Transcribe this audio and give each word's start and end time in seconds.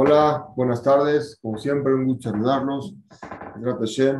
Hola, 0.00 0.46
buenas 0.54 0.80
tardes. 0.80 1.36
Como 1.42 1.58
siempre, 1.58 1.92
un 1.92 2.04
gusto 2.04 2.30
saludarlos. 2.30 2.94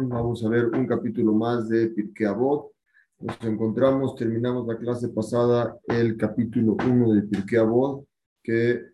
Vamos 0.08 0.44
a 0.44 0.48
ver 0.48 0.64
un 0.66 0.88
capítulo 0.88 1.32
más 1.32 1.68
de 1.68 1.86
Pirkei 1.90 2.26
Avot. 2.26 2.72
Nos 3.20 3.40
encontramos, 3.44 4.16
terminamos 4.16 4.66
la 4.66 4.76
clase 4.76 5.08
pasada, 5.10 5.78
el 5.86 6.16
capítulo 6.16 6.76
1 6.84 7.12
de 7.12 7.22
Pirkei 7.22 7.60
Avot, 7.60 8.04
que 8.42 8.86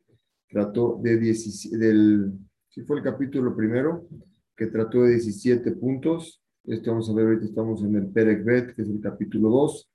trató 0.47 1.01
de 1.02 1.16
17, 1.16 1.78
del, 1.78 2.33
sí 2.69 2.83
fue 2.83 2.98
el 2.98 3.03
capítulo 3.03 3.56
primero, 3.56 4.06
que 4.55 4.66
trató 4.66 5.05
de 5.05 5.12
17 5.12 5.73
puntos. 5.77 6.42
Este 6.64 6.91
vamos 6.91 7.09
a 7.09 7.14
ver, 7.14 7.28
ahorita 7.28 7.47
estamos 7.47 7.83
en 7.83 7.97
el 7.97 8.09
Perek 8.09 8.45
Bet, 8.45 8.75
que 8.75 8.83
es 8.83 8.91
el 8.91 9.01
capítulo 9.01 9.48
2. 9.48 9.91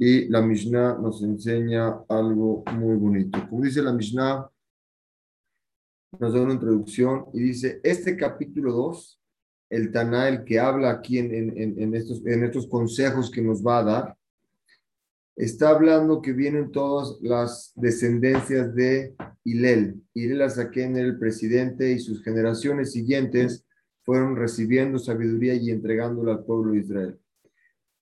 Y 0.00 0.28
la 0.30 0.42
Mishnah 0.42 0.98
nos 0.98 1.22
enseña 1.22 2.00
algo 2.08 2.64
muy 2.76 2.96
bonito. 2.96 3.38
Como 3.48 3.62
dice 3.62 3.82
la 3.82 3.92
Mishnah, 3.92 4.48
nos 6.18 6.32
da 6.32 6.40
una 6.40 6.54
introducción 6.54 7.26
y 7.32 7.40
dice, 7.40 7.80
este 7.82 8.16
capítulo 8.16 8.72
2, 8.72 9.20
el 9.70 9.92
Taná, 9.92 10.28
el 10.28 10.44
que 10.44 10.58
habla 10.58 10.90
aquí 10.90 11.18
en, 11.18 11.32
en, 11.32 11.94
estos, 11.94 12.24
en 12.26 12.44
estos 12.44 12.66
consejos 12.68 13.30
que 13.30 13.42
nos 13.42 13.62
va 13.62 13.78
a 13.78 13.84
dar, 13.84 14.16
está 15.36 15.70
hablando 15.70 16.22
que 16.22 16.32
vienen 16.32 16.72
todas 16.72 17.18
las 17.20 17.72
descendencias 17.76 18.74
de 18.74 19.14
Hilel. 19.44 20.02
Hilel 20.14 20.42
en 20.74 20.96
el 20.96 21.18
presidente 21.18 21.92
y 21.92 21.98
sus 21.98 22.24
generaciones 22.24 22.92
siguientes 22.92 23.66
fueron 24.02 24.36
recibiendo 24.36 24.98
sabiduría 24.98 25.54
y 25.54 25.70
entregándola 25.70 26.32
al 26.32 26.44
pueblo 26.44 26.72
de 26.72 26.78
Israel. 26.78 27.20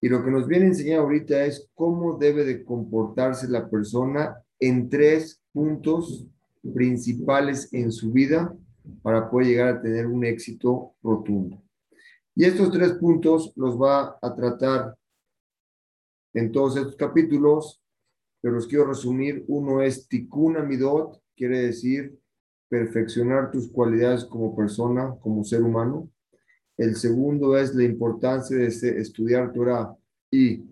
Y 0.01 0.09
lo 0.09 0.25
que 0.25 0.31
nos 0.31 0.47
viene 0.47 0.67
a 0.67 0.69
enseñar 0.69 1.01
ahorita 1.01 1.45
es 1.45 1.69
cómo 1.75 2.17
debe 2.17 2.45
de 2.45 2.65
comportarse 2.65 3.49
la 3.49 3.69
persona 3.69 4.37
en 4.61 4.89
tres 4.89 5.43
puntos 5.53 6.29
principales 6.73 7.73
en 7.73 7.91
su 7.93 8.13
vida 8.13 8.55
para 9.03 9.29
poder 9.31 9.49
llegar 9.49 9.69
a 9.69 9.83
tener 9.83 10.07
un 10.07 10.25
éxito 10.25 10.95
rotundo. 11.03 11.63
Y 12.35 12.45
estos 12.45 12.71
tres 12.71 12.93
puntos 12.93 13.53
los 13.57 13.81
va 13.81 14.19
a 14.21 14.35
tratar 14.35 14.95
en 16.35 16.53
todos 16.53 16.77
estos 16.77 16.97
capítulos, 16.97 17.83
pero 18.41 18.55
los 18.55 18.67
quiero 18.67 18.85
resumir. 18.85 19.45
Uno 19.49 19.81
es 19.81 20.07
Tikkun 20.07 20.59
Amidot, 20.59 21.23
quiere 21.35 21.61
decir 21.61 22.19
perfeccionar 22.69 23.51
tus 23.51 23.71
cualidades 23.71 24.25
como 24.25 24.55
persona, 24.55 25.15
como 25.21 25.45
ser 25.45 25.63
humano. 25.63 26.11
El 26.77 26.97
segundo 26.97 27.57
es 27.57 27.75
la 27.75 27.85
importancia 27.85 28.57
de 28.57 28.67
estudiar 28.67 29.53
Torah 29.53 29.97
y 30.31 30.63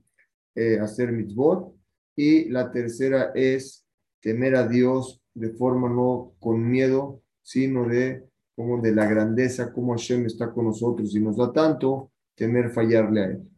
eh, 0.54 0.78
hacer 0.78 1.12
mitzvot. 1.12 1.74
Y 2.14 2.50
la 2.50 2.70
tercera 2.70 3.32
es 3.34 3.86
temer 4.20 4.54
a 4.56 4.68
Dios 4.68 5.23
de 5.34 5.50
forma 5.50 5.88
no 5.88 6.32
con 6.38 6.68
miedo, 6.68 7.20
sino 7.42 7.86
de 7.86 8.24
como 8.56 8.80
de 8.80 8.94
la 8.94 9.06
grandeza, 9.06 9.72
como 9.72 9.92
Hashem 9.92 10.26
está 10.26 10.52
con 10.52 10.66
nosotros 10.66 11.14
y 11.14 11.20
nos 11.20 11.36
da 11.36 11.52
tanto, 11.52 12.12
temer 12.36 12.70
fallarle 12.70 13.20
a 13.20 13.26
Él. 13.26 13.50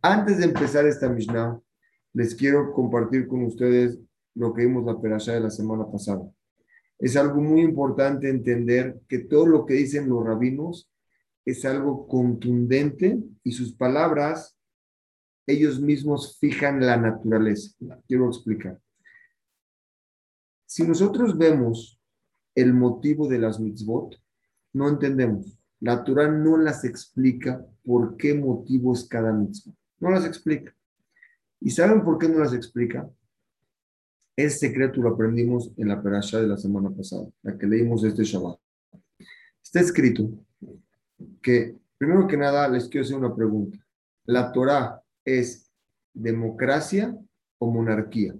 Antes 0.00 0.38
de 0.38 0.44
empezar 0.44 0.86
esta 0.86 1.08
Mishnah, 1.08 1.60
les 2.12 2.34
quiero 2.34 2.72
compartir 2.72 3.26
con 3.26 3.44
ustedes 3.44 3.98
lo 4.34 4.54
que 4.54 4.62
vimos 4.62 4.84
la 4.84 5.00
perashá 5.00 5.32
de 5.32 5.40
la 5.40 5.50
semana 5.50 5.90
pasada. 5.90 6.22
Es 6.98 7.16
algo 7.16 7.40
muy 7.40 7.62
importante 7.62 8.28
entender 8.28 9.00
que 9.08 9.18
todo 9.18 9.46
lo 9.46 9.66
que 9.66 9.74
dicen 9.74 10.08
los 10.08 10.24
rabinos 10.24 10.90
es 11.44 11.64
algo 11.64 12.06
contundente 12.06 13.18
y 13.42 13.52
sus 13.52 13.74
palabras, 13.74 14.56
ellos 15.46 15.80
mismos 15.80 16.38
fijan 16.38 16.80
la 16.80 16.96
naturaleza. 16.96 17.76
Quiero 18.06 18.28
explicar. 18.28 18.80
Si 20.74 20.82
nosotros 20.82 21.38
vemos 21.38 22.00
el 22.52 22.74
motivo 22.74 23.28
de 23.28 23.38
las 23.38 23.60
mitzvot, 23.60 24.20
no 24.72 24.88
entendemos. 24.88 25.56
La 25.78 26.02
Torah 26.02 26.26
no 26.26 26.56
las 26.56 26.84
explica 26.84 27.64
por 27.84 28.16
qué 28.16 28.34
motivo 28.34 28.92
es 28.92 29.04
cada 29.04 29.32
mitzvot. 29.32 29.72
No 30.00 30.10
las 30.10 30.26
explica. 30.26 30.74
¿Y 31.60 31.70
saben 31.70 32.02
por 32.02 32.18
qué 32.18 32.28
no 32.28 32.40
las 32.40 32.52
explica? 32.52 33.08
Ese 34.34 34.66
secreto 34.66 35.00
lo 35.00 35.10
aprendimos 35.10 35.70
en 35.76 35.86
la 35.86 36.02
perashá 36.02 36.40
de 36.40 36.48
la 36.48 36.56
semana 36.56 36.90
pasada, 36.90 37.28
la 37.42 37.56
que 37.56 37.68
leímos 37.68 38.02
este 38.02 38.24
Shabbat. 38.24 38.58
Está 39.62 39.78
escrito 39.78 40.28
que, 41.40 41.78
primero 41.96 42.26
que 42.26 42.36
nada, 42.36 42.66
les 42.68 42.88
quiero 42.88 43.04
hacer 43.04 43.16
una 43.16 43.32
pregunta. 43.32 43.78
¿La 44.24 44.50
Torah 44.50 45.00
es 45.24 45.70
democracia 46.12 47.16
o 47.58 47.70
monarquía? 47.70 48.34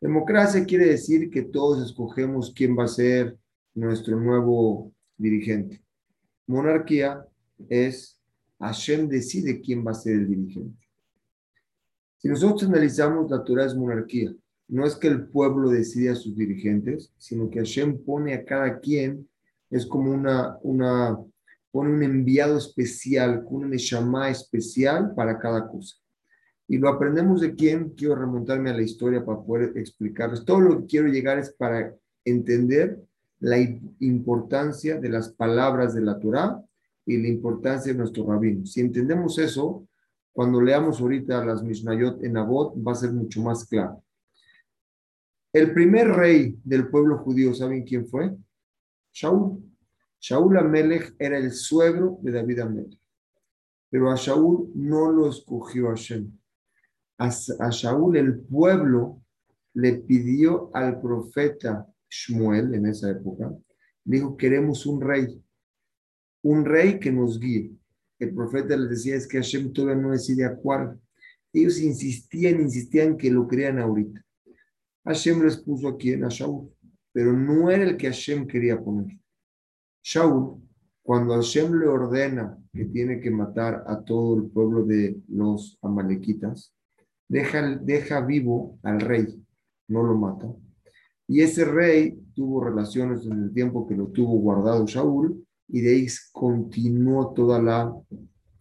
Democracia 0.00 0.64
quiere 0.64 0.86
decir 0.86 1.30
que 1.30 1.42
todos 1.42 1.84
escogemos 1.84 2.52
quién 2.54 2.78
va 2.78 2.84
a 2.84 2.88
ser 2.88 3.36
nuestro 3.74 4.18
nuevo 4.18 4.92
dirigente. 5.16 5.82
Monarquía 6.46 7.26
es 7.68 8.18
Hashem 8.60 9.08
decide 9.08 9.60
quién 9.60 9.84
va 9.86 9.90
a 9.90 9.94
ser 9.94 10.14
el 10.14 10.28
dirigente. 10.28 10.88
Si 12.18 12.28
nosotros 12.28 12.68
analizamos 12.68 13.30
la 13.30 13.44
Torah 13.44 13.64
es 13.64 13.76
monarquía, 13.76 14.34
no 14.68 14.84
es 14.84 14.96
que 14.96 15.08
el 15.08 15.28
pueblo 15.28 15.70
decide 15.70 16.10
a 16.10 16.14
sus 16.14 16.36
dirigentes, 16.36 17.12
sino 17.16 17.48
que 17.48 17.60
Hashem 17.60 18.04
pone 18.04 18.34
a 18.34 18.44
cada 18.44 18.80
quien, 18.80 19.28
es 19.70 19.86
como 19.86 20.12
una, 20.12 20.58
una 20.62 21.18
pone 21.70 21.92
un 21.92 22.02
enviado 22.02 22.56
especial, 22.56 23.44
un 23.48 23.70
neshama 23.70 24.30
especial 24.30 25.14
para 25.14 25.38
cada 25.38 25.68
cosa. 25.68 25.96
Y 26.70 26.76
lo 26.76 26.90
aprendemos 26.90 27.40
de 27.40 27.54
quién, 27.54 27.94
quiero 27.96 28.14
remontarme 28.14 28.68
a 28.68 28.74
la 28.74 28.82
historia 28.82 29.24
para 29.24 29.40
poder 29.40 29.72
explicarles. 29.76 30.44
Todo 30.44 30.60
lo 30.60 30.80
que 30.80 30.86
quiero 30.86 31.08
llegar 31.08 31.38
es 31.38 31.50
para 31.50 31.94
entender 32.26 33.02
la 33.40 33.58
importancia 34.00 35.00
de 35.00 35.08
las 35.08 35.30
palabras 35.32 35.94
de 35.94 36.02
la 36.02 36.18
Torah 36.18 36.62
y 37.06 37.16
la 37.16 37.28
importancia 37.28 37.92
de 37.92 37.98
nuestro 37.98 38.26
rabino. 38.26 38.66
Si 38.66 38.82
entendemos 38.82 39.38
eso, 39.38 39.88
cuando 40.30 40.60
leamos 40.60 41.00
ahorita 41.00 41.42
las 41.42 41.62
Mishnayot 41.62 42.22
en 42.22 42.36
Abot, 42.36 42.74
va 42.86 42.92
a 42.92 42.96
ser 42.96 43.12
mucho 43.12 43.40
más 43.40 43.64
claro. 43.64 44.04
El 45.50 45.72
primer 45.72 46.08
rey 46.08 46.60
del 46.62 46.88
pueblo 46.88 47.16
judío, 47.16 47.54
¿saben 47.54 47.82
quién 47.84 48.06
fue? 48.06 48.36
Shaul. 49.10 49.64
Shaul 50.20 50.58
Amelech 50.58 51.14
era 51.18 51.38
el 51.38 51.50
suegro 51.52 52.18
de 52.20 52.32
David 52.32 52.58
Amelech. 52.58 52.98
Pero 53.88 54.10
a 54.10 54.16
Shaul 54.16 54.70
no 54.74 55.10
lo 55.10 55.30
escogió 55.30 55.88
Hashem 55.88 56.30
a, 57.18 57.70
Shaul, 57.70 58.16
el 58.16 58.40
pueblo 58.40 59.20
le 59.74 59.94
pidió 59.94 60.70
al 60.74 61.00
profeta 61.00 61.86
Shmuel 62.08 62.74
en 62.74 62.86
esa 62.86 63.10
época, 63.10 63.52
dijo, 64.04 64.36
queremos 64.36 64.86
un 64.86 65.00
rey, 65.00 65.42
un 66.42 66.64
rey 66.64 66.98
que 66.98 67.12
nos 67.12 67.38
guíe. 67.38 67.72
El 68.18 68.34
profeta 68.34 68.76
les 68.76 68.90
decía, 68.90 69.16
es 69.16 69.26
que 69.26 69.38
Hashem 69.38 69.72
todavía 69.72 70.02
no 70.02 70.12
decide 70.12 70.48
cuál. 70.62 70.98
Ellos 71.52 71.80
insistían, 71.80 72.60
insistían 72.60 73.16
que 73.16 73.30
lo 73.30 73.46
crean 73.46 73.78
ahorita. 73.78 74.24
Hashem 75.04 75.42
les 75.42 75.56
puso 75.58 75.88
aquí 75.88 76.12
en 76.12 76.24
a 76.24 76.28
Shaul, 76.28 76.70
pero 77.12 77.32
no 77.32 77.70
era 77.70 77.84
el 77.84 77.96
que 77.96 78.08
Hashem 78.08 78.46
quería 78.46 78.80
poner. 78.80 79.18
Shaul, 80.02 80.62
cuando 81.02 81.34
Hashem 81.34 81.78
le 81.78 81.86
ordena 81.86 82.58
que 82.72 82.84
tiene 82.86 83.20
que 83.20 83.30
matar 83.30 83.84
a 83.86 84.02
todo 84.02 84.36
el 84.36 84.50
pueblo 84.50 84.84
de 84.84 85.20
los 85.28 85.78
amalequitas, 85.82 86.74
deja, 87.28 87.76
deja 87.76 88.20
vivo 88.20 88.78
al 88.82 89.00
rey, 89.00 89.26
no 89.88 90.02
lo 90.02 90.16
mata. 90.16 90.52
Y 91.26 91.42
ese 91.42 91.64
rey 91.64 92.18
tuvo 92.34 92.64
relaciones 92.64 93.26
en 93.26 93.44
el 93.44 93.52
tiempo 93.52 93.86
que 93.86 93.94
lo 93.94 94.06
tuvo 94.06 94.38
guardado 94.38 94.86
Shaul, 94.86 95.44
y 95.68 95.82
de 95.82 95.90
ahí 95.90 96.06
continuó 96.32 97.34
toda 97.34 97.60
la 97.60 97.94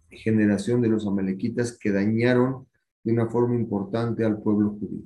generación 0.09 0.81
de 0.81 0.89
los 0.89 1.07
amalequitas 1.07 1.77
que 1.77 1.91
dañaron 1.91 2.67
de 3.03 3.13
una 3.13 3.27
forma 3.27 3.55
importante 3.55 4.25
al 4.25 4.41
pueblo 4.41 4.71
judío. 4.71 5.05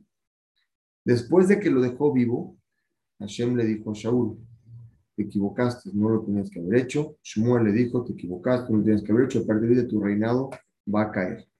Después 1.06 1.48
de 1.48 1.60
que 1.60 1.70
lo 1.70 1.82
dejó 1.82 2.12
vivo, 2.12 2.58
Hashem 3.20 3.56
le 3.56 3.66
dijo 3.66 3.92
a 3.92 3.94
Shaul, 3.94 4.38
te 5.16 5.24
equivocaste, 5.24 5.92
no 5.94 6.10
lo 6.10 6.22
tenías 6.24 6.50
que 6.50 6.60
haber 6.60 6.82
hecho. 6.82 7.18
Shmuel 7.22 7.66
le 7.66 7.72
dijo, 7.72 8.04
te 8.04 8.14
equivocaste, 8.14 8.72
no 8.72 8.80
lo 8.80 8.84
tenías 8.84 9.04
que 9.04 9.12
haber 9.12 9.26
hecho, 9.26 9.42
a 9.42 9.46
partir 9.46 9.76
de 9.76 9.84
tu 9.84 10.00
reinado 10.00 10.50
va 10.88 11.04
a 11.04 11.12
caer 11.12 11.51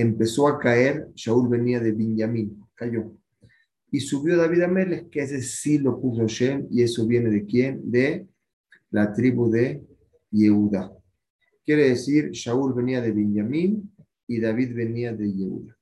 empezó 0.00 0.48
a 0.48 0.58
caer, 0.58 1.08
Shaul 1.14 1.48
venía 1.48 1.80
de 1.80 1.92
Benjamín, 1.92 2.64
cayó. 2.74 3.12
Y 3.90 4.00
subió 4.00 4.36
David 4.36 4.62
Amelech, 4.62 5.10
que 5.10 5.22
ese 5.22 5.42
sí 5.42 5.78
lo 5.78 6.00
puso 6.00 6.26
Shem, 6.26 6.68
y 6.70 6.82
eso 6.82 7.06
viene 7.06 7.30
de 7.30 7.44
quién? 7.44 7.90
De 7.90 8.28
la 8.90 9.12
tribu 9.12 9.50
de 9.50 9.82
Yehuda. 10.30 10.92
Quiere 11.64 11.88
decir, 11.88 12.30
Shaul 12.30 12.74
venía 12.74 13.00
de 13.00 13.12
Benjamín 13.12 13.92
y 14.26 14.40
David 14.40 14.74
venía 14.74 15.12
de 15.12 15.32
Yehuda. 15.32 15.76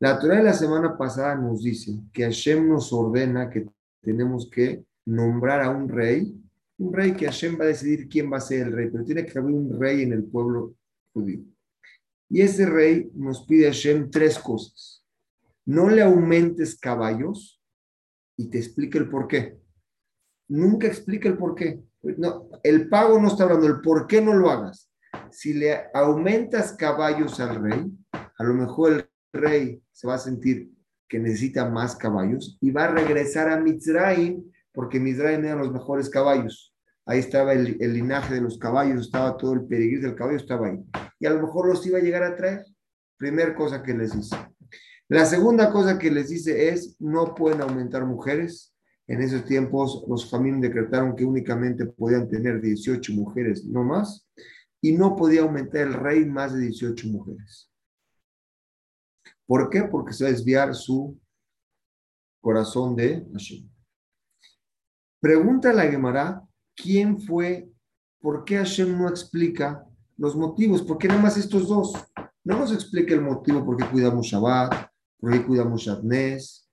La 0.00 0.18
Torah 0.18 0.36
de 0.36 0.44
la 0.44 0.54
semana 0.54 0.96
pasada 0.96 1.36
nos 1.36 1.62
dice 1.62 1.92
que 2.12 2.24
Hashem 2.24 2.68
nos 2.68 2.92
ordena 2.92 3.50
que 3.50 3.66
tenemos 4.00 4.48
que 4.50 4.82
nombrar 5.06 5.60
a 5.60 5.70
un 5.70 5.88
rey, 5.88 6.34
un 6.78 6.92
rey 6.92 7.12
que 7.12 7.26
Hashem 7.26 7.60
va 7.60 7.64
a 7.64 7.68
decidir 7.68 8.08
quién 8.08 8.32
va 8.32 8.38
a 8.38 8.40
ser 8.40 8.66
el 8.66 8.72
rey, 8.72 8.88
pero 8.90 9.04
tiene 9.04 9.26
que 9.26 9.38
haber 9.38 9.52
un 9.52 9.78
rey 9.78 10.02
en 10.02 10.12
el 10.14 10.24
pueblo 10.24 10.74
judío. 11.12 11.40
Y 12.30 12.42
ese 12.42 12.64
rey 12.64 13.10
nos 13.14 13.44
pide 13.44 13.66
a 13.66 13.70
Hashem 13.70 14.10
tres 14.10 14.38
cosas. 14.38 15.04
No 15.66 15.90
le 15.90 16.02
aumentes 16.02 16.78
caballos 16.78 17.60
y 18.36 18.48
te 18.48 18.58
explica 18.58 18.98
el 18.98 19.10
por 19.10 19.26
qué. 19.26 19.58
nunca 20.48 20.86
explica 20.86 21.28
el 21.28 21.36
por 21.36 21.54
qué. 21.54 21.82
No, 22.16 22.48
el 22.62 22.88
pago 22.88 23.20
no 23.20 23.28
está 23.28 23.44
hablando, 23.44 23.66
el 23.66 23.80
por 23.80 24.06
qué 24.06 24.22
no 24.22 24.34
lo 24.34 24.48
hagas. 24.50 24.90
Si 25.30 25.52
le 25.52 25.88
aumentas 25.92 26.72
caballos 26.72 27.38
al 27.40 27.62
rey, 27.62 27.92
a 28.12 28.44
lo 28.44 28.54
mejor 28.54 28.92
el 28.92 29.10
rey 29.32 29.82
se 29.92 30.06
va 30.06 30.14
a 30.14 30.18
sentir 30.18 30.70
que 31.08 31.18
necesita 31.18 31.68
más 31.68 31.96
caballos 31.96 32.56
y 32.60 32.70
va 32.70 32.84
a 32.84 32.92
regresar 32.92 33.50
a 33.50 33.60
Mizraim, 33.60 34.42
porque 34.72 35.00
Mizraim 35.00 35.44
eran 35.44 35.58
los 35.58 35.72
mejores 35.72 36.08
caballos. 36.08 36.69
Ahí 37.10 37.18
estaba 37.18 37.54
el, 37.54 37.76
linaje 37.76 38.34
de 38.34 38.40
los 38.40 38.56
caballos, 38.56 39.06
estaba 39.06 39.36
todo 39.36 39.54
el 39.54 39.66
peregrino 39.66 40.02
del 40.02 40.14
caballo, 40.14 40.36
estaba 40.36 40.68
ahí. 40.68 40.78
Y 41.18 41.26
a 41.26 41.30
lo 41.30 41.42
mejor 41.42 41.66
los 41.66 41.84
iba 41.84 41.98
a 41.98 42.00
llegar 42.00 42.22
a 42.22 42.36
traer. 42.36 42.64
Primera 43.16 43.52
cosa 43.52 43.82
que 43.82 43.92
les 43.92 44.14
dice. 44.14 44.36
La 45.08 45.24
segunda 45.24 45.72
cosa 45.72 45.98
que 45.98 46.08
les 46.08 46.28
dice 46.28 46.68
es, 46.68 46.94
no 47.00 47.34
pueden 47.34 47.62
aumentar 47.62 48.06
mujeres. 48.06 48.72
En 49.08 49.22
esos 49.22 49.44
tiempos 49.44 50.04
los 50.06 50.30
famílias 50.30 50.60
decretaron 50.60 51.16
que 51.16 51.24
únicamente 51.24 51.84
podían 51.84 52.28
tener 52.28 52.60
18 52.60 53.12
mujeres, 53.14 53.64
no 53.64 53.82
más. 53.82 54.28
Y 54.80 54.92
no 54.92 55.16
podía 55.16 55.40
aumentar 55.40 55.80
el 55.80 55.94
rey 55.94 56.24
más 56.24 56.54
de 56.54 56.60
18 56.60 57.08
mujeres. 57.08 57.72
¿Por 59.46 59.68
qué? 59.68 59.82
Porque 59.82 60.12
se 60.12 60.22
va 60.22 60.30
a 60.30 60.32
desviar 60.32 60.76
su 60.76 61.18
corazón 62.40 62.94
de 62.94 63.26
Hashem. 63.32 63.68
Pregunta 65.20 65.72
la 65.72 65.90
Gemara, 65.90 66.46
¿quién 66.74 67.20
fue? 67.20 67.70
¿Por 68.20 68.44
qué 68.44 68.56
Hashem 68.56 68.98
no 68.98 69.08
explica 69.08 69.84
los 70.16 70.36
motivos? 70.36 70.82
¿Por 70.82 70.98
qué 70.98 71.08
nada 71.08 71.22
más 71.22 71.36
estos 71.36 71.68
dos? 71.68 71.92
No 72.44 72.58
nos 72.58 72.72
explica 72.72 73.14
el 73.14 73.22
motivo 73.22 73.64
por 73.64 73.76
qué 73.76 73.86
cuidamos 73.86 74.26
Shabbat, 74.26 74.90
por 75.18 75.32
qué 75.32 75.44
cuidamos 75.44 75.82
Shatnez, 75.82 76.68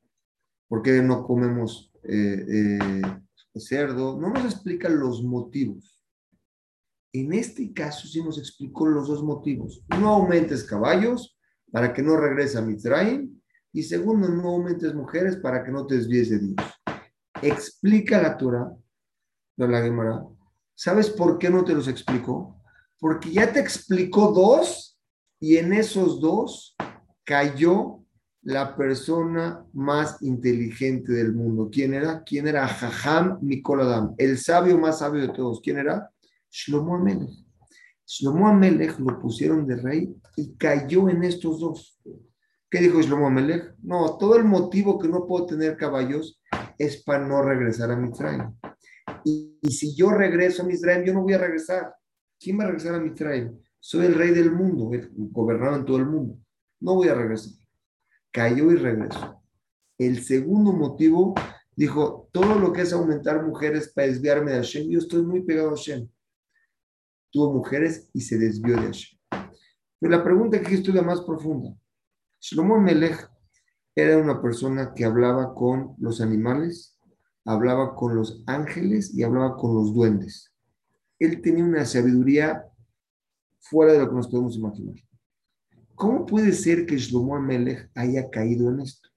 por 0.67 0.81
qué 0.81 1.01
no 1.01 1.23
comemos 1.23 1.91
eh, 2.03 2.45
eh, 2.47 3.01
cerdo. 3.55 4.19
No 4.19 4.29
nos 4.29 4.45
explica 4.45 4.89
los 4.89 5.23
motivos. 5.23 6.01
En 7.13 7.33
este 7.33 7.73
caso 7.73 8.07
sí 8.07 8.21
nos 8.21 8.37
explicó 8.37 8.85
los 8.85 9.07
dos 9.07 9.23
motivos. 9.23 9.83
No 9.99 10.09
aumentes 10.09 10.63
caballos 10.63 11.37
para 11.71 11.93
que 11.93 12.01
no 12.01 12.17
regrese 12.17 12.57
a 12.57 12.61
Mitzrayim. 12.61 13.37
Y 13.73 13.83
segundo, 13.83 14.27
no 14.29 14.49
aumentes 14.49 14.93
mujeres 14.93 15.37
para 15.37 15.63
que 15.63 15.71
no 15.71 15.85
te 15.85 15.95
desvíes 15.95 16.29
de 16.29 16.39
Dios. 16.39 16.55
Explica 17.41 18.21
la 18.21 18.37
Torah, 18.37 18.73
la 19.65 19.81
Gemara. 19.81 20.23
¿Sabes 20.75 21.09
por 21.09 21.39
qué 21.39 21.49
no 21.49 21.63
te 21.63 21.73
los 21.73 21.87
explicó? 21.87 22.61
Porque 22.99 23.31
ya 23.31 23.51
te 23.51 23.59
explicó 23.59 24.31
dos 24.31 24.99
y 25.39 25.57
en 25.57 25.73
esos 25.73 26.21
dos 26.21 26.75
cayó 27.23 28.03
la 28.43 28.75
persona 28.75 29.65
más 29.73 30.21
inteligente 30.21 31.11
del 31.11 31.33
mundo. 31.33 31.69
¿Quién 31.71 31.93
era? 31.93 32.23
¿Quién 32.23 32.47
era? 32.47 32.67
Jajam 32.67 33.39
Mikoladam, 33.41 34.13
el 34.17 34.37
sabio 34.37 34.77
más 34.77 34.99
sabio 34.99 35.21
de 35.21 35.29
todos. 35.29 35.59
¿Quién 35.61 35.79
era? 35.79 36.11
Shlomo 36.49 36.95
Amelech. 36.95 37.29
Shlomo 38.05 38.47
Amelech 38.47 38.97
lo 38.99 39.19
pusieron 39.19 39.67
de 39.67 39.75
rey 39.75 40.15
y 40.35 40.55
cayó 40.55 41.09
en 41.09 41.23
estos 41.23 41.59
dos. 41.59 41.99
¿Qué 42.69 42.79
dijo 42.79 43.01
Shlomo 43.01 43.27
Amelech? 43.27 43.75
No, 43.81 44.17
todo 44.17 44.37
el 44.37 44.45
motivo 44.45 44.97
que 44.99 45.07
no 45.07 45.25
puedo 45.25 45.45
tener 45.45 45.75
caballos 45.75 46.41
es 46.77 47.03
para 47.03 47.27
no 47.27 47.41
regresar 47.41 47.91
a 47.91 47.95
Mitzrayim. 47.95 48.53
Y, 49.23 49.59
si 49.69 49.95
yo 49.95 50.11
regreso 50.11 50.63
a 50.63 50.65
Mitzrayim, 50.65 51.05
yo 51.05 51.13
no 51.13 51.23
voy 51.23 51.33
a 51.33 51.37
regresar. 51.37 51.93
¿Quién 52.39 52.59
va 52.59 52.63
a 52.63 52.67
regresar 52.67 52.95
a 52.95 52.99
Mitzrayim? 52.99 53.59
Soy 53.79 54.05
el 54.05 54.15
rey 54.15 54.31
del 54.31 54.51
mundo, 54.51 54.91
gobernado 55.31 55.75
en 55.77 55.85
todo 55.85 55.97
el 55.97 56.05
mundo. 56.05 56.39
No 56.79 56.95
voy 56.95 57.09
a 57.09 57.15
regresar. 57.15 57.53
Cayó 58.31 58.71
y 58.71 58.75
regresó. 58.75 59.41
El 59.97 60.23
segundo 60.23 60.71
motivo 60.73 61.35
dijo, 61.75 62.29
todo 62.31 62.59
lo 62.59 62.71
que 62.73 62.81
es 62.81 62.93
aumentar 62.93 63.45
mujeres 63.45 63.91
para 63.93 64.07
desviarme 64.07 64.51
de 64.51 64.57
Hashem, 64.57 64.89
yo 64.89 64.99
estoy 64.99 65.23
muy 65.23 65.41
pegado 65.41 65.69
a 65.69 65.75
Hashem 65.75 66.07
tuvo 67.31 67.53
mujeres 67.53 68.09
y 68.13 68.21
se 68.21 68.37
desvió 68.37 68.75
de 68.75 68.87
Hashem. 68.87 69.19
Pero 69.99 70.11
la 70.11 70.23
pregunta 70.23 70.61
que 70.61 70.75
estudia 70.75 71.01
más 71.01 71.21
profunda. 71.21 71.75
Shlomo 72.39 72.79
Melech 72.79 73.29
era 73.95 74.17
una 74.17 74.41
persona 74.41 74.93
que 74.95 75.05
hablaba 75.05 75.53
con 75.53 75.95
los 75.99 76.21
animales, 76.21 76.96
hablaba 77.47 77.95
con 77.95 78.13
los 78.13 78.43
ángeles 78.45 79.13
y 79.15 79.23
hablaba 79.23 79.55
con 79.55 79.73
los 79.73 79.93
duendes. 79.93 80.53
Él 81.17 81.41
tenía 81.41 81.63
una 81.63 81.85
sabiduría 81.85 82.65
fuera 83.59 83.93
de 83.93 83.99
lo 83.99 84.09
que 84.09 84.15
nos 84.15 84.27
podemos 84.27 84.57
imaginar. 84.57 84.95
¿Cómo 85.95 86.25
puede 86.25 86.51
ser 86.51 86.85
que 86.85 86.97
Shlomo 86.97 87.39
Melech 87.39 87.89
haya 87.95 88.29
caído 88.29 88.69
en 88.69 88.81
esto? 88.81 89.09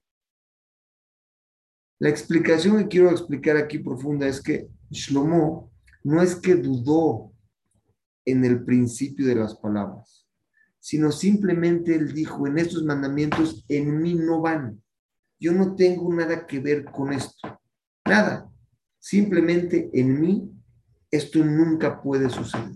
La 1.98 2.08
explicación 2.08 2.78
que 2.78 2.88
quiero 2.88 3.10
explicar 3.10 3.56
aquí 3.56 3.80
profunda 3.80 4.28
es 4.28 4.40
que 4.40 4.68
Shlomo 4.90 5.72
no 6.04 6.22
es 6.22 6.36
que 6.36 6.54
dudó 6.54 7.32
en 8.24 8.44
el 8.44 8.64
principio 8.64 9.26
de 9.26 9.34
las 9.34 9.56
palabras, 9.56 10.24
sino 10.78 11.10
simplemente 11.10 11.96
él 11.96 12.14
dijo, 12.14 12.46
en 12.46 12.58
estos 12.58 12.84
mandamientos 12.84 13.64
en 13.68 14.00
mí 14.00 14.14
no 14.14 14.40
van. 14.40 14.80
Yo 15.40 15.52
no 15.52 15.74
tengo 15.74 16.14
nada 16.14 16.46
que 16.46 16.60
ver 16.60 16.84
con 16.84 17.12
esto. 17.12 17.59
Nada. 18.10 18.50
Simplemente 18.98 19.88
en 19.94 20.20
mí 20.20 20.52
esto 21.10 21.44
nunca 21.44 22.02
puede 22.02 22.28
suceder. 22.28 22.74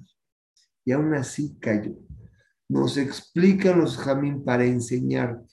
Y 0.85 0.93
aún 0.93 1.15
así 1.15 1.57
cayó. 1.59 1.97
Nos 2.69 2.97
explican 2.97 3.81
los 3.81 3.99
Jamín 3.99 4.45
para 4.45 4.65
enseñarte 4.65 5.53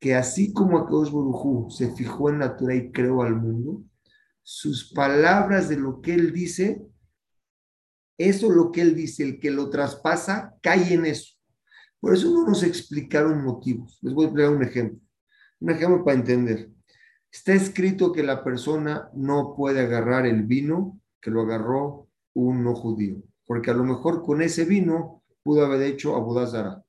que 0.00 0.14
así 0.14 0.54
como 0.54 0.78
Akadosh 0.78 1.12
Baruj 1.12 1.70
se 1.70 1.94
fijó 1.94 2.30
en 2.30 2.38
la 2.38 2.56
Torah 2.56 2.74
y 2.74 2.90
creó 2.90 3.22
al 3.22 3.36
mundo, 3.36 3.84
sus 4.42 4.94
palabras 4.94 5.68
de 5.68 5.76
lo 5.76 6.00
que 6.00 6.14
él 6.14 6.32
dice 6.32 6.82
eso 8.20 8.50
lo 8.50 8.70
que 8.70 8.82
él 8.82 8.94
dice, 8.94 9.22
el 9.22 9.40
que 9.40 9.50
lo 9.50 9.70
traspasa, 9.70 10.54
cae 10.60 10.92
en 10.92 11.06
eso. 11.06 11.34
Por 12.00 12.14
eso 12.14 12.30
no 12.30 12.46
nos 12.46 12.62
explicaron 12.62 13.42
motivos. 13.42 13.98
Les 14.02 14.12
voy 14.12 14.24
a 14.24 14.28
explicar 14.28 14.52
un 14.52 14.62
ejemplo. 14.62 15.00
Un 15.60 15.70
ejemplo 15.70 16.04
para 16.04 16.18
entender. 16.18 16.70
Está 17.32 17.52
escrito 17.52 18.12
que 18.12 18.22
la 18.22 18.42
persona 18.42 19.10
no 19.14 19.54
puede 19.54 19.80
agarrar 19.80 20.26
el 20.26 20.42
vino 20.42 21.00
que 21.20 21.30
lo 21.30 21.42
agarró 21.42 22.08
un 22.34 22.64
no 22.64 22.74
judío, 22.74 23.22
porque 23.46 23.70
a 23.70 23.74
lo 23.74 23.84
mejor 23.84 24.22
con 24.22 24.42
ese 24.42 24.64
vino 24.64 25.22
pudo 25.42 25.64
haber 25.64 25.82
hecho 25.82 26.16
abodazara. 26.16 26.84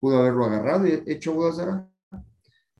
Pudo 0.00 0.18
haberlo 0.18 0.44
agarrado 0.44 0.86
y 0.86 1.02
hecho 1.06 1.32
abodazara. 1.32 1.88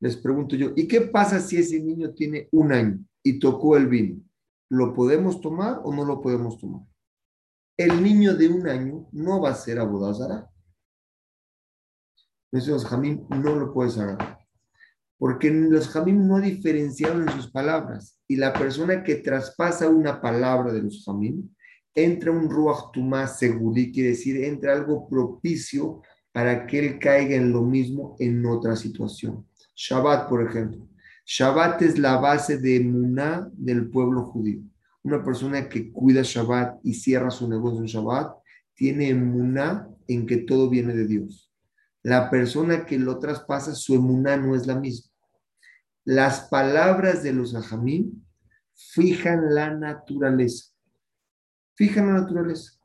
Les 0.01 0.17
pregunto 0.17 0.57
yo, 0.57 0.73
¿y 0.77 0.89
qué 0.89 1.03
pasa 1.03 1.41
si 1.41 1.59
ese 1.59 1.81
niño 1.81 2.13
tiene 2.13 2.49
un 2.53 2.73
año 2.73 2.99
y 3.23 3.39
tocó 3.39 3.77
el 3.77 3.87
vino? 3.87 4.23
¿Lo 4.69 4.93
podemos 4.93 5.41
tomar 5.41 5.81
o 5.85 5.95
no 5.95 6.05
lo 6.05 6.21
podemos 6.21 6.59
tomar? 6.59 6.83
el 7.77 8.03
niño 8.03 8.35
de 8.35 8.49
un 8.49 8.67
año 8.69 9.07
no 9.13 9.41
va 9.41 9.51
a 9.51 9.55
ser 9.55 9.79
abodazara. 9.79 10.51
Los 12.51 12.87
jamín 12.87 13.27
no 13.29 13.55
lo 13.55 13.73
puedes 13.73 13.99
agarrar. 13.99 14.36
Porque 15.19 15.51
los 15.51 15.89
jamín 15.89 16.27
no 16.29 16.41
diferenciaron 16.41 17.23
en 17.23 17.35
sus 17.35 17.51
palabras. 17.51 18.19
Y 18.29 18.37
la 18.37 18.53
persona 18.53 19.03
que 19.03 19.17
traspasa 19.17 19.89
una 19.89 20.21
palabra 20.21 20.73
de 20.73 20.83
los 20.83 21.05
jamín, 21.05 21.55
entra 21.95 22.31
un 22.31 22.51
ruach 22.51 22.93
tumá 22.93 23.27
segurí, 23.27 23.91
quiere 23.91 24.11
decir, 24.11 24.45
entra 24.45 24.75
algo 24.75 25.09
propicio 25.09 26.03
para 26.33 26.67
que 26.67 26.79
él 26.79 26.99
caiga 26.99 27.35
en 27.35 27.51
lo 27.51 27.63
mismo 27.63 28.15
en 28.19 28.45
otra 28.45 28.77
situación. 28.77 29.47
Shabbat, 29.75 30.29
por 30.29 30.47
ejemplo. 30.47 30.87
Shabbat 31.25 31.83
es 31.83 31.99
la 31.99 32.19
base 32.19 32.59
de 32.59 32.81
Muná 32.81 33.51
del 33.55 33.89
pueblo 33.89 34.25
judío. 34.25 34.61
Una 35.03 35.25
persona 35.25 35.69
que 35.69 35.91
cuida 35.93 36.23
Shabbat 36.23 36.81
y 36.85 36.95
cierra 36.95 37.31
su 37.31 37.49
negocio 37.49 37.81
en 37.81 37.87
Shabbat 37.87 38.37
tiene 38.75 39.09
emuná 39.09 39.89
en 40.07 40.27
que 40.27 40.39
todo 40.39 40.69
viene 40.69 40.95
de 40.95 41.07
Dios. 41.07 41.46
La 42.07 42.31
persona 42.31 42.87
que 42.87 43.01
lo 43.01 43.19
traspasa, 43.19 43.75
su 43.75 43.97
emuná 43.97 44.37
no 44.37 44.55
es 44.55 44.65
la 44.65 44.79
misma. 44.79 45.11
Las 46.05 46.43
palabras 46.43 47.25
de 47.25 47.33
los 47.33 47.53
ajamín 47.57 48.25
fijan 48.73 49.53
la 49.53 49.75
naturaleza. 49.75 50.73
Fijan 51.75 52.07
la 52.07 52.21
naturaleza. 52.21 52.79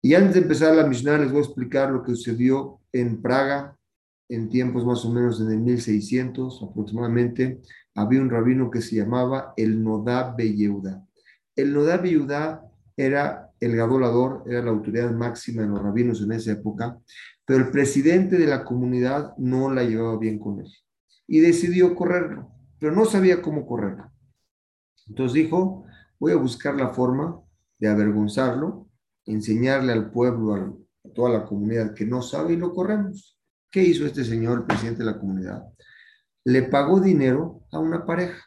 Y 0.00 0.14
antes 0.14 0.32
de 0.32 0.40
empezar 0.40 0.74
la 0.74 0.86
Mishnah, 0.86 1.18
les 1.18 1.30
voy 1.30 1.42
a 1.42 1.44
explicar 1.44 1.90
lo 1.90 2.02
que 2.02 2.14
sucedió 2.14 2.80
en 2.92 3.20
Praga 3.20 3.78
en 4.30 4.48
tiempos 4.48 4.86
más 4.86 5.04
o 5.04 5.12
menos 5.12 5.38
en 5.42 5.50
el 5.50 5.58
1600 5.58 6.62
aproximadamente, 6.62 7.60
había 7.94 8.22
un 8.22 8.30
rabino 8.30 8.70
que 8.70 8.80
se 8.80 8.96
llamaba 8.96 9.52
el 9.54 9.84
Nodab 9.84 10.38
Yehuda. 10.38 11.06
El 11.54 11.74
Nodab 11.74 12.04
Yehuda 12.04 12.64
era 12.96 13.41
el 13.62 13.76
gadolador, 13.76 14.42
era 14.46 14.60
la 14.60 14.72
autoridad 14.72 15.12
máxima 15.12 15.62
de 15.62 15.68
los 15.68 15.80
rabinos 15.80 16.20
en 16.20 16.32
esa 16.32 16.52
época, 16.52 16.98
pero 17.44 17.64
el 17.64 17.70
presidente 17.70 18.36
de 18.36 18.46
la 18.48 18.64
comunidad 18.64 19.36
no 19.38 19.72
la 19.72 19.84
llevaba 19.84 20.18
bien 20.18 20.40
con 20.40 20.60
él 20.60 20.70
y 21.28 21.38
decidió 21.38 21.94
correrlo, 21.94 22.50
pero 22.80 22.92
no 22.92 23.04
sabía 23.04 23.40
cómo 23.40 23.64
correrlo. 23.64 24.10
Entonces 25.06 25.34
dijo, 25.34 25.84
voy 26.18 26.32
a 26.32 26.36
buscar 26.36 26.74
la 26.74 26.88
forma 26.88 27.40
de 27.78 27.88
avergonzarlo, 27.88 28.88
enseñarle 29.26 29.92
al 29.92 30.10
pueblo, 30.10 30.54
a 31.04 31.08
toda 31.14 31.30
la 31.30 31.44
comunidad 31.44 31.94
que 31.94 32.04
no 32.04 32.20
sabe 32.20 32.54
y 32.54 32.56
lo 32.56 32.74
corremos. 32.74 33.38
¿Qué 33.70 33.82
hizo 33.84 34.04
este 34.06 34.24
señor, 34.24 34.66
presidente 34.66 35.04
de 35.04 35.10
la 35.10 35.18
comunidad? 35.18 35.64
Le 36.44 36.64
pagó 36.64 37.00
dinero 37.00 37.62
a 37.70 37.78
una 37.78 38.04
pareja. 38.04 38.44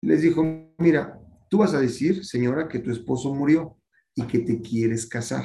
Les 0.00 0.22
dijo, 0.22 0.42
mira, 0.78 1.20
tú 1.50 1.58
vas 1.58 1.74
a 1.74 1.80
decir, 1.80 2.24
señora, 2.24 2.66
que 2.66 2.78
tu 2.78 2.90
esposo 2.90 3.34
murió 3.34 3.76
y 4.14 4.22
que 4.26 4.40
te 4.40 4.60
quieres 4.60 5.06
casar. 5.06 5.44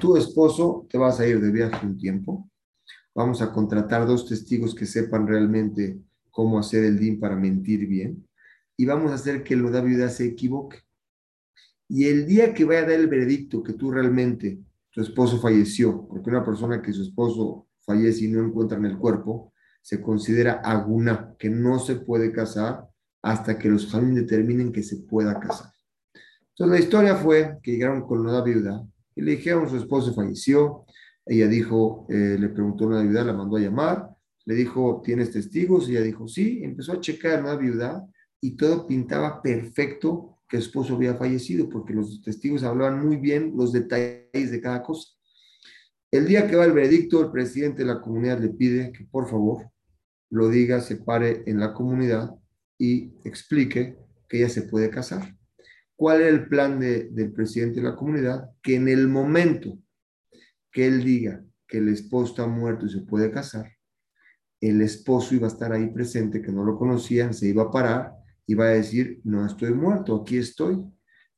Tu 0.00 0.16
esposo 0.16 0.86
te 0.88 0.98
vas 0.98 1.20
a 1.20 1.26
ir 1.26 1.40
de 1.40 1.50
viaje 1.50 1.86
un 1.86 1.98
tiempo. 1.98 2.48
Vamos 3.14 3.42
a 3.42 3.52
contratar 3.52 4.06
dos 4.06 4.26
testigos 4.26 4.74
que 4.74 4.86
sepan 4.86 5.26
realmente 5.26 5.98
cómo 6.30 6.58
hacer 6.58 6.84
el 6.84 6.98
DIN 6.98 7.20
para 7.20 7.36
mentir 7.36 7.86
bien. 7.86 8.26
Y 8.76 8.86
vamos 8.86 9.10
a 9.10 9.16
hacer 9.16 9.44
que 9.44 9.56
lo 9.56 9.70
da 9.70 9.80
viuda 9.80 10.08
se 10.08 10.24
equivoque. 10.24 10.78
Y 11.88 12.06
el 12.06 12.26
día 12.26 12.54
que 12.54 12.64
vaya 12.64 12.80
a 12.80 12.82
dar 12.82 12.92
el 12.92 13.06
veredicto 13.06 13.62
que 13.62 13.74
tú 13.74 13.90
realmente, 13.90 14.58
tu 14.90 15.02
esposo 15.02 15.38
falleció, 15.38 16.06
porque 16.08 16.30
una 16.30 16.44
persona 16.44 16.80
que 16.80 16.92
su 16.92 17.02
esposo 17.02 17.66
fallece 17.82 18.24
y 18.24 18.28
no 18.28 18.42
encuentra 18.42 18.78
en 18.78 18.86
el 18.86 18.96
cuerpo, 18.96 19.52
se 19.82 20.00
considera 20.00 20.54
aguna, 20.64 21.34
que 21.38 21.50
no 21.50 21.78
se 21.78 21.96
puede 21.96 22.32
casar 22.32 22.88
hasta 23.20 23.58
que 23.58 23.68
los 23.68 23.88
jamín 23.88 24.14
determinen 24.14 24.72
que 24.72 24.82
se 24.82 24.96
pueda 24.96 25.38
casar. 25.38 25.72
Entonces 26.62 26.78
la 26.78 26.84
historia 26.84 27.16
fue 27.16 27.58
que 27.60 27.72
llegaron 27.72 28.02
con 28.02 28.20
una 28.20 28.40
viuda 28.40 28.86
y 29.16 29.22
le 29.22 29.32
dijeron 29.32 29.68
su 29.68 29.78
esposo 29.78 30.14
falleció. 30.14 30.84
Ella 31.26 31.48
dijo, 31.48 32.06
eh, 32.08 32.36
le 32.38 32.50
preguntó 32.50 32.84
a 32.84 32.86
una 32.86 33.02
viuda, 33.02 33.24
la 33.24 33.32
mandó 33.32 33.56
a 33.56 33.60
llamar, 33.60 34.10
le 34.44 34.54
dijo, 34.54 35.02
¿tienes 35.04 35.32
testigos? 35.32 35.88
Y 35.88 35.96
ella 35.96 36.02
dijo, 36.02 36.28
sí, 36.28 36.60
empezó 36.62 36.92
a 36.92 37.00
checar 37.00 37.40
a 37.40 37.40
una 37.40 37.56
viuda 37.56 38.06
y 38.40 38.56
todo 38.56 38.86
pintaba 38.86 39.42
perfecto 39.42 40.38
que 40.48 40.58
su 40.58 40.66
esposo 40.68 40.94
había 40.94 41.16
fallecido, 41.16 41.68
porque 41.68 41.94
los 41.94 42.22
testigos 42.22 42.62
hablaban 42.62 43.04
muy 43.04 43.16
bien 43.16 43.54
los 43.56 43.72
detalles 43.72 44.52
de 44.52 44.60
cada 44.60 44.84
cosa. 44.84 45.08
El 46.12 46.28
día 46.28 46.46
que 46.46 46.54
va 46.54 46.64
el 46.64 46.74
veredicto, 46.74 47.22
el 47.22 47.32
presidente 47.32 47.82
de 47.82 47.92
la 47.92 48.00
comunidad 48.00 48.38
le 48.38 48.50
pide 48.50 48.92
que 48.92 49.04
por 49.04 49.28
favor 49.28 49.68
lo 50.30 50.48
diga, 50.48 50.80
se 50.80 50.94
pare 50.94 51.42
en 51.44 51.58
la 51.58 51.74
comunidad 51.74 52.36
y 52.78 53.14
explique 53.24 53.96
que 54.28 54.38
ella 54.38 54.48
se 54.48 54.62
puede 54.62 54.88
casar. 54.88 55.41
¿Cuál 56.02 56.20
era 56.20 56.30
el 56.30 56.48
plan 56.48 56.80
del 56.80 57.32
presidente 57.32 57.76
de 57.76 57.88
la 57.88 57.94
comunidad? 57.94 58.50
Que 58.60 58.74
en 58.74 58.88
el 58.88 59.06
momento 59.06 59.78
que 60.72 60.88
él 60.88 61.04
diga 61.04 61.44
que 61.68 61.78
el 61.78 61.90
esposo 61.90 62.32
está 62.32 62.46
muerto 62.48 62.86
y 62.86 62.90
se 62.90 63.02
puede 63.02 63.30
casar, 63.30 63.70
el 64.60 64.82
esposo 64.82 65.36
iba 65.36 65.46
a 65.46 65.50
estar 65.52 65.72
ahí 65.72 65.86
presente, 65.90 66.42
que 66.42 66.50
no 66.50 66.64
lo 66.64 66.76
conocían, 66.76 67.32
se 67.32 67.46
iba 67.46 67.62
a 67.62 67.70
parar, 67.70 68.14
iba 68.48 68.64
a 68.64 68.70
decir, 68.70 69.20
no 69.22 69.46
estoy 69.46 69.74
muerto, 69.74 70.16
aquí 70.16 70.38
estoy. 70.38 70.84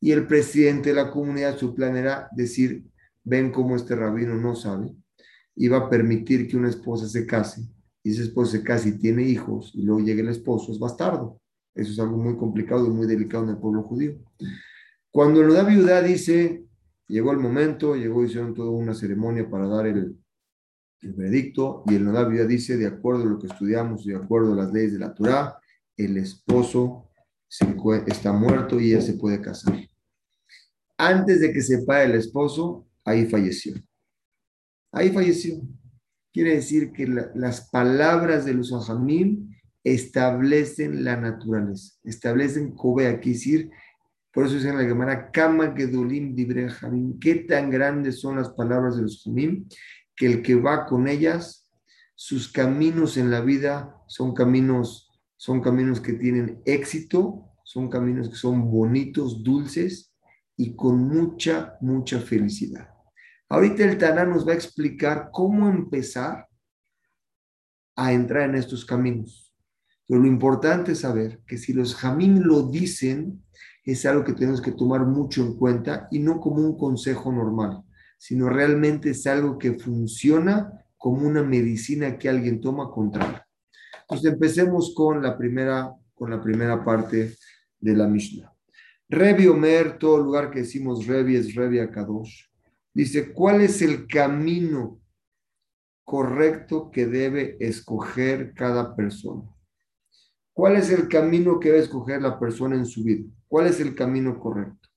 Y 0.01 0.13
el 0.13 0.27
presidente 0.27 0.95
de 0.95 0.97
la 0.97 1.11
comunidad, 1.11 1.59
su 1.59 1.75
plan 1.75 1.95
era 1.95 2.31
decir, 2.33 2.87
ven 3.23 3.53
cómo 3.53 3.77
este 3.77 3.95
rabino 3.95 4.35
no 4.35 4.57
sabe, 4.57 4.97
iba 5.57 5.77
a 5.77 5.91
permitir 5.91 6.49
que 6.49 6.57
una 6.57 6.71
esposa 6.71 7.07
se 7.07 7.27
case 7.27 7.61
y 8.03 8.13
ese 8.13 8.23
esposo 8.23 8.53
se 8.53 8.65
casa 8.65 8.89
y 8.89 8.93
tiene 8.93 9.25
hijos 9.25 9.73
y 9.75 9.83
luego 9.83 10.01
llega 10.01 10.23
el 10.23 10.31
esposo, 10.31 10.73
es 10.73 10.79
bastardo. 10.79 11.39
Eso 11.75 11.93
es 11.93 11.99
algo 11.99 12.17
muy 12.17 12.37
complicado 12.37 12.87
y 12.87 12.91
muy 12.91 13.07
delicado 13.07 13.45
en 13.45 13.51
el 13.51 13.59
pueblo 13.59 13.83
judío. 13.83 14.17
Cuando 15.11 15.43
lo 15.43 15.55
da 15.55 15.65
viuda 15.65 16.03
dice, 16.03 16.65
llegó 17.09 17.33
el 17.33 17.39
momento, 17.39 17.97
llegó, 17.97 18.25
hicieron 18.25 18.55
toda 18.55 18.71
una 18.71 18.95
ceremonia 18.95 19.49
para 19.49 19.67
dar 19.67 19.87
el, 19.87 20.17
el 21.01 21.13
veredicto 21.13 21.83
y 21.87 21.97
el 21.97 22.13
da 22.13 22.25
viuda 22.25 22.47
dice, 22.47 22.77
de 22.77 22.87
acuerdo 22.87 23.23
a 23.23 23.27
lo 23.27 23.39
que 23.39 23.49
estudiamos, 23.49 24.05
de 24.05 24.17
acuerdo 24.17 24.53
a 24.53 24.57
las 24.57 24.73
leyes 24.73 24.93
de 24.93 24.99
la 24.99 25.15
Torah, 25.15 25.59
el 25.97 26.17
esposo 26.17 27.11
está 28.07 28.33
muerto 28.33 28.81
y 28.81 28.93
ella 28.93 29.01
se 29.01 29.15
puede 29.15 29.41
casar. 29.41 29.75
Antes 30.97 31.41
de 31.41 31.53
que 31.53 31.61
se 31.61 31.85
el 32.05 32.15
esposo, 32.15 32.87
ahí 33.05 33.27
falleció. 33.27 33.75
Ahí 34.93 35.11
falleció. 35.11 35.61
Quiere 36.33 36.57
decir 36.57 36.93
que 36.93 37.07
las 37.07 37.69
palabras 37.71 38.45
de 38.45 38.55
los 38.55 38.73
establecen 39.85 41.05
la 41.05 41.17
naturaleza, 41.17 41.95
establecen 42.03 42.75
Kobe, 42.75 43.07
aquí 43.07 43.35
decir, 43.35 43.71
por 44.33 44.47
eso 44.47 44.55
dicen 44.55 44.77
la 44.77 44.85
Gemara, 44.85 45.31
Kama 45.31 45.75
Gedolim 45.77 46.35
Dibre 46.35 46.69
Jamim, 46.69 47.21
qué 47.21 47.37
tan 47.37 47.71
grandes 47.71 48.21
son 48.21 48.37
las 48.37 48.49
palabras 48.49 48.97
de 48.97 49.03
los 49.03 49.23
Jamim, 49.23 49.69
que 50.17 50.27
el 50.27 50.43
que 50.43 50.55
va 50.57 50.87
con 50.87 51.07
ellas, 51.07 51.71
sus 52.17 52.51
caminos 52.51 53.17
en 53.17 53.31
la 53.31 53.41
vida 53.41 53.97
son 54.09 54.35
caminos, 54.35 55.11
son 55.37 55.61
caminos 55.61 56.01
que 56.01 56.15
tienen 56.15 56.63
éxito, 56.65 57.53
son 57.65 57.89
caminos 57.89 58.29
que 58.29 58.37
son 58.37 58.71
bonitos, 58.71 59.43
dulces 59.43 60.15
y 60.57 60.75
con 60.75 60.99
mucha, 61.09 61.77
mucha 61.81 62.21
felicidad. 62.21 62.89
Ahorita 63.49 63.85
el 63.85 63.99
Taná 63.99 64.25
nos 64.25 64.47
va 64.47 64.53
a 64.53 64.57
explicar 64.57 65.29
cómo 65.33 65.69
empezar 65.69 66.49
a 67.97 68.13
entrar 68.13 68.49
en 68.49 68.57
estos 68.57 68.85
caminos. 68.85 69.44
Pero 70.07 70.21
lo 70.21 70.27
importante 70.27 70.93
es 70.93 71.01
saber 71.01 71.41
que 71.47 71.57
si 71.57 71.73
los 71.73 71.95
jamín 71.95 72.43
lo 72.47 72.69
dicen, 72.69 73.43
es 73.85 74.07
algo 74.07 74.25
que 74.25 74.33
tenemos 74.33 74.61
que 74.61 74.73
tomar 74.73 75.05
mucho 75.07 75.43
en 75.43 75.57
cuenta 75.57 76.09
y 76.11 76.19
no 76.19 76.41
como 76.41 76.57
un 76.57 76.77
consejo 76.77 77.33
normal, 77.33 77.83
sino 78.19 78.49
realmente 78.49 79.11
es 79.11 79.27
algo 79.27 79.59
que 79.59 79.75
funciona 79.75 80.73
como 80.97 81.27
una 81.27 81.43
medicina 81.43 82.17
que 82.19 82.29
alguien 82.29 82.61
toma 82.61 82.91
contra 82.91 83.47
Entonces 84.03 84.33
empecemos 84.33 84.95
con 84.95 85.23
la 85.23 85.37
primera, 85.37 85.93
con 86.15 86.31
la 86.31 86.43
primera 86.43 86.83
parte 86.83 87.37
de 87.79 87.97
la 87.97 88.07
Mishnah. 88.07 88.51
Revi 89.09 89.47
Omer, 89.47 89.99
todo 89.99 90.19
lugar 90.19 90.51
que 90.51 90.61
decimos 90.61 91.07
Revi 91.07 91.37
es 91.37 91.55
Revi 91.55 91.79
Akadosh. 91.79 92.47
Dice, 92.95 93.33
¿cuál 93.33 93.61
es 93.61 93.83
el 93.83 94.07
camino 94.07 95.01
correcto 96.05 96.91
que 96.91 97.07
debe 97.07 97.57
escoger 97.61 98.55
cada 98.55 98.97
persona? 98.97 99.54
¿Cuál 100.55 100.77
es 100.77 100.91
el 100.91 101.09
camino 101.09 101.59
que 101.59 101.69
debe 101.69 101.83
escoger 101.83 102.23
la 102.23 102.39
persona 102.39 102.77
en 102.77 102.87
su 102.87 103.03
vida? 103.03 103.25
¿Cuál 103.49 103.67
es 103.67 103.81
el 103.81 103.95
camino 103.95 104.39
correcto? 104.39 104.89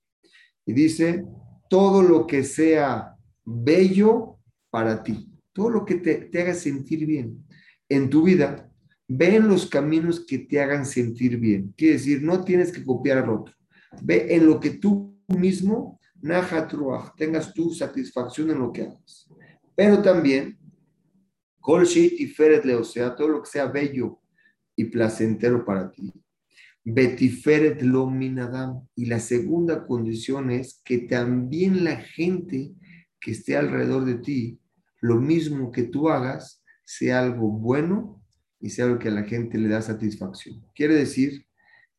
Y 0.66 0.72
dice, 0.72 1.26
todo 1.70 2.04
lo 2.04 2.28
que 2.28 2.44
sea 2.44 3.16
bello 3.44 4.38
para 4.70 5.04
ti, 5.04 5.30
todo 5.54 5.70
lo 5.70 5.84
que 5.84 5.96
te, 5.96 6.16
te 6.16 6.42
haga 6.42 6.54
sentir 6.54 7.06
bien 7.06 7.44
en 7.90 8.10
tu 8.10 8.24
vida, 8.24 8.70
ve 9.08 9.36
en 9.36 9.48
los 9.48 9.66
caminos 9.66 10.24
que 10.26 10.38
te 10.38 10.62
hagan 10.62 10.86
sentir 10.86 11.38
bien. 11.38 11.74
Quiere 11.76 11.94
decir, 11.94 12.22
no 12.22 12.44
tienes 12.44 12.72
que 12.72 12.86
copiar 12.86 13.18
al 13.18 13.30
otro. 13.30 13.56
Ve 14.04 14.36
en 14.36 14.46
lo 14.46 14.60
que 14.60 14.72
tú 14.72 15.18
mismo 15.28 16.00
tengas 17.18 17.54
tu 17.54 17.74
satisfacción 17.74 18.52
en 18.52 18.60
lo 18.60 18.72
que 18.72 18.84
hagas. 18.84 19.28
Pero 19.76 20.02
también, 20.02 20.58
Kol 21.60 21.88
y 21.96 22.28
Feret 22.28 22.66
o 22.76 22.84
sea, 22.84 23.16
todo 23.16 23.28
lo 23.28 23.42
que 23.42 23.50
sea 23.50 23.66
bello 23.66 24.20
y 24.78 24.86
placentero 24.86 25.66
para 25.66 25.92
ti. 25.92 26.14
Betiferet 26.86 27.82
lo 27.82 28.10
minadam. 28.10 28.88
Y 28.96 29.08
la 29.08 29.20
segunda 29.20 29.86
condición 29.86 30.52
es 30.52 30.82
que 30.86 31.00
también 31.00 31.84
la 31.84 31.98
gente 31.98 32.72
que 33.20 33.32
esté 33.32 33.58
alrededor 33.58 34.06
de 34.06 34.16
ti, 34.16 34.60
lo 35.02 35.20
mismo 35.20 35.72
que 35.74 35.84
tú 35.84 36.08
hagas, 36.08 36.64
sea 36.86 37.20
algo 37.20 37.50
bueno 37.50 38.24
y 38.62 38.70
sea 38.70 38.86
algo 38.86 39.00
que 39.00 39.10
a 39.10 39.12
la 39.12 39.24
gente 39.24 39.58
le 39.58 39.68
da 39.68 39.82
satisfacción. 39.82 40.64
Quiere 40.74 40.96
decir 40.96 41.46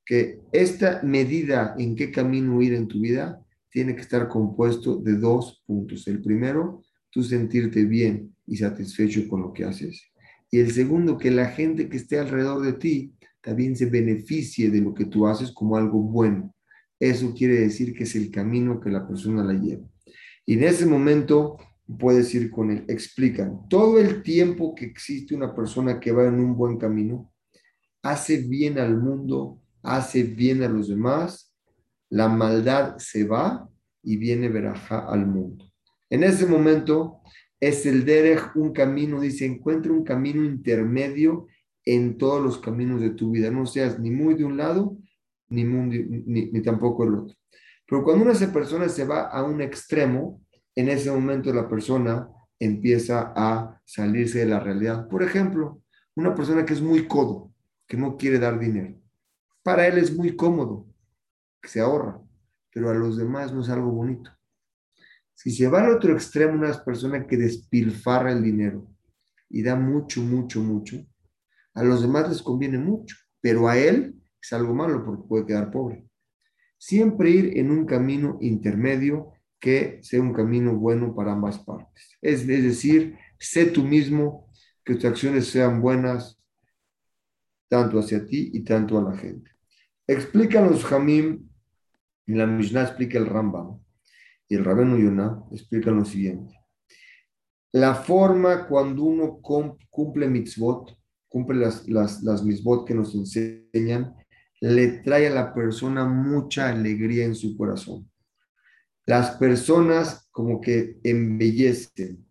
que 0.06 0.40
esta 0.52 1.02
medida 1.02 1.74
en 1.76 1.94
qué 1.94 2.10
camino 2.10 2.62
ir 2.62 2.72
en 2.72 2.88
tu 2.88 3.00
vida 3.00 3.44
tiene 3.70 3.94
que 3.94 4.00
estar 4.00 4.28
compuesto 4.28 4.96
de 4.96 5.18
dos 5.18 5.62
puntos. 5.66 6.08
El 6.08 6.22
primero, 6.22 6.82
tú 7.10 7.22
sentirte 7.22 7.84
bien 7.84 8.34
y 8.46 8.56
satisfecho 8.56 9.28
con 9.28 9.42
lo 9.42 9.52
que 9.52 9.64
haces. 9.64 10.10
Y 10.50 10.60
el 10.60 10.72
segundo, 10.72 11.18
que 11.18 11.30
la 11.30 11.46
gente 11.46 11.88
que 11.88 11.96
esté 11.96 12.18
alrededor 12.18 12.62
de 12.62 12.72
ti 12.74 13.14
también 13.40 13.76
se 13.76 13.86
beneficie 13.86 14.70
de 14.70 14.80
lo 14.80 14.94
que 14.94 15.04
tú 15.04 15.26
haces 15.26 15.52
como 15.52 15.76
algo 15.76 16.00
bueno. 16.00 16.54
Eso 16.98 17.32
quiere 17.34 17.60
decir 17.60 17.94
que 17.94 18.04
es 18.04 18.14
el 18.16 18.30
camino 18.30 18.80
que 18.80 18.90
la 18.90 19.06
persona 19.06 19.44
la 19.44 19.52
lleva. 19.52 19.86
Y 20.44 20.54
en 20.54 20.64
ese 20.64 20.86
momento 20.86 21.58
puedes 21.98 22.34
ir 22.34 22.50
con 22.50 22.70
él. 22.70 22.84
Explican, 22.88 23.68
todo 23.68 23.98
el 23.98 24.22
tiempo 24.22 24.74
que 24.74 24.86
existe 24.86 25.34
una 25.34 25.54
persona 25.54 26.00
que 26.00 26.12
va 26.12 26.26
en 26.26 26.34
un 26.34 26.56
buen 26.56 26.78
camino, 26.78 27.32
hace 28.02 28.38
bien 28.38 28.78
al 28.78 28.96
mundo, 28.96 29.60
hace 29.82 30.22
bien 30.22 30.62
a 30.62 30.68
los 30.68 30.88
demás 30.88 31.48
la 32.10 32.28
maldad 32.28 32.96
se 32.98 33.24
va 33.24 33.68
y 34.02 34.16
viene 34.16 34.48
veraja 34.48 35.06
al 35.06 35.26
mundo. 35.26 35.64
En 36.10 36.24
ese 36.24 36.46
momento 36.46 37.20
es 37.60 37.86
el 37.86 38.04
derech 38.04 38.54
un 38.54 38.72
camino, 38.72 39.20
dice, 39.20 39.44
encuentra 39.44 39.92
un 39.92 40.04
camino 40.04 40.44
intermedio 40.44 41.46
en 41.84 42.18
todos 42.18 42.42
los 42.42 42.58
caminos 42.58 43.00
de 43.00 43.10
tu 43.10 43.30
vida. 43.30 43.50
No 43.50 43.66
seas 43.66 43.98
ni 43.98 44.10
muy 44.10 44.34
de 44.34 44.44
un 44.44 44.56
lado, 44.56 44.96
ni, 45.48 45.64
ni, 45.64 46.62
tampoco 46.62 47.04
el 47.04 47.14
otro. 47.14 47.36
Pero 47.86 48.04
cuando 48.04 48.24
una 48.24 48.52
persona 48.52 48.88
se 48.88 49.04
va 49.04 49.22
a 49.22 49.42
un 49.42 49.62
extremo, 49.62 50.42
en 50.74 50.88
ese 50.88 51.10
momento 51.10 51.52
la 51.52 51.68
persona 51.68 52.28
empieza 52.58 53.32
a 53.34 53.80
salirse 53.84 54.40
de 54.40 54.46
la 54.46 54.60
realidad. 54.60 55.08
Por 55.08 55.22
ejemplo, 55.22 55.82
una 56.14 56.34
persona 56.34 56.64
que 56.64 56.74
es 56.74 56.82
muy 56.82 57.06
codo, 57.06 57.52
que 57.86 57.96
no 57.96 58.16
quiere 58.16 58.38
dar 58.38 58.58
dinero. 58.58 58.94
Para 59.62 59.86
él 59.86 59.98
es 59.98 60.14
muy 60.14 60.36
cómodo 60.36 60.86
que 61.60 61.68
se 61.68 61.80
ahorra, 61.80 62.20
pero 62.72 62.90
a 62.90 62.94
los 62.94 63.16
demás 63.16 63.52
no 63.52 63.62
es 63.62 63.68
algo 63.70 63.90
bonito. 63.90 64.30
Si 65.38 65.52
se 65.52 65.68
va 65.68 65.84
al 65.84 65.92
otro 65.92 66.12
extremo 66.12 66.54
una 66.54 66.72
persona 66.82 67.24
que 67.24 67.36
despilfarra 67.36 68.32
el 68.32 68.42
dinero 68.42 68.90
y 69.48 69.62
da 69.62 69.76
mucho, 69.76 70.20
mucho, 70.20 70.60
mucho, 70.60 70.96
a 71.74 71.84
los 71.84 72.02
demás 72.02 72.28
les 72.28 72.42
conviene 72.42 72.76
mucho, 72.76 73.14
pero 73.40 73.68
a 73.68 73.78
él 73.78 74.20
es 74.42 74.52
algo 74.52 74.74
malo 74.74 75.04
porque 75.04 75.28
puede 75.28 75.46
quedar 75.46 75.70
pobre. 75.70 76.04
Siempre 76.76 77.30
ir 77.30 77.56
en 77.56 77.70
un 77.70 77.86
camino 77.86 78.36
intermedio 78.40 79.30
que 79.60 80.00
sea 80.02 80.20
un 80.20 80.32
camino 80.32 80.74
bueno 80.74 81.14
para 81.14 81.34
ambas 81.34 81.60
partes. 81.60 82.18
Es, 82.20 82.44
decir, 82.44 83.16
sé 83.38 83.66
tú 83.66 83.84
mismo, 83.84 84.50
que 84.84 84.96
tus 84.96 85.04
acciones 85.04 85.46
sean 85.46 85.80
buenas 85.80 86.36
tanto 87.68 88.00
hacia 88.00 88.26
ti 88.26 88.50
y 88.54 88.64
tanto 88.64 88.98
a 88.98 89.08
la 89.08 89.16
gente. 89.16 89.52
Explícanos, 90.04 90.84
Jamim, 90.84 91.48
en 92.26 92.38
la 92.38 92.46
Mishnah 92.48 92.82
explica 92.82 93.18
el 93.18 93.26
Rambam 93.26 93.78
y 94.48 94.54
el 94.54 94.64
Rabenu 94.64 94.98
Yonah 94.98 95.44
explica 95.52 95.90
lo 95.90 96.04
siguiente. 96.04 96.54
La 97.72 97.94
forma 97.94 98.66
cuando 98.66 99.04
uno 99.04 99.40
cumple 99.90 100.28
mitzvot, 100.28 100.96
cumple 101.28 101.58
las, 101.58 101.86
las, 101.88 102.22
las 102.22 102.42
mitzvot 102.42 102.86
que 102.86 102.94
nos 102.94 103.14
enseñan, 103.14 104.14
le 104.60 104.88
trae 105.02 105.28
a 105.28 105.30
la 105.30 105.54
persona 105.54 106.06
mucha 106.06 106.68
alegría 106.68 107.24
en 107.24 107.34
su 107.34 107.56
corazón. 107.56 108.10
Las 109.06 109.36
personas 109.36 110.28
como 110.30 110.60
que 110.60 110.98
embellecen 111.02 112.26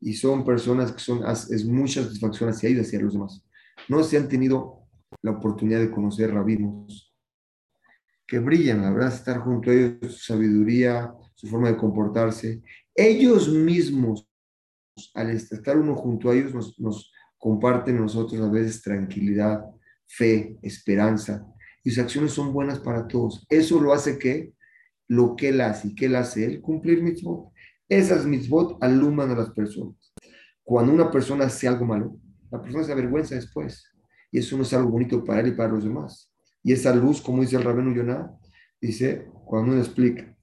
y 0.00 0.12
son 0.12 0.44
personas 0.44 0.92
que 0.92 1.00
son, 1.00 1.22
es 1.26 1.64
mucha 1.64 2.02
satisfacción 2.02 2.50
hacia 2.50 2.68
ellos, 2.68 2.86
hacia 2.86 3.00
los 3.00 3.14
demás. 3.14 3.44
No 3.88 4.02
se 4.02 4.18
han 4.18 4.28
tenido 4.28 4.86
la 5.22 5.32
oportunidad 5.32 5.80
de 5.80 5.90
conocer 5.90 6.32
rabinos 6.32 7.14
que 8.26 8.38
brillan, 8.38 8.82
la 8.82 8.90
verdad, 8.90 9.12
estar 9.12 9.38
junto 9.40 9.70
a 9.70 9.74
ellos, 9.74 10.14
su 10.14 10.32
sabiduría, 10.32 11.12
su 11.44 11.50
forma 11.50 11.68
de 11.68 11.76
comportarse. 11.76 12.62
Ellos 12.94 13.48
mismos, 13.48 14.28
al 15.14 15.30
estar 15.30 15.76
uno 15.76 15.94
junto 15.94 16.30
a 16.30 16.34
ellos, 16.34 16.78
nos, 16.78 17.12
comparten 17.36 18.00
nosotros 18.00 18.40
a 18.40 18.48
veces 18.48 18.80
tranquilidad, 18.80 19.62
fe, 20.06 20.56
esperanza 20.62 21.46
y 21.82 21.90
sus 21.90 22.02
acciones 22.02 22.32
son 22.32 22.54
buenas 22.54 22.78
para 22.78 23.06
todos. 23.06 23.44
Eso 23.50 23.78
lo 23.78 23.92
hace 23.92 24.18
que 24.18 24.54
lo 25.06 25.36
que 25.36 25.50
él 25.50 25.60
hace 25.60 25.88
y 25.88 25.94
que 25.94 26.06
él 26.06 26.16
hace 26.16 26.46
él, 26.46 26.62
cumplir 26.62 27.02
mitzvot. 27.02 27.52
Esas 27.86 28.24
mitzvot 28.24 28.82
alumbran 28.82 29.30
a 29.32 29.34
las 29.34 29.50
personas. 29.50 30.14
Cuando 30.62 30.90
una 30.90 31.10
persona 31.10 31.44
hace 31.44 31.68
algo 31.68 31.84
malo, 31.84 32.16
la 32.50 32.62
persona 32.62 32.82
se 32.82 32.92
avergüenza 32.92 33.34
después. 33.34 33.84
Y 34.32 34.38
eso 34.38 34.56
no 34.56 34.62
es 34.62 34.72
algo 34.72 34.90
bonito 34.90 35.22
para 35.22 35.40
él 35.40 35.48
y 35.48 35.52
para 35.52 35.68
los 35.68 35.84
demás. 35.84 36.32
Y 36.62 36.72
esa 36.72 36.94
luz, 36.94 37.20
como 37.20 37.42
dice 37.42 37.56
el 37.56 37.62
Rabenu 37.62 37.94
Yonah, 37.94 38.32
dice, 38.80 39.28
cuando 39.44 39.72
uno 39.72 39.80
explica, 39.82 40.33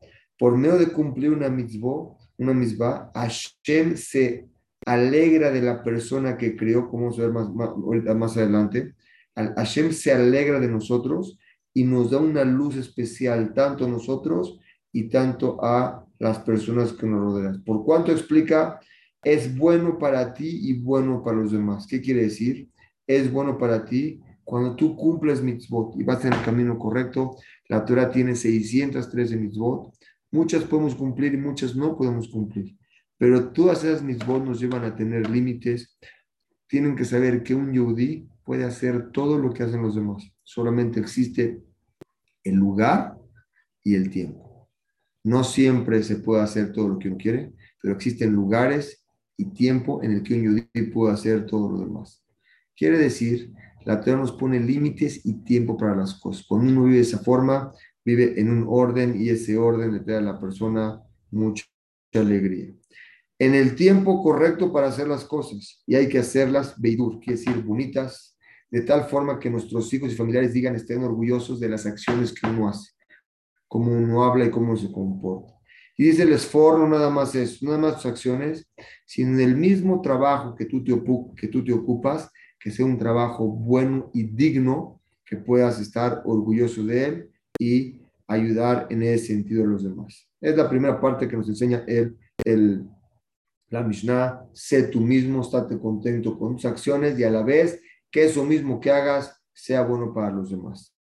por 0.42 0.58
medio 0.58 0.80
de 0.80 0.88
cumplir 0.88 1.30
una 1.30 1.50
mitzvot, 1.50 2.18
una 2.40 2.52
mitzvah, 2.52 3.12
Hashem 3.14 3.96
se 3.96 4.50
alegra 4.88 5.52
de 5.52 5.62
la 5.62 5.84
persona 5.84 6.36
que 6.36 6.56
creó, 6.56 6.90
como 6.90 7.10
a 7.10 7.16
ver 7.16 7.32
más, 7.32 7.54
más, 7.54 7.70
más 8.16 8.38
adelante, 8.38 8.96
Hashem 9.36 9.92
se 9.92 10.12
alegra 10.12 10.60
de 10.60 10.68
nosotros 10.68 11.38
y 11.76 11.84
nos 11.84 12.10
da 12.10 12.18
una 12.18 12.44
luz 12.44 12.76
especial 12.76 13.54
tanto 13.54 13.86
a 13.86 13.88
nosotros 13.88 14.58
y 14.92 15.10
tanto 15.10 15.64
a 15.64 16.08
las 16.18 16.40
personas 16.40 16.94
que 16.94 17.06
nos 17.06 17.22
rodean. 17.22 17.64
Por 17.64 17.86
cuanto 17.86 18.12
explica, 18.12 18.80
es 19.24 19.56
bueno 19.56 20.00
para 20.00 20.34
ti 20.34 20.50
y 20.50 20.74
bueno 20.74 21.24
para 21.24 21.38
los 21.38 21.52
demás. 21.52 21.86
¿Qué 21.86 22.02
quiere 22.02 22.24
decir? 22.24 22.68
Es 23.06 23.32
bueno 23.32 23.60
para 23.60 23.86
ti 23.86 24.20
cuando 24.44 24.76
tú 24.76 24.96
cumples 24.96 25.44
mitzvot 25.44 26.00
y 26.00 26.04
vas 26.04 26.26
en 26.26 26.34
el 26.34 26.42
camino 26.42 26.80
correcto. 26.80 27.38
La 27.70 27.86
Torah 27.86 28.10
tiene 28.10 28.34
613 28.34 29.38
mitzvot. 29.38 29.94
Muchas 30.32 30.64
podemos 30.64 30.96
cumplir 30.96 31.34
y 31.34 31.38
muchas 31.38 31.76
no 31.76 31.98
podemos 31.98 32.30
cumplir. 32.30 32.78
Pero 33.18 33.52
todas 33.52 33.84
esas 33.84 34.02
mitzvot 34.02 34.44
nos 34.44 34.60
llevan 34.60 34.84
a 34.86 34.96
tener 34.96 35.30
límites. 35.30 35.98
Tienen 36.68 36.96
que 36.96 37.06
saber 37.06 37.44
que 37.44 37.54
un 37.54 37.72
yudí 37.74 38.28
puede 38.44 38.64
hacer 38.64 39.12
todo 39.12 39.38
lo 39.38 39.54
que 39.54 39.64
hacen 39.64 39.82
los 39.82 39.96
demás. 39.96 40.24
Solamente 40.42 41.00
existe 41.00 41.62
el 42.44 42.56
lugar 42.56 43.18
y 43.84 43.96
el 43.96 44.10
tiempo. 44.10 44.70
No 45.24 45.44
siempre 45.44 46.02
se 46.02 46.16
puede 46.16 46.42
hacer 46.42 46.72
todo 46.72 46.88
lo 46.88 46.98
que 46.98 47.10
uno 47.10 47.18
quiere, 47.18 47.54
pero 47.82 47.94
existen 47.94 48.32
lugares 48.32 49.06
y 49.38 49.46
tiempo 49.54 50.02
en 50.02 50.14
el 50.14 50.24
que 50.24 50.36
un 50.36 50.48
judío 50.48 50.94
puede 50.94 51.14
hacer 51.14 51.46
todo 51.46 51.72
lo 51.72 51.80
demás. 51.80 52.24
Quiere 52.76 52.98
decir, 52.98 53.54
la 53.86 54.02
Torah 54.02 54.18
nos 54.18 54.32
pone 54.32 54.60
límites 54.60 55.26
y 55.26 55.44
tiempo 55.44 55.78
para 55.78 55.96
las 55.96 56.16
cosas. 56.16 56.46
Cuando 56.48 56.72
uno 56.72 56.84
vive 56.86 56.98
de 56.98 57.04
esa 57.04 57.20
forma, 57.20 57.72
vive 58.04 58.40
en 58.40 58.50
un 58.50 58.66
orden 58.68 59.20
y 59.20 59.30
ese 59.30 59.58
orden 59.58 59.94
le 59.94 60.00
trae 60.00 60.18
a 60.18 60.22
la 60.22 60.40
persona 60.40 61.02
mucha 61.30 61.66
alegría. 62.14 62.74
En 63.40 63.56
el 63.56 63.76
tiempo 63.76 64.22
correcto 64.22 64.72
para 64.72 64.88
hacer 64.88 65.08
las 65.08 65.26
cosas 65.26 65.82
y 65.88 65.96
hay 65.96 66.08
que 66.08 66.20
hacerlas 66.20 66.80
beidur, 66.80 67.20
quiere 67.20 67.40
decir 67.40 67.64
bonitas, 67.64 68.38
de 68.70 68.82
tal 68.82 69.06
forma 69.06 69.40
que 69.40 69.50
nuestros 69.50 69.92
hijos 69.94 70.12
y 70.12 70.16
familiares 70.16 70.54
digan, 70.54 70.76
estén 70.76 71.04
orgullosos 71.04 71.60
de 71.60 71.70
las 71.70 71.86
acciones 71.86 72.34
que 72.34 72.48
uno 72.48 72.70
hace, 72.70 72.92
cómo 73.68 73.92
uno 73.92 74.24
habla 74.24 74.46
y 74.46 74.52
cómo 74.52 74.78
se 74.78 74.92
comporta. 74.92 75.54
Y 75.98 76.06
dice 76.06 76.24
el 76.24 76.34
esfuerzo, 76.34 76.80
no 76.80 76.88
nada 76.88 77.10
más 77.10 77.36
eso, 77.36 77.66
nada 77.66 77.78
más 77.78 77.96
tus 77.96 78.06
acciones, 78.06 78.68
sino 79.06 79.34
en 79.34 79.42
el 79.42 79.58
mismo 79.58 80.02
trabajo 80.02 80.56
que 80.56 80.66
tú, 80.66 80.84
te 80.84 80.94
que 81.36 81.48
tú 81.48 81.64
te 81.64 81.74
ocupas, 81.74 82.32
que 82.60 82.72
sea 82.72 82.86
un 82.86 82.98
trabajo 82.98 83.48
bueno 83.48 84.10
y 84.14 84.24
digno, 84.24 85.02
que 85.26 85.38
puedas 85.38 85.80
estar 85.80 86.22
orgulloso 86.26 86.84
de 86.84 87.06
él 87.06 87.31
y 87.62 88.02
ayudar 88.28 88.88
en 88.90 89.04
ese 89.04 89.28
sentido 89.28 89.64
a 89.64 89.68
los 89.68 89.84
demás. 89.84 90.28
Es 90.42 90.58
la 90.58 90.68
primera 90.68 91.00
parte 91.00 91.28
que 91.28 91.38
nos 91.38 91.48
enseña 91.48 91.86
el, 91.86 92.90
la 93.70 93.84
Mishnah, 93.84 94.48
sé 94.52 94.84
tú 94.88 95.00
mismo, 95.00 95.42
estate 95.42 95.80
contento 95.80 96.40
con 96.40 96.56
tus 96.56 96.66
acciones 96.66 97.20
y 97.20 97.24
a 97.24 97.30
la 97.30 97.44
vez 97.44 97.80
que 98.10 98.24
eso 98.24 98.44
mismo 98.44 98.80
que 98.80 98.90
hagas 98.90 99.40
sea 99.54 99.84
bueno 99.84 100.12
para 100.12 100.32
los 100.32 100.50
demás. 100.50 100.98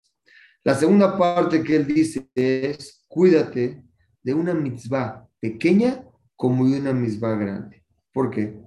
La 0.63 0.75
segunda 0.75 1.17
parte 1.17 1.63
que 1.63 1.77
él 1.77 1.87
dice 1.87 2.29
es, 2.35 3.07
cuídate 3.09 3.83
de 4.23 4.35
una 4.35 4.53
mitzvah 4.53 5.27
pequeña 5.41 6.05
como 6.37 6.69
de 6.69 6.79
una 6.79 6.93
mitzvah 6.93 7.37
grande. 7.37 7.83
¿Por 8.13 8.29
qué? 8.29 8.61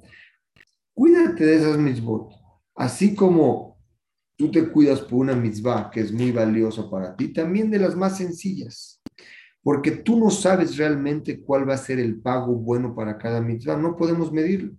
Cuídate 0.96 1.46
de 1.46 1.58
esas 1.58 1.78
mitzvot. 1.78 2.32
Así 2.74 3.14
como 3.14 3.73
tú 4.44 4.52
te 4.52 4.68
cuidas 4.68 5.00
por 5.00 5.20
una 5.20 5.38
mitzvah 5.38 5.90
que 5.90 6.02
es 6.02 6.12
muy 6.12 6.34
valiosa 6.34 6.90
para 6.90 7.16
ti, 7.16 7.30
también 7.30 7.72
de 7.72 7.80
las 7.80 7.96
más 7.96 8.18
sencillas. 8.18 9.02
Porque 9.62 9.92
tú 9.92 10.20
no 10.20 10.30
sabes 10.30 10.76
realmente 10.76 11.40
cuál 11.40 11.70
va 11.70 11.76
a 11.76 11.78
ser 11.78 11.98
el 11.98 12.20
pago 12.20 12.54
bueno 12.54 12.94
para 12.94 13.18
cada 13.18 13.40
mitzvah. 13.40 13.78
No 13.78 13.96
podemos 13.96 14.34
medirlo. 14.34 14.74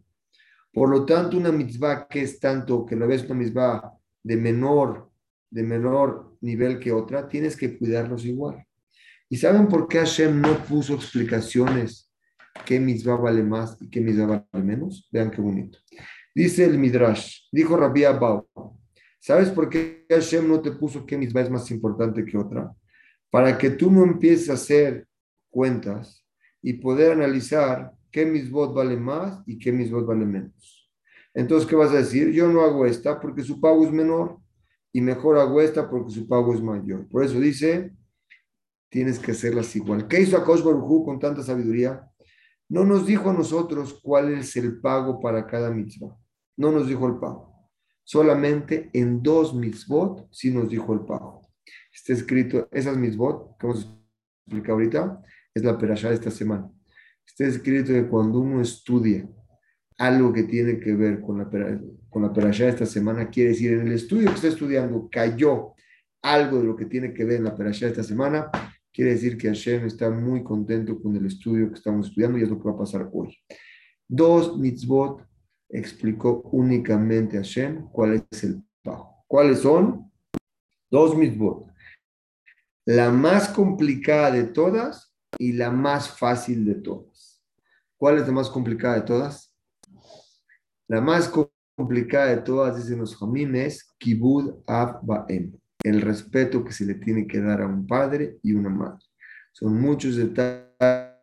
Por 0.70 0.90
lo 0.90 1.06
tanto, 1.06 1.38
una 1.38 1.50
mitzvah 1.50 2.06
que 2.06 2.20
es 2.20 2.38
tanto, 2.38 2.84
que 2.84 2.94
la 2.94 3.06
ves 3.06 3.24
una 3.24 3.36
mitzvah 3.36 3.90
de 4.22 4.36
menor, 4.36 5.10
de 5.48 5.62
menor 5.62 6.36
nivel 6.42 6.78
que 6.78 6.92
otra, 6.92 7.26
tienes 7.26 7.56
que 7.56 7.78
cuidarlos 7.78 8.26
igual. 8.26 8.66
¿Y 9.30 9.38
saben 9.38 9.66
por 9.66 9.88
qué 9.88 10.00
Hashem 10.00 10.42
no 10.42 10.58
puso 10.58 10.92
explicaciones 10.92 12.12
qué 12.66 12.78
mitzvah 12.78 13.16
vale 13.16 13.42
más 13.42 13.78
y 13.80 13.88
qué 13.88 14.02
mitzvah 14.02 14.46
vale 14.52 14.62
menos? 14.62 15.08
Vean 15.10 15.30
qué 15.30 15.40
bonito. 15.40 15.78
Dice 16.34 16.66
el 16.66 16.76
Midrash, 16.76 17.48
dijo 17.50 17.78
Rabbi 17.78 18.04
Abba, 18.04 18.44
¿sabes 19.24 19.48
por 19.48 19.70
qué 19.70 20.04
Hashem 20.10 20.46
no 20.46 20.60
te 20.60 20.70
puso 20.72 21.06
qué 21.06 21.16
mitzvah 21.16 21.40
es 21.40 21.50
más 21.50 21.70
importante 21.70 22.26
que 22.26 22.36
otra? 22.36 22.76
Para 23.30 23.56
que 23.56 23.70
tú 23.70 23.90
no 23.90 24.04
empieces 24.04 24.50
a 24.50 24.52
hacer 24.52 25.08
cuentas 25.48 26.26
y 26.60 26.74
poder 26.74 27.12
analizar 27.12 27.94
qué 28.10 28.26
misbot 28.26 28.74
vale 28.74 28.98
más 28.98 29.42
y 29.46 29.58
qué 29.58 29.72
misbot 29.72 30.04
vale 30.04 30.26
menos. 30.26 30.92
Entonces, 31.32 31.66
¿qué 31.66 31.74
vas 31.74 31.90
a 31.92 31.96
decir? 31.96 32.32
Yo 32.32 32.48
no 32.48 32.60
hago 32.60 32.84
esta 32.84 33.18
porque 33.18 33.42
su 33.42 33.62
pago 33.62 33.86
es 33.86 33.90
menor 33.90 34.40
y 34.92 35.00
mejor 35.00 35.38
hago 35.38 35.62
esta 35.62 35.88
porque 35.88 36.10
su 36.10 36.28
pago 36.28 36.52
es 36.52 36.60
mayor. 36.60 37.08
Por 37.08 37.24
eso 37.24 37.40
dice, 37.40 37.94
tienes 38.90 39.18
que 39.18 39.32
hacerlas 39.32 39.74
igual. 39.74 40.06
¿Qué 40.06 40.20
hizo 40.20 40.36
Akosh 40.36 40.62
Baruj 40.62 41.06
con 41.06 41.18
tanta 41.18 41.42
sabiduría? 41.42 42.06
No 42.68 42.84
nos 42.84 43.06
dijo 43.06 43.30
a 43.30 43.32
nosotros 43.32 43.98
cuál 44.02 44.34
es 44.34 44.54
el 44.56 44.82
pago 44.82 45.18
para 45.18 45.46
cada 45.46 45.70
mitzvah. 45.70 46.14
No 46.58 46.70
nos 46.70 46.86
dijo 46.86 47.06
el 47.06 47.18
pago. 47.18 47.53
Solamente 48.04 48.90
en 48.92 49.22
dos 49.22 49.54
mitzvot 49.54 50.28
sí 50.30 50.50
nos 50.50 50.68
dijo 50.68 50.92
el 50.92 51.00
pago. 51.00 51.40
Está 51.92 52.12
escrito, 52.12 52.68
esas 52.70 52.96
mitzvot 52.96 53.56
que 53.58 53.66
vamos 53.66 53.86
a 53.86 53.98
explicar 54.46 54.72
ahorita, 54.72 55.22
es 55.54 55.64
la 55.64 55.78
perashá 55.78 56.08
de 56.10 56.14
esta 56.14 56.30
semana. 56.30 56.70
Está 57.26 57.46
escrito 57.46 57.92
que 57.92 58.06
cuando 58.06 58.40
uno 58.40 58.60
estudia 58.60 59.26
algo 59.96 60.32
que 60.32 60.42
tiene 60.42 60.78
que 60.78 60.94
ver 60.94 61.20
con 61.20 61.38
la, 61.38 61.48
con 62.10 62.22
la 62.22 62.32
perashá 62.32 62.64
de 62.64 62.70
esta 62.70 62.86
semana, 62.86 63.30
quiere 63.30 63.50
decir, 63.50 63.72
en 63.72 63.86
el 63.86 63.92
estudio 63.92 64.28
que 64.28 64.34
está 64.34 64.48
estudiando 64.48 65.08
cayó 65.10 65.74
algo 66.22 66.58
de 66.58 66.64
lo 66.64 66.76
que 66.76 66.86
tiene 66.86 67.14
que 67.14 67.24
ver 67.24 67.36
en 67.36 67.44
la 67.44 67.56
perashá 67.56 67.86
de 67.86 67.92
esta 67.92 68.02
semana, 68.02 68.50
quiere 68.92 69.12
decir 69.12 69.38
que 69.38 69.48
Hashem 69.48 69.86
está 69.86 70.10
muy 70.10 70.42
contento 70.42 71.00
con 71.00 71.16
el 71.16 71.26
estudio 71.26 71.68
que 71.68 71.74
estamos 71.74 72.08
estudiando 72.08 72.38
y 72.38 72.42
es 72.42 72.48
lo 72.48 72.58
que 72.58 72.68
va 72.68 72.74
a 72.74 72.78
pasar 72.78 73.08
hoy. 73.12 73.36
Dos 74.06 74.58
mitzvot 74.58 75.26
explicó 75.68 76.42
únicamente 76.52 77.36
Hashem 77.36 77.88
cuál 77.90 78.26
es 78.30 78.44
el 78.44 78.62
pago. 78.82 79.24
¿Cuáles 79.26 79.60
son? 79.60 80.10
Dos 80.90 81.16
mitzvot. 81.16 81.66
La 82.86 83.10
más 83.10 83.48
complicada 83.48 84.30
de 84.30 84.44
todas 84.44 85.12
y 85.38 85.52
la 85.52 85.70
más 85.70 86.08
fácil 86.08 86.64
de 86.64 86.74
todas. 86.74 87.42
¿Cuál 87.96 88.18
es 88.18 88.26
la 88.26 88.32
más 88.32 88.50
complicada 88.50 88.96
de 88.96 89.02
todas? 89.02 89.54
La 90.86 91.00
más 91.00 91.32
complicada 91.76 92.26
de 92.26 92.42
todas, 92.42 92.76
dicen 92.76 92.98
los 92.98 93.16
jamim, 93.16 93.54
es 93.54 93.90
Kibud 93.98 94.62
Av 94.66 95.00
Baem. 95.02 95.58
el 95.82 96.00
respeto 96.00 96.64
que 96.64 96.72
se 96.72 96.84
le 96.84 96.94
tiene 96.94 97.26
que 97.26 97.40
dar 97.40 97.62
a 97.62 97.66
un 97.66 97.86
padre 97.86 98.38
y 98.42 98.52
una 98.52 98.70
madre. 98.70 99.04
Son 99.52 99.80
muchos 99.80 100.16
detalles, 100.16 101.13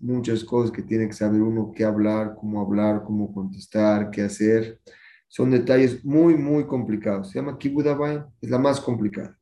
muchas 0.00 0.44
cosas 0.44 0.70
que 0.70 0.82
tiene 0.82 1.06
que 1.06 1.12
saber 1.12 1.40
uno, 1.40 1.72
qué 1.74 1.84
hablar, 1.84 2.34
cómo 2.38 2.60
hablar, 2.60 3.02
cómo 3.04 3.32
contestar, 3.32 4.10
qué 4.10 4.22
hacer. 4.22 4.80
Son 5.28 5.50
detalles 5.50 6.04
muy, 6.04 6.36
muy 6.36 6.66
complicados. 6.66 7.30
Se 7.30 7.38
llama 7.38 7.58
Kibudabayan, 7.58 8.26
es 8.40 8.50
la 8.50 8.58
más 8.58 8.80
complicada. 8.80 9.38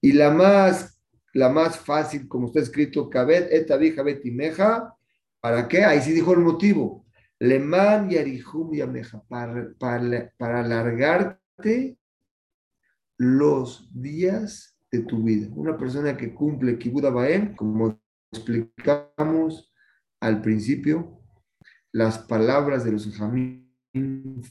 Y 0.00 0.12
la 0.12 0.30
más, 0.30 1.00
la 1.32 1.48
más 1.48 1.78
fácil, 1.78 2.26
como 2.26 2.48
está 2.48 2.60
escrito, 2.60 3.08
Kabet 3.08 3.50
vieja 3.78 4.02
betimeja, 4.02 4.94
¿para 5.40 5.68
qué? 5.68 5.84
Ahí 5.84 6.00
sí 6.00 6.12
dijo 6.12 6.32
el 6.32 6.40
motivo. 6.40 7.06
Leman 7.38 8.10
yarihum 8.10 8.72
yameja, 8.72 9.22
para, 9.28 9.72
para, 9.78 10.32
para 10.36 10.60
alargarte 10.60 11.98
los 13.16 13.88
días 13.92 14.76
de 14.90 15.00
tu 15.00 15.22
vida. 15.22 15.48
Una 15.54 15.76
persona 15.76 16.16
que 16.16 16.34
cumple 16.34 16.78
Kibbutz 16.78 17.12
Baem, 17.12 17.54
como 17.56 18.01
explicamos 18.32 19.72
al 20.20 20.40
principio, 20.40 21.20
las 21.92 22.18
palabras 22.18 22.84
de 22.84 22.92
los 22.92 23.06
jamín 23.14 23.62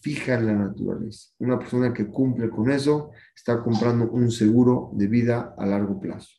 fijan 0.02 0.46
la 0.46 0.54
naturaleza. 0.54 1.30
Una 1.40 1.58
persona 1.58 1.94
que 1.94 2.08
cumple 2.08 2.50
con 2.50 2.70
eso 2.70 3.12
está 3.36 3.62
comprando 3.64 4.10
un 4.12 4.32
seguro 4.32 4.92
de 4.94 5.08
vida 5.08 5.56
a 5.58 5.66
largo 5.66 6.00
plazo. 6.00 6.30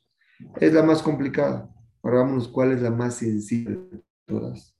Es 0.60 0.72
la 0.72 0.82
más 0.82 1.02
complicada. 1.02 1.68
Ahora 2.02 2.18
vámonos 2.18 2.48
cuál 2.48 2.72
es 2.72 2.82
la 2.82 2.90
más 2.90 3.16
sencilla 3.16 3.70
de 3.70 4.02
todas. 4.26 4.76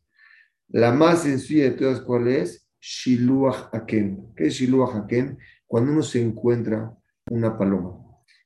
La 0.69 0.93
más 0.93 1.23
sencilla 1.23 1.65
de 1.65 1.71
todas, 1.73 2.01
¿cuál 2.01 2.29
es? 2.29 2.69
Shiluach 2.81 3.69
Haken. 3.73 4.33
¿Qué 4.37 4.47
es 4.47 4.55
Shiluach 4.55 4.95
Haken? 4.95 5.39
Cuando 5.67 5.93
uno 5.93 6.03
se 6.03 6.23
encuentra 6.23 6.97
una 7.31 7.57
paloma 7.57 7.99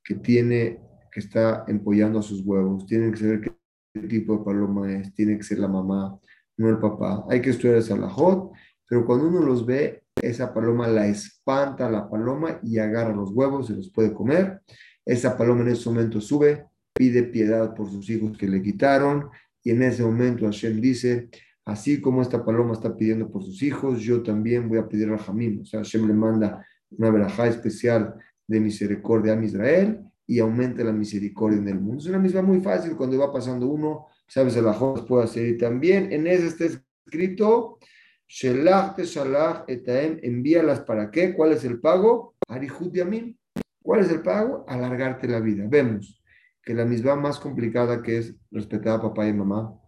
que 0.03 0.15
tiene, 0.15 0.81
que 1.11 1.21
está 1.21 1.65
empollando 1.69 2.19
a 2.19 2.23
sus 2.23 2.43
huevos, 2.45 2.87
tiene 2.87 3.11
que 3.11 3.17
saber 3.19 3.41
qué 3.41 3.57
tipo 4.01 4.39
de 4.39 4.45
paloma 4.45 4.93
es, 4.93 5.15
tiene 5.15 5.37
que 5.37 5.43
ser 5.43 5.59
la 5.59 5.69
mamá, 5.69 6.19
no 6.57 6.69
el 6.69 6.79
papá. 6.79 7.25
Hay 7.29 7.41
que 7.41 7.51
estudiar 7.51 7.77
esa 7.77 7.97
lajot, 7.97 8.53
pero 8.89 9.05
cuando 9.05 9.29
uno 9.29 9.41
los 9.41 9.65
ve, 9.67 10.03
esa 10.21 10.53
paloma 10.53 10.89
la 10.89 11.07
espanta 11.07 11.87
a 11.87 11.91
la 11.91 12.09
paloma 12.09 12.59
y 12.63 12.79
agarra 12.79 13.15
los 13.15 13.31
huevos, 13.33 13.67
se 13.67 13.75
los 13.75 13.91
puede 13.91 14.13
comer. 14.13 14.63
Esa 15.05 15.37
paloma 15.37 15.63
en 15.63 15.69
ese 15.69 15.89
momento 15.89 16.21
sube, 16.21 16.67
pide 16.93 17.25
piedad 17.25 17.75
por 17.75 17.91
sus 17.91 18.09
hijos 18.09 18.37
que 18.37 18.49
le 18.49 18.63
quitaron, 18.63 19.29
y 19.63 19.71
en 19.71 19.83
ese 19.83 20.03
momento 20.03 20.47
Hashem 20.47 20.81
dice, 20.81 21.29
así 21.65 22.01
como 22.01 22.23
esta 22.23 22.45
paloma 22.45 22.73
está 22.73 22.97
pidiendo 22.97 23.31
por 23.31 23.43
sus 23.43 23.63
hijos, 23.63 24.01
yo 24.01 24.23
también 24.23 24.69
voy 24.69 24.79
a 24.79 24.89
pedir 24.89 25.11
a 25.11 25.19
Jamín. 25.19 25.61
O 25.63 25.65
sea, 25.65 25.81
Hashem 25.81 26.07
le 26.07 26.15
manda 26.15 26.65
una 26.91 27.11
verajá 27.11 27.49
especial 27.49 28.15
de 28.47 28.61
misericordia 28.61 29.33
a 29.33 29.45
Israel 29.45 30.07
y 30.27 30.39
aumente 30.41 30.83
la 30.83 30.93
misericordia 30.93 31.59
en 31.59 31.69
el 31.69 31.81
mundo. 31.81 32.03
Es 32.03 32.09
una 32.09 32.19
misma 32.19 32.43
muy 32.43 32.61
fácil, 32.61 32.97
cuando 32.97 33.19
va 33.19 33.33
pasando 33.33 33.67
uno, 33.67 34.07
sabes, 34.27 34.57
el 34.57 34.69
ajos 34.69 35.03
puede 35.07 35.25
hacer. 35.25 35.47
Y 35.47 35.57
también 35.57 36.13
en 36.13 36.27
ese 36.27 36.49
está 36.49 36.65
escrito, 36.65 37.79
Shelach 38.29 38.97
te 38.97 39.05
Shalach 39.05 39.65
etaem, 39.69 40.19
envíalas 40.23 40.81
para 40.81 41.11
qué, 41.11 41.33
¿cuál 41.35 41.53
es 41.53 41.65
el 41.65 41.81
pago? 41.81 42.35
Arihut 42.49 42.93
Yamin. 42.93 43.39
¿Cuál 43.83 44.01
es 44.01 44.11
el 44.11 44.21
pago? 44.21 44.65
Alargarte 44.67 45.29
la 45.29 45.39
vida. 45.39 45.65
Vemos 45.69 46.21
que 46.67 46.75
la 46.75 46.85
misma 46.85 47.15
más 47.15 47.39
complicada 47.39 48.03
que 48.03 48.19
es 48.19 48.35
respetar 48.51 48.99
a 48.99 49.03
papá 49.03 49.29
y 49.29 49.33
mamá, 49.33 49.81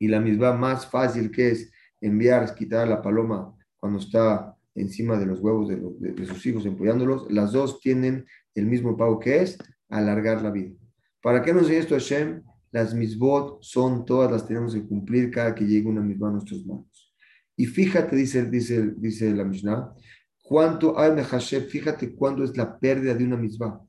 y 0.00 0.08
la 0.08 0.20
misma 0.20 0.52
más 0.52 0.90
fácil 0.90 1.30
que 1.30 1.52
es 1.52 1.70
enviar, 2.00 2.52
quitar 2.56 2.80
a 2.80 2.90
la 2.90 3.00
paloma 3.00 3.56
cuando 3.78 4.00
está 4.00 4.56
encima 4.74 5.16
de 5.16 5.26
los 5.26 5.40
huevos 5.40 5.68
de, 5.68 6.26
sus 6.26 6.44
hijos, 6.44 6.66
empollándolos, 6.66 7.30
las 7.30 7.52
dos 7.52 7.80
tienen 7.80 8.26
el 8.54 8.66
mismo 8.66 8.96
pago 8.96 9.18
que 9.20 9.42
es 9.42 9.56
alargar 9.88 10.42
la 10.42 10.50
vida. 10.50 10.74
¿Para 11.22 11.42
qué 11.42 11.52
nos 11.52 11.68
dice 11.68 11.78
esto 11.78 11.94
Hashem? 11.94 12.42
Las 12.72 12.94
misbot 12.94 13.62
son 13.62 14.04
todas, 14.04 14.30
las 14.30 14.46
tenemos 14.46 14.74
que 14.74 14.86
cumplir 14.86 15.30
cada 15.30 15.54
que 15.54 15.64
llegue 15.64 15.88
una 15.88 16.02
misma 16.02 16.28
a 16.28 16.32
nuestras 16.32 16.64
manos. 16.66 17.14
Y 17.56 17.66
fíjate, 17.66 18.14
dice, 18.14 18.44
dice, 18.44 18.92
dice 18.98 19.34
la 19.34 19.44
Mishnah, 19.44 19.94
cuánto, 20.42 20.94
Hashem, 20.94 21.64
fíjate 21.64 22.14
cuándo 22.14 22.44
es 22.44 22.56
la 22.56 22.78
pérdida 22.78 23.14
de 23.14 23.24
una 23.24 23.36
misma. 23.36 23.80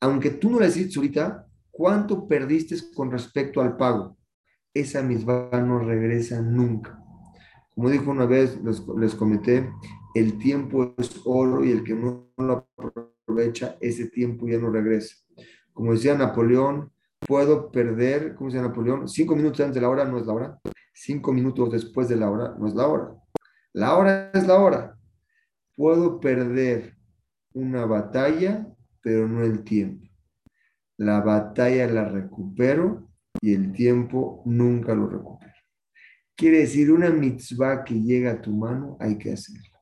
Aunque 0.00 0.30
tú 0.30 0.50
no 0.50 0.60
la 0.60 0.66
dices 0.66 0.96
ahorita, 0.96 1.46
¿cuánto 1.70 2.28
perdiste 2.28 2.76
con 2.94 3.10
respecto 3.10 3.60
al 3.62 3.76
pago? 3.76 4.18
Esa 4.74 5.02
misma 5.02 5.48
no 5.52 5.78
regresa 5.78 6.42
nunca. 6.42 6.98
Como 7.74 7.88
dijo 7.88 8.10
una 8.10 8.26
vez, 8.26 8.62
les, 8.62 8.82
les 8.98 9.14
comenté, 9.14 9.70
el 10.14 10.38
tiempo 10.38 10.94
es 10.98 11.20
oro 11.24 11.64
y 11.64 11.70
el 11.70 11.82
que 11.82 11.94
no 11.94 12.30
lo 12.36 12.68
aprovecha, 12.76 13.76
ese 13.80 14.08
tiempo 14.08 14.46
ya 14.46 14.58
no 14.58 14.70
regresa. 14.70 15.16
Como 15.78 15.92
decía 15.92 16.16
Napoleón, 16.16 16.90
puedo 17.20 17.70
perder, 17.70 18.34
¿cómo 18.34 18.50
decía 18.50 18.66
Napoleón? 18.66 19.06
Cinco 19.06 19.36
minutos 19.36 19.60
antes 19.60 19.76
de 19.76 19.80
la 19.80 19.88
hora 19.88 20.04
no 20.04 20.18
es 20.18 20.26
la 20.26 20.32
hora, 20.32 20.58
cinco 20.92 21.32
minutos 21.32 21.70
después 21.70 22.08
de 22.08 22.16
la 22.16 22.28
hora 22.28 22.56
no 22.58 22.66
es 22.66 22.74
la 22.74 22.88
hora. 22.88 23.14
La 23.72 23.96
hora 23.96 24.32
es 24.34 24.44
la 24.44 24.58
hora. 24.58 24.98
Puedo 25.76 26.18
perder 26.18 26.96
una 27.52 27.86
batalla, 27.86 28.66
pero 29.00 29.28
no 29.28 29.44
el 29.44 29.62
tiempo. 29.62 30.04
La 30.96 31.20
batalla 31.20 31.86
la 31.86 32.08
recupero 32.08 33.08
y 33.40 33.54
el 33.54 33.70
tiempo 33.70 34.42
nunca 34.46 34.96
lo 34.96 35.06
recupero. 35.06 35.54
Quiere 36.34 36.58
decir, 36.58 36.90
una 36.90 37.10
mitzvah 37.10 37.84
que 37.84 38.02
llega 38.02 38.32
a 38.32 38.42
tu 38.42 38.50
mano 38.50 38.96
hay 38.98 39.16
que 39.16 39.32
hacerla 39.32 39.78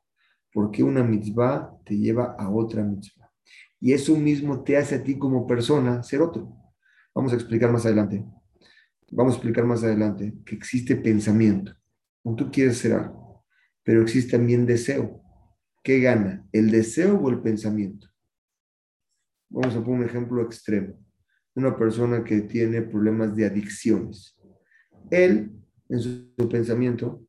porque 0.52 0.82
una 0.82 1.02
mitzvah 1.02 1.70
te 1.86 1.96
lleva 1.96 2.36
a 2.38 2.50
otra 2.50 2.82
mitzvah. 2.82 3.25
Y 3.80 3.92
eso 3.92 4.16
mismo 4.16 4.62
te 4.62 4.76
hace 4.76 4.96
a 4.96 5.02
ti 5.02 5.18
como 5.18 5.46
persona 5.46 6.02
ser 6.02 6.22
otro. 6.22 6.56
Vamos 7.14 7.32
a 7.32 7.36
explicar 7.36 7.70
más 7.70 7.86
adelante. 7.86 8.24
Vamos 9.10 9.34
a 9.34 9.36
explicar 9.36 9.64
más 9.64 9.84
adelante 9.84 10.34
que 10.44 10.54
existe 10.54 10.96
pensamiento. 10.96 11.72
Tú 12.36 12.50
quieres 12.50 12.78
ser 12.78 12.94
algo, 12.94 13.44
pero 13.84 14.02
existe 14.02 14.36
también 14.36 14.66
deseo. 14.66 15.22
¿Qué 15.82 16.00
gana? 16.00 16.44
¿El 16.50 16.70
deseo 16.70 17.16
o 17.16 17.30
el 17.30 17.40
pensamiento? 17.40 18.08
Vamos 19.48 19.76
a 19.76 19.84
poner 19.84 20.00
un 20.00 20.06
ejemplo 20.06 20.42
extremo. 20.42 20.98
Una 21.54 21.76
persona 21.76 22.24
que 22.24 22.40
tiene 22.42 22.82
problemas 22.82 23.36
de 23.36 23.46
adicciones. 23.46 24.36
Él, 25.10 25.52
en 25.88 26.00
su 26.00 26.48
pensamiento, 26.50 27.24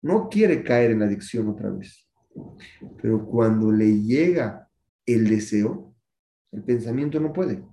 no 0.00 0.28
quiere 0.30 0.62
caer 0.62 0.92
en 0.92 1.02
adicción 1.02 1.48
otra 1.48 1.70
vez 1.70 2.08
pero 3.00 3.24
cuando 3.26 3.72
le 3.72 4.02
llega 4.02 4.68
el 5.06 5.28
deseo, 5.28 5.87
el 6.52 6.64
pensamiento 6.64 7.20
no 7.20 7.32
puede. 7.32 7.64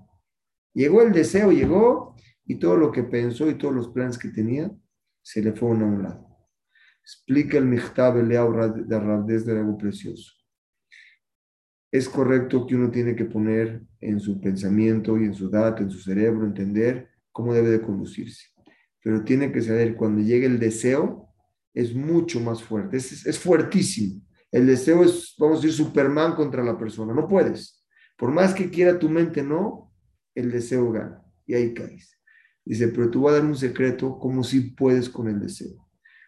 Llegó 0.73 1.01
el 1.01 1.13
deseo, 1.13 1.51
llegó, 1.51 2.15
y 2.45 2.55
todo 2.55 2.77
lo 2.77 2.91
que 2.91 3.03
pensó 3.03 3.49
y 3.49 3.55
todos 3.55 3.73
los 3.73 3.89
planes 3.89 4.17
que 4.17 4.29
tenía 4.29 4.71
se 5.21 5.41
le 5.41 5.53
fueron 5.53 5.81
a 5.81 5.85
un 5.85 6.03
lado. 6.03 6.27
Explica 7.01 7.57
el 7.57 7.65
Michtab 7.65 8.17
el 8.17 8.29
de 8.29 8.99
Rabdes 8.99 9.45
de 9.45 9.57
algo 9.57 9.77
precioso. 9.77 10.31
Es 11.91 12.09
correcto 12.09 12.65
que 12.67 12.75
uno 12.75 12.91
tiene 12.91 13.15
que 13.15 13.25
poner 13.25 13.81
en 14.01 14.19
su 14.19 14.39
pensamiento 14.41 15.17
y 15.17 15.25
en 15.25 15.33
su 15.33 15.49
dato, 15.49 15.81
en 15.81 15.89
su 15.89 15.99
cerebro, 15.99 16.45
entender 16.45 17.09
cómo 17.31 17.53
debe 17.53 17.69
de 17.69 17.81
conducirse. 17.81 18.49
Pero 19.01 19.23
tiene 19.23 19.51
que 19.51 19.61
saber 19.61 19.95
cuando 19.95 20.21
llegue 20.21 20.45
el 20.45 20.59
deseo, 20.59 21.29
es 21.73 21.93
mucho 21.93 22.39
más 22.39 22.63
fuerte, 22.63 22.97
es, 22.97 23.25
es 23.25 23.39
fuertísimo. 23.39 24.21
El 24.51 24.67
deseo 24.67 25.03
es, 25.03 25.35
vamos 25.37 25.59
a 25.59 25.61
decir, 25.61 25.73
Superman 25.73 26.35
contra 26.35 26.63
la 26.63 26.77
persona. 26.77 27.13
No 27.13 27.27
puedes. 27.27 27.84
Por 28.17 28.31
más 28.31 28.53
que 28.53 28.69
quiera 28.69 28.99
tu 28.99 29.09
mente, 29.09 29.43
no, 29.43 29.93
el 30.33 30.51
deseo 30.51 30.91
gana. 30.91 31.23
Y 31.45 31.53
ahí 31.53 31.73
caes. 31.73 32.19
Dice, 32.63 32.87
pero 32.87 33.09
tú 33.11 33.21
vas 33.21 33.33
a 33.33 33.37
dar 33.37 33.45
un 33.45 33.55
secreto 33.55 34.17
como 34.17 34.43
si 34.43 34.71
puedes 34.71 35.09
con 35.09 35.27
el 35.27 35.39
deseo. 35.39 35.87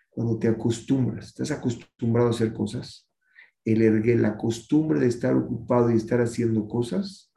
Cuando 0.10 0.38
te 0.38 0.48
acostumbras, 0.48 1.28
estás 1.28 1.52
acostumbrado 1.52 2.28
a 2.28 2.32
hacer 2.32 2.54
cosas, 2.54 3.10
el 3.66 3.82
ergue, 3.82 4.16
la 4.16 4.38
costumbre 4.38 5.00
de 5.00 5.08
estar 5.08 5.36
ocupado 5.36 5.92
y 5.92 5.96
estar 5.96 6.22
haciendo 6.22 6.68
cosas, 6.68 7.32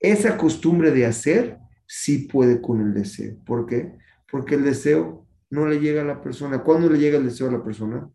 esa 0.00 0.36
costumbre 0.36 0.90
de 0.90 1.06
hacer 1.06 1.58
sí 1.86 2.26
puede 2.26 2.60
con 2.60 2.80
el 2.80 2.94
deseo. 2.94 3.36
¿Por 3.44 3.66
qué? 3.66 3.98
Porque 4.30 4.56
el 4.56 4.64
deseo 4.64 5.26
no 5.50 5.66
le 5.66 5.80
llega 5.80 6.02
a 6.02 6.04
la 6.04 6.20
persona. 6.20 6.62
¿Cuándo 6.62 6.88
le 6.88 6.98
llega 6.98 7.18
el 7.18 7.24
deseo 7.24 7.48
a 7.48 7.52
la 7.52 7.62
persona? 7.62 8.10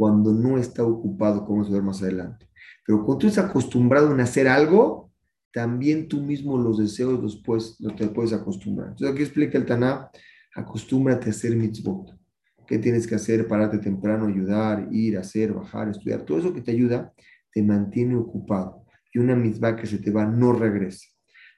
cuando 0.00 0.32
no 0.32 0.56
está 0.56 0.82
ocupado, 0.82 1.44
como 1.44 1.62
vamos 1.62 1.78
a 1.78 1.82
más 1.82 2.02
adelante. 2.02 2.48
Pero 2.90 3.04
cuando 3.04 3.18
tú 3.18 3.26
estás 3.28 3.48
acostumbrado 3.48 4.12
a 4.12 4.20
hacer 4.20 4.48
algo, 4.48 5.12
también 5.52 6.08
tú 6.08 6.20
mismo 6.20 6.58
los 6.58 6.76
deseos 6.76 7.22
los, 7.22 7.40
puedes, 7.40 7.76
los 7.78 7.94
te 7.94 8.08
puedes 8.08 8.32
acostumbrar. 8.32 8.88
Entonces 8.88 9.14
aquí 9.14 9.22
explica 9.22 9.56
el 9.56 9.64
Taná, 9.64 10.10
acostúmbrate 10.56 11.28
a 11.28 11.30
hacer 11.30 11.54
mitzvot. 11.54 12.18
¿Qué 12.66 12.78
tienes 12.78 13.06
que 13.06 13.14
hacer? 13.14 13.46
Pararte 13.46 13.78
temprano, 13.78 14.26
ayudar, 14.26 14.88
ir, 14.90 15.18
hacer, 15.18 15.52
bajar, 15.52 15.88
estudiar. 15.88 16.22
Todo 16.22 16.40
eso 16.40 16.52
que 16.52 16.62
te 16.62 16.72
ayuda 16.72 17.12
te 17.52 17.62
mantiene 17.62 18.16
ocupado. 18.16 18.84
Y 19.14 19.20
una 19.20 19.36
mitzvah 19.36 19.76
que 19.76 19.86
se 19.86 19.98
te 19.98 20.10
va 20.10 20.26
no 20.26 20.52
regresa. 20.52 21.06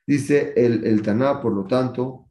Dice 0.07 0.53
el, 0.55 0.85
el 0.85 1.01
Taná, 1.01 1.41
por 1.41 1.55
lo 1.55 1.65
tanto, 1.65 2.29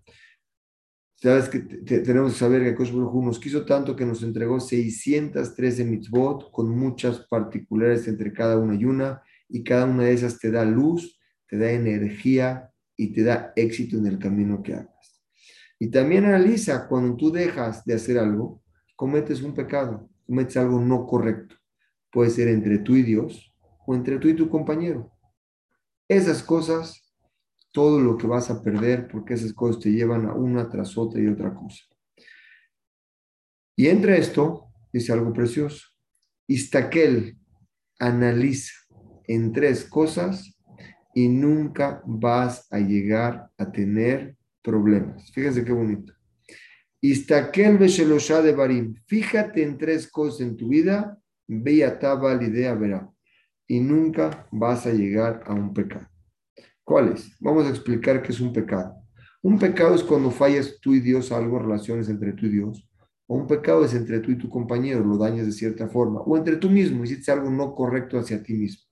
Sabes 1.21 1.49
que 1.49 1.59
tenemos 1.59 2.33
que 2.33 2.39
saber 2.39 2.63
que 2.63 2.73
Kosh 2.73 2.91
nos 2.91 3.39
quiso 3.39 3.63
tanto 3.63 3.95
que 3.95 4.07
nos 4.07 4.23
entregó 4.23 4.59
613 4.59 5.85
mitzvot 5.85 6.49
con 6.49 6.67
muchas 6.67 7.19
particulares 7.27 8.07
entre 8.07 8.33
cada 8.33 8.57
una 8.57 8.73
y 8.73 8.85
una, 8.85 9.21
y 9.47 9.63
cada 9.63 9.85
una 9.85 10.05
de 10.05 10.13
esas 10.13 10.39
te 10.39 10.49
da 10.49 10.65
luz, 10.65 11.19
te 11.47 11.59
da 11.59 11.71
energía 11.71 12.71
y 12.97 13.13
te 13.13 13.21
da 13.21 13.53
éxito 13.55 13.97
en 13.97 14.07
el 14.07 14.17
camino 14.17 14.63
que 14.63 14.73
hagas. 14.73 15.21
Y 15.77 15.91
también 15.91 16.25
analiza 16.25 16.87
cuando 16.87 17.15
tú 17.15 17.31
dejas 17.31 17.85
de 17.85 17.93
hacer 17.93 18.17
algo, 18.17 18.63
cometes 18.95 19.43
un 19.43 19.53
pecado, 19.53 20.09
cometes 20.25 20.57
algo 20.57 20.81
no 20.81 21.05
correcto. 21.05 21.55
Puede 22.11 22.31
ser 22.31 22.47
entre 22.47 22.79
tú 22.79 22.95
y 22.95 23.03
Dios 23.03 23.53
o 23.85 23.93
entre 23.93 24.17
tú 24.17 24.27
y 24.27 24.35
tu 24.35 24.49
compañero. 24.49 25.11
Esas 26.07 26.41
cosas, 26.41 27.10
todo 27.71 27.99
lo 27.99 28.17
que 28.17 28.27
vas 28.27 28.49
a 28.49 28.61
perder, 28.61 29.07
porque 29.07 29.33
esas 29.33 29.53
cosas 29.53 29.81
te 29.81 29.91
llevan 29.91 30.25
a 30.25 30.33
una 30.33 30.69
tras 30.69 30.97
otra 30.97 31.21
y 31.21 31.27
otra 31.27 31.53
cosa. 31.53 31.83
Y 33.75 33.87
entre 33.87 34.17
esto, 34.17 34.67
dice 34.91 35.13
algo 35.13 35.33
precioso. 35.33 35.87
Istaquel 36.47 37.37
analiza 37.99 38.73
en 39.27 39.53
tres 39.53 39.85
cosas 39.85 40.57
y 41.13 41.29
nunca 41.29 42.01
vas 42.05 42.67
a 42.71 42.79
llegar 42.79 43.49
a 43.57 43.71
tener 43.71 44.35
problemas. 44.61 45.31
Fíjense 45.31 45.63
qué 45.63 45.71
bonito. 45.71 46.13
Istaquel 47.01 47.77
beshelosha 47.77 48.41
de 48.41 48.53
barim. 48.53 48.95
Fíjate 49.07 49.63
en 49.63 49.77
tres 49.77 50.09
cosas 50.09 50.41
en 50.41 50.57
tu 50.57 50.69
vida. 50.69 51.17
Beyataba 51.47 52.35
la 52.35 52.43
idea 52.43 52.75
verá. 52.75 53.09
Y 53.67 53.79
nunca 53.79 54.47
vas 54.51 54.85
a 54.85 54.93
llegar 54.93 55.43
a 55.47 55.53
un 55.53 55.73
pecado. 55.73 56.10
¿Cuáles? 56.91 57.37
Vamos 57.39 57.65
a 57.67 57.69
explicar 57.69 58.21
qué 58.21 58.33
es 58.33 58.41
un 58.41 58.51
pecado. 58.51 58.93
Un 59.41 59.57
pecado 59.57 59.95
es 59.95 60.03
cuando 60.03 60.29
fallas 60.29 60.77
tú 60.81 60.93
y 60.93 60.99
Dios 60.99 61.31
algo, 61.31 61.57
relaciones 61.57 62.09
entre 62.09 62.33
tú 62.33 62.47
y 62.47 62.49
Dios. 62.49 62.85
O 63.27 63.37
un 63.37 63.47
pecado 63.47 63.85
es 63.85 63.93
entre 63.93 64.19
tú 64.19 64.31
y 64.31 64.37
tu 64.37 64.49
compañero, 64.49 64.99
lo 64.99 65.17
dañas 65.17 65.45
de 65.45 65.53
cierta 65.53 65.87
forma. 65.87 66.19
O 66.19 66.35
entre 66.35 66.57
tú 66.57 66.69
mismo, 66.69 67.05
hiciste 67.05 67.31
algo 67.31 67.49
no 67.49 67.75
correcto 67.75 68.19
hacia 68.19 68.43
ti 68.43 68.55
mismo. 68.55 68.83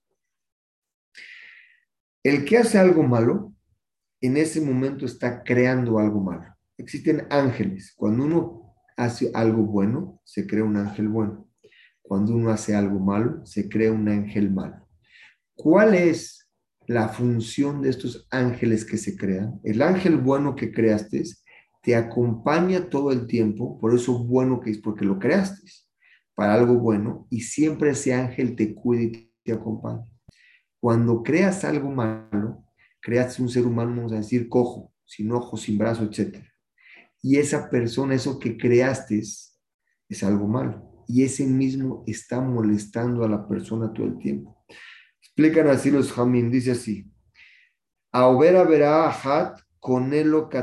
El 2.22 2.46
que 2.46 2.56
hace 2.56 2.78
algo 2.78 3.02
malo, 3.02 3.52
en 4.22 4.38
ese 4.38 4.62
momento 4.62 5.04
está 5.04 5.42
creando 5.42 5.98
algo 5.98 6.22
malo. 6.22 6.56
Existen 6.78 7.26
ángeles. 7.28 7.92
Cuando 7.94 8.24
uno 8.24 8.76
hace 8.96 9.30
algo 9.34 9.62
bueno, 9.64 10.22
se 10.24 10.46
crea 10.46 10.64
un 10.64 10.78
ángel 10.78 11.08
bueno. 11.08 11.50
Cuando 12.00 12.34
uno 12.34 12.48
hace 12.48 12.74
algo 12.74 12.98
malo, 12.98 13.44
se 13.44 13.68
crea 13.68 13.92
un 13.92 14.08
ángel 14.08 14.50
malo. 14.50 14.88
¿Cuál 15.54 15.94
es 15.94 16.39
la 16.90 17.08
función 17.08 17.82
de 17.82 17.90
estos 17.90 18.26
ángeles 18.32 18.84
que 18.84 18.96
se 18.96 19.16
crean? 19.16 19.60
El 19.62 19.80
ángel 19.80 20.16
bueno 20.16 20.56
que 20.56 20.72
creaste 20.72 21.22
te 21.84 21.94
acompaña 21.94 22.90
todo 22.90 23.12
el 23.12 23.28
tiempo, 23.28 23.78
por 23.78 23.94
eso 23.94 24.24
bueno 24.24 24.60
que 24.60 24.70
es 24.70 24.78
porque 24.78 25.04
lo 25.04 25.20
creaste, 25.20 25.70
para 26.34 26.52
algo 26.52 26.74
bueno, 26.80 27.28
y 27.30 27.42
siempre 27.42 27.90
ese 27.90 28.12
ángel 28.12 28.56
te 28.56 28.74
cuida 28.74 29.02
y 29.04 29.32
te 29.44 29.52
acompaña. 29.52 30.04
Cuando 30.80 31.22
creas 31.22 31.64
algo 31.64 31.92
malo, 31.92 32.64
creas 33.00 33.38
un 33.38 33.48
ser 33.48 33.66
humano, 33.66 33.94
vamos 33.94 34.12
a 34.12 34.16
decir, 34.16 34.48
cojo, 34.48 34.92
sin 35.04 35.30
ojo, 35.30 35.56
sin 35.56 35.78
brazo, 35.78 36.02
etc. 36.02 36.44
Y 37.22 37.36
esa 37.36 37.70
persona, 37.70 38.16
eso 38.16 38.40
que 38.40 38.58
creaste, 38.58 39.20
es 39.20 40.22
algo 40.24 40.48
malo. 40.48 41.04
Y 41.06 41.22
ese 41.22 41.46
mismo 41.46 42.02
está 42.08 42.40
molestando 42.40 43.22
a 43.22 43.28
la 43.28 43.46
persona 43.46 43.92
todo 43.92 44.08
el 44.08 44.18
tiempo. 44.18 44.59
Explican 45.40 45.68
así 45.68 45.90
los 45.90 46.12
jamín, 46.12 46.50
dice 46.50 46.72
así. 46.72 47.10
A 48.12 48.30
verá 48.30 49.08
hat 49.08 49.58
con 49.78 50.10
lo 50.30 50.50
que 50.50 50.58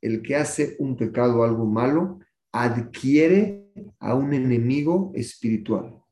el 0.00 0.22
que 0.22 0.34
hace 0.34 0.74
un 0.80 0.96
pecado 0.96 1.44
algo 1.44 1.66
malo 1.66 2.18
adquiere 2.50 3.70
a 4.00 4.16
un 4.16 4.34
enemigo 4.34 5.12
espiritual. 5.14 6.02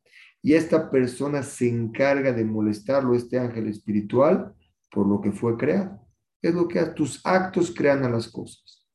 Y 0.40 0.54
esta 0.54 0.88
persona 0.88 1.42
se 1.42 1.68
encarga 1.68 2.32
de 2.32 2.44
molestarlo, 2.44 3.16
este 3.16 3.40
ángel 3.40 3.66
espiritual, 3.66 4.54
por 4.88 5.08
lo 5.08 5.20
que 5.20 5.32
fue 5.32 5.56
creado. 5.56 6.06
Es 6.40 6.54
lo 6.54 6.68
que 6.68 6.80
tus 6.94 7.20
actos 7.26 7.74
crean 7.76 8.04
a 8.04 8.08
las 8.08 8.28
cosas. 8.28 8.86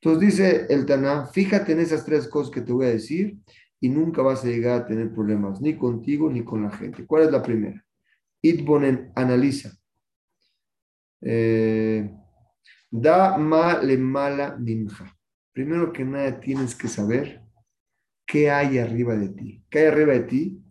Entonces 0.00 0.20
dice 0.20 0.66
el 0.70 0.86
Taná, 0.86 1.26
fíjate 1.26 1.72
en 1.72 1.80
esas 1.80 2.06
tres 2.06 2.26
cosas 2.28 2.50
que 2.50 2.62
te 2.62 2.72
voy 2.72 2.86
a 2.86 2.90
decir 2.92 3.36
y 3.78 3.90
nunca 3.90 4.22
vas 4.22 4.42
a 4.42 4.48
llegar 4.48 4.80
a 4.80 4.86
tener 4.86 5.12
problemas, 5.12 5.60
ni 5.60 5.76
contigo 5.76 6.30
ni 6.30 6.42
con 6.42 6.62
la 6.62 6.70
gente. 6.70 7.04
¿Cuál 7.04 7.24
es 7.24 7.30
la 7.30 7.42
primera? 7.42 7.85
Itbonen 8.48 9.12
analiza. 9.14 9.70
Eh, 11.20 12.10
Da 12.90 13.36
ma 13.36 13.82
le 13.82 13.96
mala 13.98 14.56
minja. 14.56 15.14
Primero 15.52 15.92
que 15.92 16.04
nada 16.04 16.38
tienes 16.40 16.74
que 16.74 16.88
saber 16.88 17.42
qué 18.26 18.50
hay 18.50 18.78
arriba 18.78 19.16
de 19.16 19.28
ti. 19.30 19.64
¿Qué 19.68 19.80
hay 19.80 19.86
arriba 19.86 20.12
de 20.12 20.20
ti? 20.20 20.64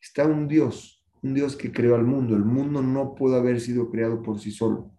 Está 0.00 0.26
un 0.26 0.48
Dios, 0.48 1.06
un 1.22 1.34
Dios 1.34 1.56
que 1.56 1.72
creó 1.72 1.94
al 1.94 2.04
mundo. 2.04 2.34
El 2.34 2.44
mundo 2.44 2.82
no 2.82 3.14
puede 3.14 3.36
haber 3.36 3.60
sido 3.60 3.90
creado 3.90 4.22
por 4.22 4.38
sí 4.38 4.50
solo. 4.50 4.90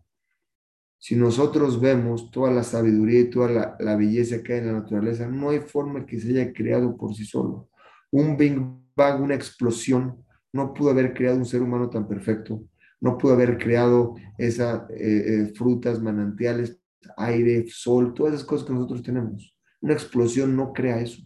Si 0.97 1.15
nosotros 1.15 1.81
vemos 1.81 2.31
toda 2.31 2.51
la 2.51 2.63
sabiduría 2.63 3.21
y 3.21 3.29
toda 3.29 3.49
la, 3.49 3.75
la 3.79 3.95
belleza 3.95 4.41
que 4.41 4.53
hay 4.53 4.59
en 4.59 4.67
la 4.67 4.73
naturaleza, 4.73 5.27
no 5.27 5.49
hay 5.49 5.59
forma 5.59 6.05
que 6.05 6.19
se 6.19 6.29
haya 6.29 6.53
creado 6.53 6.95
por 6.95 7.13
sí 7.13 7.25
solo. 7.25 7.69
Un 8.11 8.37
Big 8.37 8.55
Bang, 8.95 9.21
una 9.21 9.35
explosión, 9.35 10.23
no 10.53 10.73
pudo 10.73 10.91
haber 10.91 11.13
creado 11.13 11.37
un 11.37 11.45
ser 11.45 11.61
humano 11.61 11.89
tan 11.89 12.07
perfecto 12.07 12.63
no 13.01 13.17
pudo 13.17 13.33
haber 13.33 13.57
creado 13.57 14.15
esas 14.37 14.89
eh, 14.91 14.95
eh, 14.99 15.53
frutas, 15.55 16.01
manantiales, 16.01 16.79
aire, 17.17 17.65
sol, 17.67 18.13
todas 18.13 18.35
esas 18.35 18.45
cosas 18.45 18.67
que 18.67 18.73
nosotros 18.73 19.01
tenemos. 19.01 19.57
Una 19.81 19.93
explosión 19.93 20.55
no 20.55 20.71
crea 20.71 21.01
eso. 21.01 21.21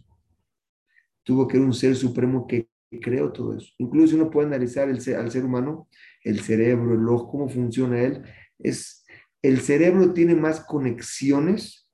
Tuvo 1.22 1.46
que 1.46 1.58
ser 1.58 1.66
un 1.66 1.74
ser 1.74 1.94
supremo 1.94 2.46
que 2.46 2.68
creó 3.02 3.30
todo 3.30 3.54
eso. 3.54 3.70
Incluso 3.76 4.16
uno 4.16 4.30
puede 4.30 4.46
analizar 4.46 4.88
el, 4.88 4.96
al 5.14 5.30
ser 5.30 5.44
humano, 5.44 5.86
el 6.24 6.40
cerebro, 6.40 6.94
el 6.94 7.06
ojo, 7.08 7.30
cómo 7.30 7.48
funciona 7.48 8.00
él. 8.00 8.22
Es, 8.58 9.04
el 9.42 9.60
cerebro 9.60 10.14
tiene 10.14 10.34
más 10.34 10.60
conexiones 10.60 11.86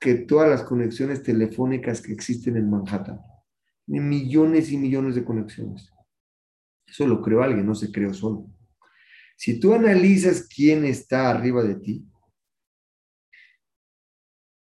que 0.00 0.14
todas 0.14 0.50
las 0.50 0.64
conexiones 0.64 1.22
telefónicas 1.22 2.02
que 2.02 2.12
existen 2.12 2.56
en 2.56 2.68
Manhattan. 2.68 3.20
Millones 3.86 4.72
y 4.72 4.78
millones 4.78 5.14
de 5.14 5.24
conexiones. 5.24 5.91
Eso 6.92 7.06
lo 7.06 7.22
creó 7.22 7.42
alguien, 7.42 7.64
no 7.64 7.74
se 7.74 7.90
creó 7.90 8.12
solo. 8.12 8.46
Si 9.34 9.58
tú 9.58 9.72
analizas 9.72 10.46
quién 10.46 10.84
está 10.84 11.30
arriba 11.30 11.64
de 11.64 11.76
ti, 11.76 12.06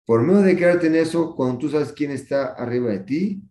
por 0.06 0.24
medio 0.24 0.42
de 0.42 0.56
quedarte 0.56 0.88
en 0.88 0.96
eso, 0.96 1.36
cuando 1.36 1.58
tú 1.58 1.70
sabes 1.70 1.92
quién 1.92 2.12
está 2.12 2.54
arriba 2.54 2.90
de 2.92 3.00
ti, 3.00 3.44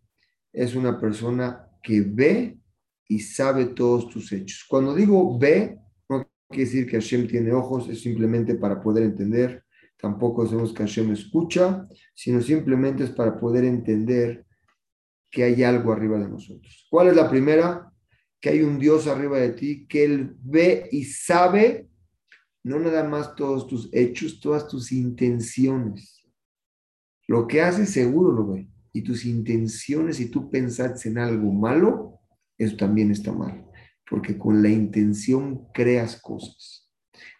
es 0.50 0.74
una 0.74 0.98
persona 0.98 1.68
que 1.82 2.00
ve 2.00 2.58
y 3.06 3.18
sabe 3.18 3.66
todos 3.66 4.08
tus 4.08 4.32
hechos. 4.32 4.64
Cuando 4.66 4.94
digo 4.94 5.38
ve, 5.38 5.78
no 6.08 6.26
quiere 6.48 6.64
decir 6.64 6.86
que 6.86 6.96
Hashem 6.96 7.28
tiene 7.28 7.52
ojos, 7.52 7.86
es 7.90 8.00
simplemente 8.00 8.54
para 8.54 8.80
poder 8.80 9.04
entender. 9.04 9.62
Tampoco 9.98 10.46
sabemos 10.46 10.72
que 10.72 10.84
Hashem 10.84 11.12
escucha, 11.12 11.86
sino 12.14 12.40
simplemente 12.40 13.04
es 13.04 13.10
para 13.10 13.38
poder 13.38 13.64
entender 13.64 14.46
que 15.30 15.44
hay 15.44 15.62
algo 15.62 15.92
arriba 15.92 16.18
de 16.18 16.28
nosotros. 16.28 16.86
¿Cuál 16.90 17.08
es 17.08 17.16
la 17.16 17.28
primera? 17.28 17.89
Que 18.40 18.48
hay 18.48 18.62
un 18.62 18.78
Dios 18.78 19.06
arriba 19.06 19.38
de 19.38 19.50
ti, 19.50 19.86
que 19.86 20.04
Él 20.04 20.34
ve 20.42 20.88
y 20.90 21.04
sabe 21.04 21.88
no 22.62 22.78
nada 22.78 23.04
más 23.08 23.34
todos 23.34 23.66
tus 23.66 23.88
hechos, 23.92 24.40
todas 24.40 24.68
tus 24.68 24.92
intenciones. 24.92 26.26
Lo 27.26 27.46
que 27.46 27.62
haces 27.62 27.90
seguro 27.90 28.32
lo 28.32 28.48
ve. 28.48 28.68
Y 28.92 29.02
tus 29.02 29.24
intenciones, 29.24 30.16
si 30.16 30.30
tú 30.30 30.50
pensas 30.50 31.06
en 31.06 31.18
algo 31.18 31.52
malo, 31.52 32.20
eso 32.58 32.76
también 32.76 33.10
está 33.10 33.32
mal. 33.32 33.64
Porque 34.08 34.36
con 34.36 34.62
la 34.62 34.68
intención 34.68 35.68
creas 35.72 36.20
cosas. 36.20 36.90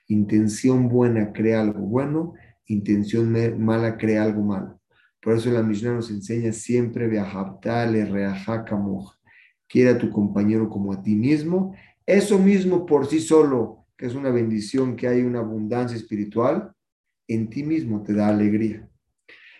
Intención 0.06 0.88
buena 0.88 1.32
crea 1.32 1.60
algo 1.60 1.80
bueno, 1.80 2.34
intención 2.66 3.32
mala 3.62 3.98
crea 3.98 4.22
algo 4.22 4.42
malo. 4.42 4.80
Por 5.20 5.36
eso 5.36 5.50
la 5.50 5.62
Mishnah 5.62 5.94
nos 5.94 6.10
enseña 6.10 6.52
siempre, 6.52 7.08
le 7.08 8.04
reajaca 8.06 8.76
moja 8.76 9.19
quiere 9.70 9.90
a 9.90 9.98
tu 9.98 10.10
compañero 10.10 10.68
como 10.68 10.92
a 10.92 11.00
ti 11.00 11.14
mismo. 11.14 11.74
Eso 12.04 12.38
mismo 12.38 12.84
por 12.84 13.06
sí 13.06 13.20
solo, 13.20 13.86
que 13.96 14.06
es 14.06 14.14
una 14.14 14.30
bendición, 14.30 14.96
que 14.96 15.06
hay 15.06 15.22
una 15.22 15.38
abundancia 15.38 15.96
espiritual, 15.96 16.72
en 17.28 17.48
ti 17.48 17.62
mismo 17.62 18.02
te 18.02 18.12
da 18.12 18.28
alegría. 18.28 18.88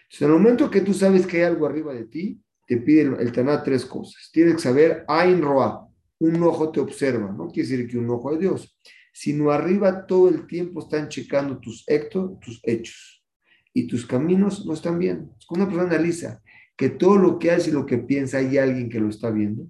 Entonces, 0.02 0.22
en 0.22 0.26
el 0.26 0.32
momento 0.32 0.70
que 0.70 0.80
tú 0.80 0.92
sabes 0.92 1.26
que 1.26 1.36
hay 1.36 1.42
algo 1.44 1.64
arriba 1.64 1.94
de 1.94 2.04
ti, 2.06 2.42
te 2.66 2.78
pide 2.78 3.02
el, 3.02 3.32
Taná 3.32 3.62
tres 3.62 3.86
cosas. 3.86 4.30
Tienes 4.32 4.56
que 4.56 4.60
saber, 4.60 5.04
Ain 5.06 5.40
Roa, 5.40 5.88
un 6.18 6.42
ojo 6.42 6.70
te 6.70 6.80
observa, 6.80 7.32
no 7.32 7.48
quiere 7.48 7.68
decir 7.68 7.88
que 7.88 7.96
un 7.96 8.10
ojo 8.10 8.32
es 8.32 8.40
Dios, 8.40 8.76
sino 9.12 9.50
arriba 9.50 10.06
todo 10.06 10.28
el 10.28 10.46
tiempo 10.46 10.80
están 10.80 11.08
checando 11.08 11.58
tus, 11.58 11.84
hechos, 11.86 12.38
tus 12.40 12.60
hechos 12.64 13.24
y 13.72 13.86
tus 13.86 14.04
caminos 14.06 14.66
no 14.66 14.74
están 14.74 14.98
bien. 14.98 15.30
Es 15.38 15.46
una 15.50 15.66
persona 15.66 15.94
analiza 15.94 16.42
que 16.76 16.90
todo 16.90 17.16
lo 17.16 17.38
que 17.38 17.52
hace 17.52 17.70
y 17.70 17.72
lo 17.72 17.86
que 17.86 17.98
piensa 17.98 18.38
hay 18.38 18.58
alguien 18.58 18.88
que 18.88 19.00
lo 19.00 19.08
está 19.08 19.30
viendo. 19.30 19.66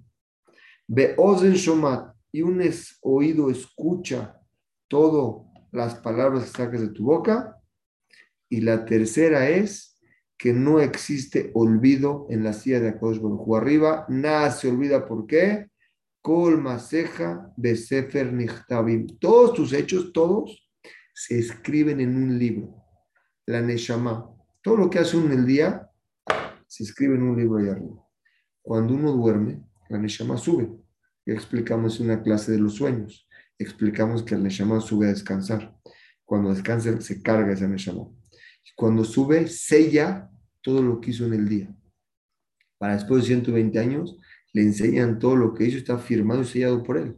Ve 0.93 1.13
Ozen 1.15 1.53
Shomat, 1.53 2.13
y 2.33 2.41
un 2.41 2.61
oído 3.01 3.49
escucha 3.49 4.37
todas 4.89 5.47
las 5.71 5.95
palabras 5.95 6.43
que 6.43 6.49
sacas 6.49 6.81
de 6.81 6.89
tu 6.89 7.05
boca. 7.05 7.57
Y 8.49 8.59
la 8.59 8.83
tercera 8.83 9.49
es 9.49 9.97
que 10.37 10.51
no 10.51 10.81
existe 10.81 11.49
olvido 11.53 12.27
en 12.29 12.43
la 12.43 12.51
silla 12.51 12.81
de 12.81 12.89
Akosh 12.89 13.21
Arriba, 13.55 14.05
nada 14.09 14.51
se 14.51 14.67
olvida. 14.67 15.05
¿Por 15.05 15.27
qué? 15.27 15.69
Kol 16.21 16.61
Maseja 16.61 17.53
Besefer 17.55 18.33
Nichtavim. 18.33 19.07
Todos 19.17 19.53
tus 19.53 19.71
hechos, 19.71 20.11
todos, 20.11 20.69
se 21.13 21.39
escriben 21.39 22.01
en 22.01 22.17
un 22.17 22.37
libro. 22.37 22.75
La 23.45 23.61
Neshama. 23.61 24.29
Todo 24.61 24.75
lo 24.75 24.89
que 24.89 24.99
hace 24.99 25.15
uno 25.15 25.27
en 25.27 25.39
el 25.39 25.45
día 25.45 25.89
se 26.67 26.83
escribe 26.83 27.15
en 27.15 27.21
un 27.21 27.37
libro 27.37 27.59
ahí 27.59 27.69
arriba. 27.69 28.05
Cuando 28.61 28.93
uno 28.93 29.13
duerme, 29.13 29.63
la 29.87 29.97
Neshama 29.97 30.35
sube. 30.35 30.80
Ya 31.25 31.33
explicamos 31.33 31.99
en 31.99 32.07
una 32.07 32.21
clase 32.21 32.51
de 32.51 32.59
los 32.59 32.75
sueños. 32.75 33.27
Explicamos 33.57 34.23
que 34.23 34.35
la 34.35 34.41
Neshama 34.41 34.81
sube 34.81 35.07
a 35.07 35.09
descansar. 35.09 35.75
Cuando 36.25 36.53
descansa, 36.53 36.99
se 37.01 37.21
carga 37.21 37.53
esa 37.53 37.67
Neshama. 37.67 38.07
Cuando 38.75 39.03
sube, 39.03 39.47
sella 39.47 40.29
todo 40.61 40.81
lo 40.81 40.99
que 40.99 41.11
hizo 41.11 41.25
en 41.25 41.33
el 41.33 41.47
día. 41.47 41.75
Para 42.77 42.95
después 42.95 43.23
de 43.23 43.27
120 43.27 43.77
años, 43.77 44.17
le 44.53 44.63
enseñan 44.63 45.19
todo 45.19 45.35
lo 45.35 45.53
que 45.53 45.65
hizo, 45.65 45.77
está 45.77 45.97
firmado 45.97 46.41
y 46.41 46.45
sellado 46.45 46.83
por 46.83 46.97
él. 46.97 47.15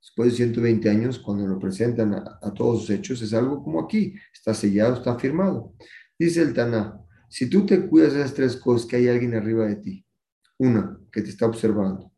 Después 0.00 0.30
de 0.30 0.36
120 0.36 0.88
años, 0.90 1.18
cuando 1.18 1.46
lo 1.46 1.58
presentan 1.58 2.14
a, 2.14 2.54
todos 2.54 2.80
sus 2.80 2.90
hechos, 2.90 3.22
es 3.22 3.32
algo 3.32 3.62
como 3.62 3.80
aquí, 3.80 4.14
está 4.32 4.54
sellado, 4.54 4.94
está 4.94 5.18
firmado. 5.18 5.74
Dice 6.18 6.42
el 6.42 6.52
Taná, 6.52 7.00
si 7.28 7.48
tú 7.48 7.66
te 7.66 7.86
cuidas 7.86 8.12
de 8.12 8.20
esas 8.20 8.34
tres 8.34 8.56
cosas, 8.56 8.86
que 8.86 8.96
hay 8.96 9.08
alguien 9.08 9.34
arriba 9.34 9.66
de 9.66 9.76
ti, 9.76 10.06
una, 10.58 10.98
que 11.10 11.22
te 11.22 11.30
está 11.30 11.46
observando, 11.46 12.12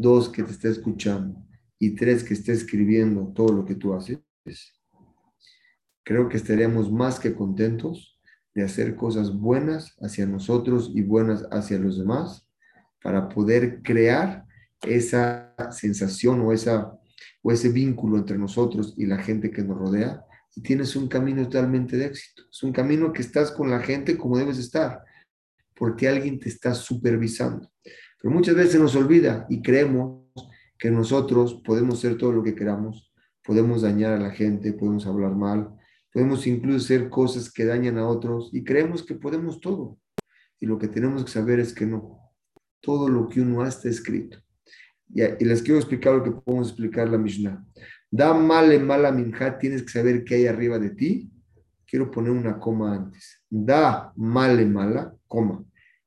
dos, 0.00 0.28
que 0.28 0.42
te 0.42 0.52
está 0.52 0.68
escuchando, 0.68 1.44
y 1.78 1.94
tres, 1.94 2.24
que 2.24 2.34
está 2.34 2.52
escribiendo 2.52 3.32
todo 3.34 3.52
lo 3.52 3.64
que 3.64 3.74
tú 3.74 3.94
haces, 3.94 4.20
creo 6.02 6.28
que 6.28 6.36
estaríamos 6.36 6.90
más 6.90 7.20
que 7.20 7.34
contentos 7.34 8.18
de 8.54 8.62
hacer 8.62 8.96
cosas 8.96 9.32
buenas 9.32 9.96
hacia 10.00 10.26
nosotros 10.26 10.90
y 10.94 11.02
buenas 11.02 11.46
hacia 11.50 11.78
los 11.78 11.98
demás 11.98 12.48
para 13.02 13.28
poder 13.28 13.82
crear 13.82 14.44
esa 14.82 15.54
sensación 15.70 16.40
o, 16.40 16.52
esa, 16.52 16.98
o 17.42 17.52
ese 17.52 17.68
vínculo 17.68 18.16
entre 18.16 18.38
nosotros 18.38 18.94
y 18.96 19.06
la 19.06 19.18
gente 19.18 19.50
que 19.50 19.62
nos 19.62 19.78
rodea. 19.78 20.24
Y 20.56 20.62
tienes 20.62 20.96
un 20.96 21.08
camino 21.08 21.44
totalmente 21.44 21.96
de 21.96 22.06
éxito. 22.06 22.42
Es 22.50 22.62
un 22.62 22.72
camino 22.72 23.12
que 23.12 23.22
estás 23.22 23.52
con 23.52 23.70
la 23.70 23.80
gente 23.80 24.16
como 24.16 24.36
debes 24.36 24.58
estar, 24.58 25.04
porque 25.76 26.08
alguien 26.08 26.40
te 26.40 26.48
está 26.48 26.74
supervisando. 26.74 27.70
Pero 28.20 28.34
muchas 28.34 28.54
veces 28.54 28.80
nos 28.80 28.94
olvida 28.96 29.46
y 29.48 29.62
creemos 29.62 30.24
que 30.78 30.90
nosotros 30.90 31.60
podemos 31.64 32.00
ser 32.00 32.16
todo 32.16 32.32
lo 32.32 32.42
que 32.42 32.54
queramos, 32.54 33.12
podemos 33.44 33.82
dañar 33.82 34.12
a 34.12 34.18
la 34.18 34.30
gente, 34.30 34.72
podemos 34.72 35.06
hablar 35.06 35.34
mal, 35.34 35.74
podemos 36.12 36.46
incluso 36.46 36.84
hacer 36.84 37.08
cosas 37.08 37.52
que 37.52 37.64
dañan 37.64 37.98
a 37.98 38.06
otros 38.06 38.50
y 38.52 38.64
creemos 38.64 39.02
que 39.02 39.14
podemos 39.14 39.60
todo. 39.60 39.98
Y 40.58 40.66
lo 40.66 40.78
que 40.78 40.88
tenemos 40.88 41.24
que 41.24 41.30
saber 41.30 41.60
es 41.60 41.72
que 41.72 41.86
no 41.86 42.20
todo 42.80 43.08
lo 43.08 43.28
que 43.28 43.40
uno 43.40 43.62
hace 43.62 43.76
está 43.76 43.88
escrito. 43.88 44.38
Y, 45.08 45.44
les 45.44 45.62
quiero 45.62 45.78
explicar 45.78 46.14
lo 46.14 46.22
que 46.22 46.30
podemos 46.30 46.68
explicar 46.68 47.08
la 47.08 47.18
Mishnah. 47.18 47.64
Da 48.10 48.34
male 48.34 48.78
mala 48.78 49.12
minja, 49.12 49.58
tienes 49.58 49.82
que 49.82 49.90
saber 49.90 50.24
qué 50.24 50.36
hay 50.36 50.46
arriba 50.46 50.78
de 50.78 50.90
ti. 50.90 51.30
Quiero 51.86 52.10
poner 52.10 52.30
una 52.30 52.58
coma 52.58 52.94
antes. 52.94 53.42
Da 53.48 54.12
male 54.16 54.64
mala, 54.64 55.14
coma. 55.26 55.64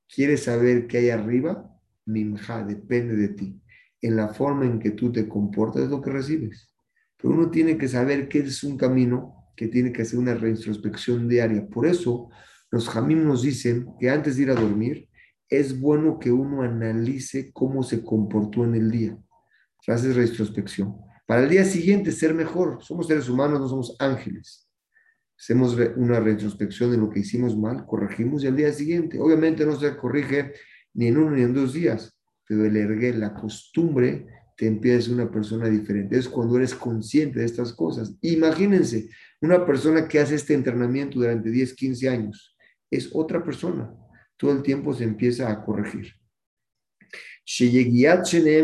¿Quieres 0.08 0.43
saber 0.43 0.88
qué 0.88 0.99
hay 0.99 1.10
arriba? 1.10 1.69
Minja, 2.05 2.63
depende 2.63 3.15
de 3.15 3.29
ti. 3.29 3.61
En 4.01 4.15
la 4.15 4.29
forma 4.29 4.65
en 4.65 4.79
que 4.79 4.91
tú 4.91 5.11
te 5.11 5.27
comportas 5.27 5.83
es 5.83 5.89
lo 5.89 6.01
que 6.01 6.11
recibes. 6.11 6.73
Pero 7.17 7.33
uno 7.33 7.49
tiene 7.49 7.77
que 7.77 7.87
saber 7.87 8.27
que 8.27 8.39
es 8.39 8.63
un 8.63 8.77
camino 8.77 9.51
que 9.55 9.67
tiene 9.67 9.93
que 9.93 10.01
hacer 10.01 10.19
una 10.19 10.33
reintrospección 10.33 11.27
diaria. 11.27 11.67
Por 11.67 11.85
eso 11.85 12.29
los 12.71 12.89
jamim 12.89 13.23
nos 13.23 13.43
dicen 13.43 13.87
que 13.99 14.09
antes 14.09 14.35
de 14.35 14.43
ir 14.43 14.51
a 14.51 14.55
dormir, 14.55 15.07
es 15.47 15.79
bueno 15.79 16.19
que 16.19 16.31
uno 16.31 16.63
analice 16.63 17.51
cómo 17.53 17.83
se 17.83 18.03
comportó 18.03 18.63
en 18.63 18.75
el 18.75 18.89
día. 18.89 19.17
Haces 19.87 20.15
retrospección. 20.15 20.95
Para 21.25 21.43
el 21.43 21.49
día 21.49 21.65
siguiente 21.65 22.11
ser 22.11 22.33
mejor. 22.33 22.79
Somos 22.81 23.07
seres 23.07 23.29
humanos, 23.29 23.59
no 23.59 23.67
somos 23.67 23.95
ángeles. 23.99 24.67
Hacemos 25.37 25.77
una 25.97 26.19
retrospección 26.19 26.91
de 26.91 26.97
lo 26.97 27.09
que 27.09 27.19
hicimos 27.19 27.57
mal, 27.57 27.85
corregimos 27.85 28.43
y 28.43 28.47
al 28.47 28.55
día 28.55 28.71
siguiente. 28.71 29.19
Obviamente 29.19 29.65
no 29.65 29.75
se 29.75 29.95
corrige 29.97 30.53
ni 30.93 31.08
en 31.08 31.17
uno 31.17 31.32
ni 31.32 31.43
en 31.43 31.53
dos 31.53 31.73
días, 31.73 32.15
pero 32.47 32.65
el 32.65 32.75
ergue, 32.77 33.13
la 33.13 33.34
costumbre, 33.34 34.27
te 34.56 34.67
empieza 34.67 35.12
una 35.12 35.32
persona 35.32 35.67
diferente. 35.67 36.17
Es 36.17 36.29
cuando 36.29 36.58
eres 36.58 36.75
consciente 36.75 37.39
de 37.39 37.45
estas 37.45 37.73
cosas. 37.73 38.15
Imagínense, 38.21 39.10
una 39.41 39.65
persona 39.65 40.08
que 40.08 40.19
hace 40.19 40.36
este 40.36 40.53
entrenamiento 40.53 41.19
durante 41.19 41.49
10, 41.49 41.73
15 41.73 42.10
años, 42.10 42.56
es 42.91 43.10
otra 43.13 43.43
persona 43.43 43.91
todo 44.43 44.51
el 44.51 44.62
tiempo 44.62 44.93
se 44.93 45.06
empieza 45.06 45.49
a 45.49 45.63
corregir. 45.63 46.08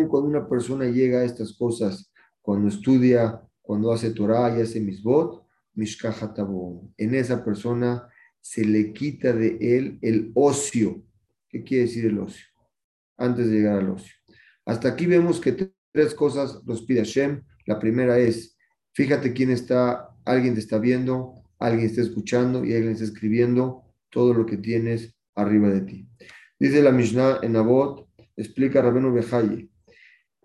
Cuando 0.10 0.28
una 0.28 0.48
persona 0.48 0.86
llega 0.86 1.20
a 1.20 1.24
estas 1.24 1.54
cosas, 1.54 2.12
cuando 2.42 2.68
estudia, 2.68 3.42
cuando 3.62 3.92
hace 3.94 4.12
Torah 4.12 4.58
y 4.58 4.62
hace 4.62 4.82
misbot, 4.82 5.46
en 5.76 7.15
esa 7.15 7.46
persona 7.46 8.10
se 8.42 8.65
le 8.65 8.92
quita 8.92 9.32
de 9.32 9.58
él 9.62 10.00
el 10.02 10.32
ocio. 10.36 11.02
¿Qué 11.50 11.64
quiere 11.64 11.86
decir 11.86 12.06
el 12.06 12.20
ocio? 12.20 12.46
Antes 13.18 13.50
de 13.50 13.58
llegar 13.58 13.80
al 13.80 13.90
ocio. 13.90 14.14
Hasta 14.66 14.90
aquí 14.90 15.08
vemos 15.08 15.42
que 15.42 15.72
tres 15.92 16.14
cosas 16.14 16.62
los 16.66 16.84
pide 16.84 17.00
Hashem. 17.00 17.42
La 17.66 17.80
primera 17.80 18.20
es, 18.20 18.56
fíjate 18.94 19.34
quién 19.34 19.50
está, 19.50 20.10
alguien 20.26 20.54
te 20.54 20.60
está 20.60 20.78
viendo, 20.78 21.44
alguien 21.58 21.88
está 21.88 22.02
escuchando 22.02 22.64
y 22.64 22.74
alguien 22.74 22.94
está 22.94 23.06
escribiendo 23.06 23.84
todo 24.10 24.34
lo 24.34 24.46
que 24.46 24.58
tienes 24.58 25.16
arriba 25.36 25.70
de 25.70 25.82
ti. 25.82 26.08
Dice 26.60 26.84
la 26.84 26.92
Mishnah 26.92 27.40
en 27.42 27.56
Abot, 27.56 28.08
explica 28.36 28.82
Rabenu 28.82 29.12
Bejaye, 29.12 29.70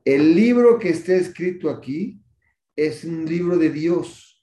el 0.04 0.34
libro 0.34 0.78
que 0.78 0.90
está 0.90 1.14
escrito 1.14 1.70
aquí 1.70 2.20
es 2.76 3.04
un 3.04 3.26
libro 3.26 3.56
de 3.56 3.70
Dios. 3.70 4.42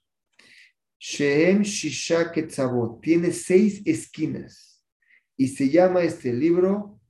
Shehem 0.98 1.62
Shisha 1.62 2.30
Ketzavot, 2.30 3.00
tiene 3.00 3.32
seis 3.32 3.82
esquinas 3.84 4.71
y 5.36 5.48
se 5.48 5.68
llama 5.70 6.02
este 6.02 6.32
libro 6.32 7.00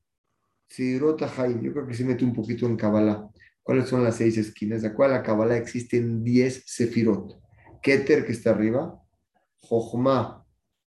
Sirota 0.69 1.31
Haim. 1.37 1.61
Yo 1.63 1.73
creo 1.73 1.87
que 1.87 1.95
se 1.95 2.05
mete 2.05 2.25
un 2.25 2.33
poquito 2.33 2.67
en 2.67 2.77
Kabbalah. 2.77 3.29
¿Cuáles 3.63 3.89
son 3.89 4.03
las 4.03 4.17
seis 4.17 4.37
esquinas? 4.39 4.83
De 4.83 4.93
cual 4.93 5.13
la 5.13 5.23
Kabbalah 5.23 5.57
existen 5.57 6.25
diez 6.25 6.65
sefirot. 6.67 7.41
Keter, 7.83 8.25
que 8.25 8.33
está 8.33 8.51
arriba, 8.51 9.01
Jochma 9.61 10.47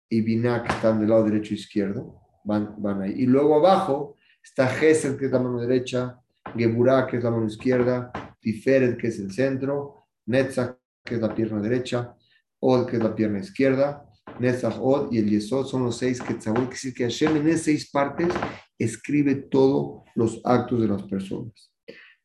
y 0.10 0.22
Binah, 0.22 0.64
que 0.64 0.74
están 0.74 1.00
del 1.00 1.10
lado 1.10 1.24
derecho 1.24 1.54
e 1.54 1.58
izquierdo, 1.58 2.22
van, 2.44 3.02
ahí. 3.02 3.14
Y 3.18 3.26
luego 3.26 3.56
abajo 3.56 4.16
está 4.44 4.68
Gesed, 4.68 5.18
que 5.18 5.26
es 5.26 5.32
la 5.32 5.40
mano 5.40 5.60
derecha, 5.60 6.20
Geburah, 6.56 7.08
que 7.08 7.18
es 7.18 7.24
la 7.24 7.32
mano 7.32 7.46
izquierda, 7.46 8.12
Tiferet, 8.40 8.98
que 8.98 9.08
es 9.08 9.20
el 9.20 9.32
centro, 9.32 10.08
Netzach, 10.26 10.78
que 11.04 11.16
es 11.16 11.22
la 11.22 11.34
pierna 11.34 11.62
derecha, 11.62 12.16
Od, 12.60 12.86
que 12.88 12.98
es 12.98 13.04
la 13.04 13.16
pierna 13.16 13.40
izquierda, 13.40 14.06
Netzach, 14.40 14.78
Od 14.80 15.12
y 15.12 15.20
el 15.20 15.30
Yesod 15.30 15.66
son 15.66 15.84
los 15.84 15.98
seis 15.98 16.22
que 16.22 16.38
quiere 16.38 16.62
decir 16.68 16.94
que 16.94 17.04
Hashem 17.04 17.38
en 17.38 17.48
esas 17.50 17.62
seis 17.62 17.90
partes 17.90 18.34
escribe 18.78 19.36
todos 19.36 20.04
los 20.16 20.42
actos 20.44 20.82
de 20.82 20.88
las 20.88 21.04
personas. 21.04 21.72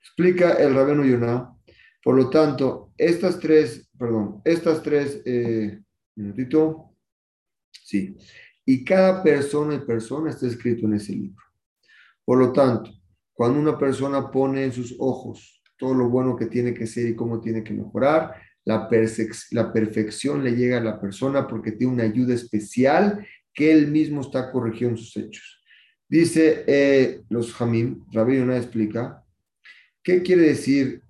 Explica 0.00 0.52
el 0.54 0.74
Rabeno 0.74 1.04
Yonah. 1.04 1.54
Por 2.02 2.16
lo 2.16 2.30
tanto, 2.30 2.92
estas 2.96 3.38
tres, 3.38 3.88
perdón, 3.98 4.40
estas 4.44 4.82
tres, 4.82 5.20
eh, 5.24 5.80
minutito, 6.16 6.94
sí, 7.70 8.16
y 8.64 8.84
cada 8.84 9.22
persona 9.22 9.74
y 9.74 9.80
persona 9.80 10.30
está 10.30 10.46
escrito 10.46 10.86
en 10.86 10.94
ese 10.94 11.12
libro. 11.12 11.42
Por 12.24 12.38
lo 12.38 12.52
tanto, 12.52 12.90
cuando 13.32 13.58
una 13.58 13.78
persona 13.78 14.30
pone 14.30 14.64
en 14.64 14.72
sus 14.72 14.96
ojos 14.98 15.62
todo 15.76 15.94
lo 15.94 16.08
bueno 16.08 16.36
que 16.36 16.46
tiene 16.46 16.74
que 16.74 16.86
ser 16.86 17.06
y 17.08 17.16
cómo 17.16 17.40
tiene 17.40 17.62
que 17.62 17.72
mejorar, 17.72 18.34
la, 18.64 18.88
perfección 19.72 20.44
le 20.44 20.52
llega 20.52 20.78
a 20.78 20.84
la 20.84 21.00
persona 21.00 21.46
porque 21.46 21.72
tiene 21.72 21.94
una 21.94 22.04
ayuda 22.04 22.34
especial 22.34 23.26
que 23.54 23.72
él 23.72 23.88
mismo 23.88 24.20
está 24.20 24.50
corrigiendo 24.52 24.96
sus 24.96 25.16
hechos. 25.16 25.62
Dice 26.08 26.64
eh, 26.66 27.22
los 27.28 27.52
Jamim, 27.54 28.04
Rabbi 28.12 28.36
Yonah 28.36 28.58
explica, 28.58 29.24
¿qué 30.02 30.22
quiere 30.22 30.42
decir 30.42 31.02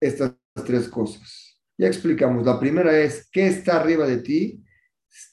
estas 0.00 0.34
tres 0.66 0.88
cosas? 0.88 1.58
Ya 1.76 1.86
explicamos. 1.86 2.44
La 2.44 2.58
primera 2.58 2.98
es, 2.98 3.28
¿qué 3.30 3.46
está 3.46 3.80
arriba 3.80 4.06
de 4.06 4.18
ti? 4.18 4.64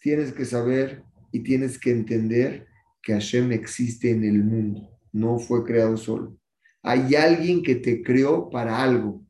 tienes 0.01 0.33
que 0.33 0.45
saber 0.45 1.03
y 1.31 1.41
tienes 1.41 1.79
que 1.79 1.91
entender 1.91 2.67
que 3.01 3.13
Hashem 3.13 3.51
existe 3.51 4.11
en 4.11 4.23
el 4.23 4.43
mundo, 4.43 4.89
no 5.11 5.39
fue 5.39 5.63
creado 5.63 5.97
solo. 5.97 6.37
Hay 6.81 7.15
alguien 7.15 7.63
que 7.63 7.75
te 7.75 8.01
creó 8.01 8.49
para 8.49 8.81
algo 8.81 9.26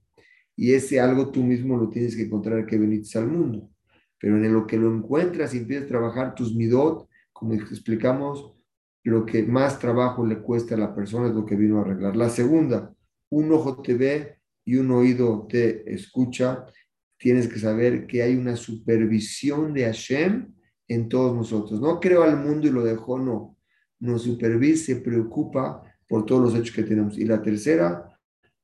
y 0.58 0.74
ese 0.74 1.00
algo 1.00 1.32
tú 1.32 1.42
mismo 1.44 1.78
lo 1.78 1.90
tienes 1.90 2.18
que 2.18 2.24
encontrar 2.24 2.66
que 2.66 2.78
veniste 2.78 3.18
al 3.18 3.28
mundo. 3.28 3.70
Pero 4.20 4.36
en 4.36 4.52
lo 4.52 4.68
que 4.68 4.78
lo 4.78 4.94
encuentras 4.94 5.54
y 5.54 5.60
empiezas 5.60 5.86
a 5.86 5.90
trabajar 5.90 6.36
tus 6.36 6.54
midot, 6.54 7.08
como 7.32 7.54
explicamos, 7.54 8.54
lo 9.04 9.26
que 9.26 9.44
más 9.44 9.80
trabajo 9.80 10.26
le 10.26 10.40
cuesta 10.40 10.76
a 10.76 10.80
la 10.80 10.94
persona 10.94 11.30
es 11.30 11.36
lo 11.36 11.46
que 11.46 11.56
vino 11.56 11.78
a 11.78 11.82
arreglar. 11.84 12.18
La 12.18 12.30
segunda, 12.30 12.94
un 13.30 13.54
ojo 13.54 13.82
te 13.82 13.94
ve 13.94 14.40
y 14.66 14.76
un 14.76 14.92
oído 14.92 15.48
te 15.48 15.94
escucha 15.94 16.66
tienes 17.18 17.48
que 17.48 17.60
saber 17.60 18.08
que 18.08 18.22
hay 18.22 18.36
una 18.36 18.56
supervisión 18.56 19.74
de 19.74 19.86
Hashem 19.86 20.54
en 20.88 21.10
todos 21.10 21.36
nosotros. 21.36 21.82
No 21.82 22.00
creo 22.00 22.24
al 22.24 22.38
mundo 22.38 22.68
y 22.68 22.72
lo 22.72 22.84
dejó, 22.84 23.20
no. 23.20 23.58
Nos 24.00 24.24
supervisa, 24.24 24.86
se 24.86 24.96
preocupa 24.98 25.84
por 26.08 26.26
todos 26.26 26.42
los 26.42 26.56
hechos 26.56 26.76
que 26.76 26.84
tenemos. 26.84 27.18
Y 27.18 27.26
la 27.26 27.42
tercera, 27.42 28.07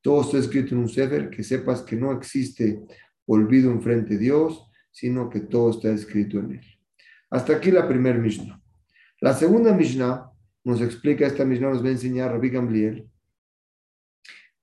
Todo 0.04 0.22
está 0.22 0.38
escrito 0.38 0.76
en 0.76 0.82
un 0.82 0.89
Sefer, 0.89 1.30
que 1.30 1.43
sepas 1.43 1.82
que 1.82 1.95
no 1.95 2.12
existe 2.12 2.84
olvido 3.26 3.72
enfrente 3.72 4.16
de 4.16 4.20
Dios, 4.20 4.70
sino 4.91 5.30
que 5.30 5.39
todo 5.39 5.72
está 5.72 5.91
escrito 5.91 6.39
en 6.39 6.51
él. 6.56 6.66
Hasta 7.30 7.56
aquí 7.56 7.72
la 7.72 7.88
primera 7.88 8.20
Mishnah. 8.20 8.62
La 9.22 9.34
segunda 9.34 9.74
Mishnah 9.74 10.30
nos 10.66 10.82
explica, 10.82 11.26
esta 11.26 11.45
Mishnah 11.45 11.70
nos 11.70 11.82
va 11.82 11.88
a 11.88 11.93
enseñar 11.93 12.32
Rabbi 12.32 12.49
Gamliel, 12.49 13.10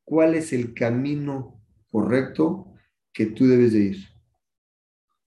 cuál 0.05 0.35
es 0.35 0.53
el 0.53 0.75
camino 0.75 1.59
correcto 1.91 2.75
que 3.11 3.27
tú 3.27 3.47
debes 3.47 3.73
de 3.73 3.79
ir 3.79 4.09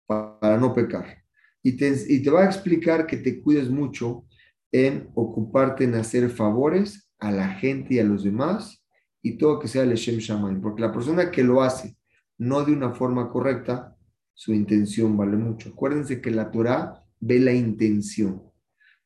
para 0.07 0.59
no 0.59 0.75
pecar. 0.75 1.23
Y 1.63 1.77
te, 1.77 1.95
y 2.09 2.21
te 2.21 2.31
va 2.31 2.43
a 2.43 2.47
explicar 2.47 3.07
que 3.07 3.17
te 3.17 3.41
cuides 3.41 3.71
mucho 3.71 4.27
en 4.73 5.09
ocuparte 5.15 5.85
en 5.85 5.95
hacer 5.95 6.29
favores 6.31 7.13
a 7.21 7.31
la 7.31 7.49
gente 7.55 7.95
y 7.95 7.99
a 8.01 8.05
los 8.05 8.25
demás 8.25 8.80
y 9.23 9.37
todo 9.37 9.59
que 9.59 9.69
sea 9.69 9.83
el 9.83 9.95
Shem 9.95 10.19
Shamayim. 10.19 10.61
Porque 10.61 10.83
la 10.83 10.93
persona 10.93 11.31
que 11.31 11.43
lo 11.43 11.63
hace 11.63 11.97
no 12.39 12.65
de 12.65 12.73
una 12.73 12.93
forma 12.93 13.31
correcta, 13.31 13.97
su 14.35 14.55
intención 14.55 15.17
vale 15.17 15.37
mucho. 15.37 15.71
Acuérdense 15.71 16.21
que 16.21 16.31
la 16.31 16.51
Torah 16.51 17.05
ve 17.21 17.39
la 17.39 17.53
intención. 17.53 18.43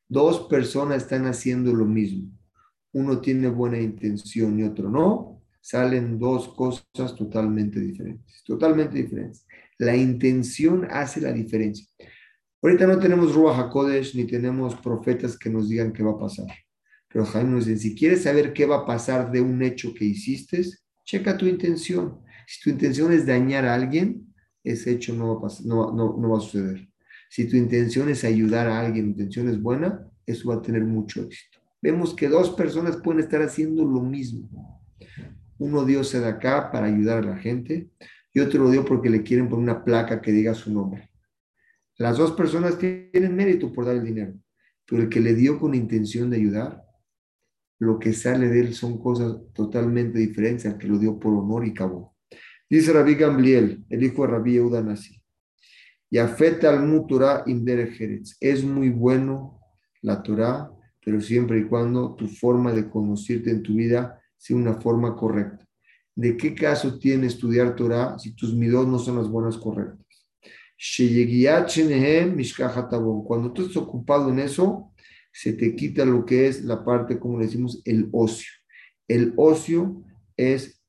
Dos 0.09 0.47
personas 0.49 1.03
están 1.03 1.27
haciendo 1.27 1.75
lo 1.75 1.85
mismo. 1.85 2.31
Uno 2.93 3.21
tiene 3.21 3.49
buena 3.49 3.81
intención 3.81 4.59
y 4.61 4.63
otro 4.63 4.89
no. 4.89 5.43
Salen 5.61 6.19
dos 6.19 6.49
cosas 6.55 7.17
totalmente 7.17 7.81
diferentes. 7.81 8.45
Totalmente 8.45 9.03
diferentes. 9.03 9.47
La 9.79 9.97
intención 9.97 10.87
hace 10.89 11.21
la 11.21 11.33
diferencia. 11.33 11.87
Ahorita 12.63 12.87
no 12.87 12.99
tenemos 12.99 13.35
Ruach 13.35 13.59
HaKodesh 13.59 14.15
ni 14.15 14.25
tenemos 14.25 14.77
profetas 14.77 15.37
que 15.37 15.51
nos 15.51 15.69
digan 15.69 15.93
qué 15.93 16.03
va 16.03 16.13
a 16.13 16.19
pasar. 16.19 16.47
Pero 17.15 17.27
Jaime 17.27 17.53
nos 17.53 17.67
dice, 17.67 17.81
si 17.81 17.95
quieres 17.95 18.25
saber 18.25 18.53
qué 18.53 18.67
va 18.67 18.79
a 18.79 18.87
pasar 18.87 19.31
de 19.31 19.41
un 19.41 19.63
hecho 19.63 19.95
que 19.95 20.05
hiciste, 20.05 20.63
checa 21.05 21.39
tu 21.39 21.47
intención. 21.47 22.19
Si 22.45 22.61
tu 22.61 22.71
intención 22.71 23.13
es 23.13 23.25
dañar 23.25 23.65
a 23.67 23.75
alguien, 23.75 24.35
ese 24.65 24.91
hecho 24.91 25.15
no 25.15 25.41
va 25.41 25.47
a, 25.47 25.53
no, 25.65 25.93
no, 25.93 26.29
va 26.29 26.39
a 26.39 26.41
suceder. 26.41 26.89
Si 27.31 27.49
tu 27.49 27.57
intención 27.57 28.09
es 28.09 28.25
ayudar 28.25 28.67
a 28.67 28.81
alguien, 28.81 29.05
tu 29.05 29.11
intención 29.13 29.49
es 29.49 29.63
buena, 29.63 30.11
eso 30.27 30.49
va 30.49 30.57
a 30.57 30.63
tener 30.63 30.83
mucho 30.83 31.23
éxito. 31.23 31.61
Vemos 31.81 32.15
que 32.15 32.29
dos 32.29 32.51
personas 32.51 32.97
pueden 32.97 33.21
estar 33.21 33.41
haciendo 33.43 33.85
lo 33.85 34.01
mismo. 34.01 34.83
Uno 35.59 35.85
dio 35.85 36.01
acá 36.27 36.73
para 36.73 36.87
ayudar 36.87 37.19
a 37.19 37.27
la 37.29 37.37
gente 37.37 37.91
y 38.33 38.41
otro 38.41 38.65
lo 38.65 38.71
dio 38.71 38.85
porque 38.85 39.09
le 39.09 39.23
quieren 39.23 39.49
poner 39.49 39.63
una 39.63 39.85
placa 39.85 40.21
que 40.21 40.33
diga 40.33 40.53
su 40.53 40.73
nombre. 40.73 41.09
Las 41.97 42.19
dos 42.19 42.33
personas 42.33 42.77
tienen 42.77 43.37
mérito 43.37 43.73
por 43.73 43.85
dar 43.85 43.95
el 43.95 44.05
dinero, 44.05 44.35
pero 44.85 45.03
el 45.03 45.09
que 45.09 45.21
le 45.21 45.35
dio 45.35 45.61
con 45.61 45.77
intención 45.77 46.29
de 46.29 46.39
ayudar, 46.39 46.84
lo 47.79 47.99
que 47.99 48.13
sale 48.13 48.49
de 48.49 48.61
él 48.61 48.75
son 48.75 48.99
cosas 48.99 49.37
totalmente 49.53 50.19
diferentes 50.19 50.67
al 50.67 50.79
que 50.79 50.87
lo 50.87 50.99
dio 50.99 51.19
por 51.19 51.35
honor 51.35 51.67
y 51.67 51.75
cabo. 51.75 52.15
Dice 52.69 52.93
Rabbi 52.93 53.15
Gamliel, 53.15 53.85
el 53.89 54.03
hijo 54.03 54.23
de 54.23 54.29
Rabbi 54.33 54.53
Yehuda 54.53 54.83
Nasi, 54.83 55.21
y 56.11 56.19
afeta 56.19 56.71
al 56.71 56.87
mutura 56.87 57.45
Es 58.41 58.65
muy 58.65 58.91
bueno 58.91 59.61
la 60.01 60.23
Torah, 60.23 60.71
pero 61.05 61.21
siempre 61.21 61.59
y 61.59 61.65
cuando 61.65 62.15
tu 62.15 62.29
forma 62.29 62.73
de 62.73 62.89
conocerte 62.89 63.51
en 63.51 63.63
tu 63.63 63.75
vida 63.75 64.21
sea 64.37 64.57
una 64.57 64.75
forma 64.75 65.17
correcta. 65.17 65.67
¿De 66.15 66.37
qué 66.37 66.55
caso 66.55 66.99
tiene 66.99 67.27
estudiar 67.27 67.75
Torah 67.75 68.17
si 68.19 68.35
tus 68.37 68.55
midot 68.55 68.87
no 68.87 68.99
son 68.99 69.17
las 69.17 69.29
buenas 69.29 69.57
correctas? 69.57 70.05
Cuando 73.27 73.53
tú 73.53 73.63
estás 73.63 73.77
ocupado 73.77 74.31
en 74.31 74.39
eso, 74.39 74.94
se 75.35 75.53
te 75.53 75.75
quita 75.75 76.05
lo 76.05 76.25
que 76.25 76.47
es 76.47 76.63
la 76.63 76.85
parte, 76.85 77.19
como 77.19 77.41
decimos, 77.41 77.83
el 77.85 78.09
ocio. 78.13 78.53
El 79.09 79.35
ocio 79.37 80.05
es 80.37 80.81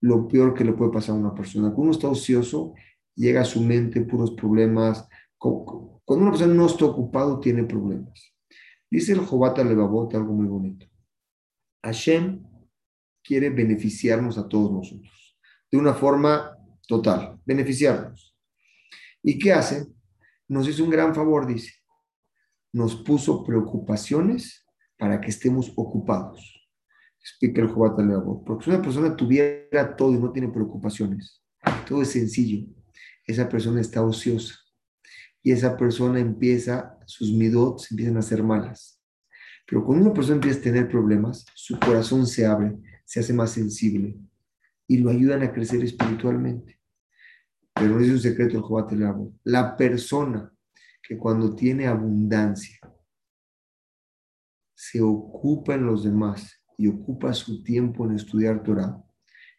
lo 0.00 0.28
peor 0.28 0.54
que 0.54 0.64
le 0.64 0.72
puede 0.72 0.92
pasar 0.92 1.16
a 1.16 1.18
una 1.18 1.34
persona. 1.34 1.70
Cuando 1.70 1.82
uno 1.82 1.90
está 1.90 2.08
ocioso, 2.08 2.74
llega 3.16 3.40
a 3.40 3.44
su 3.44 3.60
mente 3.60 4.02
puros 4.02 4.30
problemas. 4.30 5.08
Cuando 5.36 6.00
una 6.06 6.30
persona 6.30 6.54
no 6.54 6.66
está 6.66 6.84
ocupado, 6.84 7.40
tiene 7.40 7.64
problemas. 7.64 8.32
Dice 8.88 9.14
el 9.14 9.18
Jobata 9.18 9.64
Levavot 9.64 10.14
algo 10.14 10.32
muy 10.32 10.46
bonito. 10.46 10.86
Hashem 11.82 12.44
quiere 13.24 13.50
beneficiarnos 13.50 14.38
a 14.38 14.48
todos 14.48 14.70
nosotros, 14.70 15.36
de 15.72 15.76
una 15.76 15.92
forma 15.92 16.56
total, 16.86 17.40
beneficiarnos. 17.44 18.36
¿Y 19.24 19.40
qué 19.40 19.52
hace? 19.52 19.88
Nos 20.46 20.68
hizo 20.68 20.84
un 20.84 20.90
gran 20.90 21.12
favor, 21.16 21.48
dice 21.48 21.77
nos 22.72 22.96
puso 22.96 23.44
preocupaciones 23.44 24.66
para 24.98 25.20
que 25.20 25.28
estemos 25.28 25.72
ocupados. 25.76 26.54
Explica 27.20 27.62
el 27.62 27.68
Jobat 27.68 27.98
Porque 28.44 28.64
si 28.64 28.70
una 28.70 28.82
persona 28.82 29.16
tuviera 29.16 29.96
todo 29.96 30.12
y 30.12 30.18
no 30.18 30.32
tiene 30.32 30.48
preocupaciones, 30.48 31.42
todo 31.86 32.02
es 32.02 32.12
sencillo, 32.12 32.66
esa 33.24 33.48
persona 33.48 33.80
está 33.80 34.02
ociosa 34.02 34.54
y 35.42 35.52
esa 35.52 35.76
persona 35.76 36.18
empieza, 36.18 36.98
sus 37.06 37.32
midot 37.32 37.80
empiezan 37.90 38.16
a 38.16 38.22
ser 38.22 38.42
malas. 38.42 39.00
Pero 39.66 39.84
cuando 39.84 40.06
una 40.06 40.14
persona 40.14 40.36
empieza 40.36 40.60
a 40.60 40.62
tener 40.62 40.88
problemas, 40.88 41.44
su 41.54 41.78
corazón 41.78 42.26
se 42.26 42.46
abre, 42.46 42.76
se 43.04 43.20
hace 43.20 43.32
más 43.32 43.50
sensible 43.50 44.16
y 44.86 44.98
lo 44.98 45.10
ayudan 45.10 45.42
a 45.42 45.52
crecer 45.52 45.84
espiritualmente. 45.84 46.80
Pero 47.74 47.94
no 47.94 48.00
es 48.00 48.10
un 48.10 48.18
secreto 48.18 48.56
el 48.56 48.62
Jobat 48.62 48.92
La 49.44 49.76
persona 49.76 50.52
que 51.08 51.16
cuando 51.16 51.56
tiene 51.56 51.86
abundancia 51.86 52.78
se 54.74 55.00
ocupa 55.00 55.74
en 55.74 55.86
los 55.86 56.04
demás 56.04 56.62
y 56.76 56.86
ocupa 56.86 57.32
su 57.32 57.64
tiempo 57.64 58.04
en 58.04 58.14
estudiar 58.14 58.62
Torah, 58.62 59.02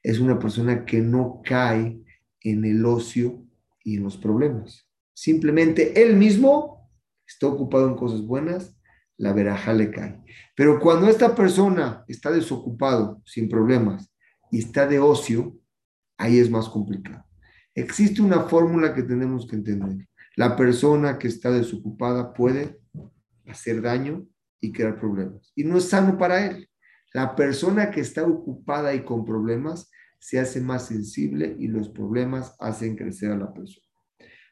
es 0.03 0.19
una 0.19 0.37
persona 0.37 0.85
que 0.85 1.01
no 1.01 1.41
cae 1.43 1.99
en 2.41 2.65
el 2.65 2.85
ocio 2.85 3.43
y 3.83 3.97
en 3.97 4.03
los 4.03 4.15
problemas. 4.15 4.87
Simplemente 5.15 5.99
él 5.99 6.15
mismo 6.15 6.87
está 7.27 7.47
ocupado 7.47 7.87
en 7.87 7.95
cosas 7.95 8.21
buenas, 8.21 8.77
la 9.17 9.33
veraja 9.33 9.73
le 9.73 9.89
cae. 9.89 10.21
Pero 10.55 10.79
cuando 10.79 11.09
esta 11.09 11.33
persona 11.33 12.05
está 12.07 12.29
desocupado, 12.31 13.23
sin 13.25 13.49
problemas, 13.49 14.13
y 14.51 14.59
está 14.59 14.85
de 14.85 14.99
ocio, 14.99 15.57
ahí 16.15 16.37
es 16.37 16.49
más 16.49 16.69
complicado. 16.69 17.25
Existe 17.73 18.21
una 18.21 18.43
fórmula 18.43 18.93
que 18.93 19.01
tenemos 19.01 19.47
que 19.47 19.55
entender. 19.55 20.07
La 20.35 20.55
persona 20.55 21.17
que 21.17 21.27
está 21.27 21.51
desocupada 21.51 22.33
puede 22.33 22.79
hacer 23.47 23.81
daño 23.81 24.27
y 24.61 24.71
crear 24.71 24.99
problemas. 24.99 25.51
Y 25.55 25.63
no 25.63 25.77
es 25.77 25.89
sano 25.89 26.17
para 26.17 26.45
él. 26.45 26.69
La 27.13 27.35
persona 27.35 27.89
que 27.91 28.01
está 28.01 28.23
ocupada 28.23 28.93
y 28.93 29.03
con 29.03 29.25
problemas 29.25 29.89
se 30.19 30.39
hace 30.39 30.61
más 30.61 30.87
sensible 30.87 31.55
y 31.57 31.67
los 31.67 31.89
problemas 31.89 32.55
hacen 32.59 32.95
crecer 32.95 33.31
a 33.31 33.37
la 33.37 33.53
persona. 33.53 33.85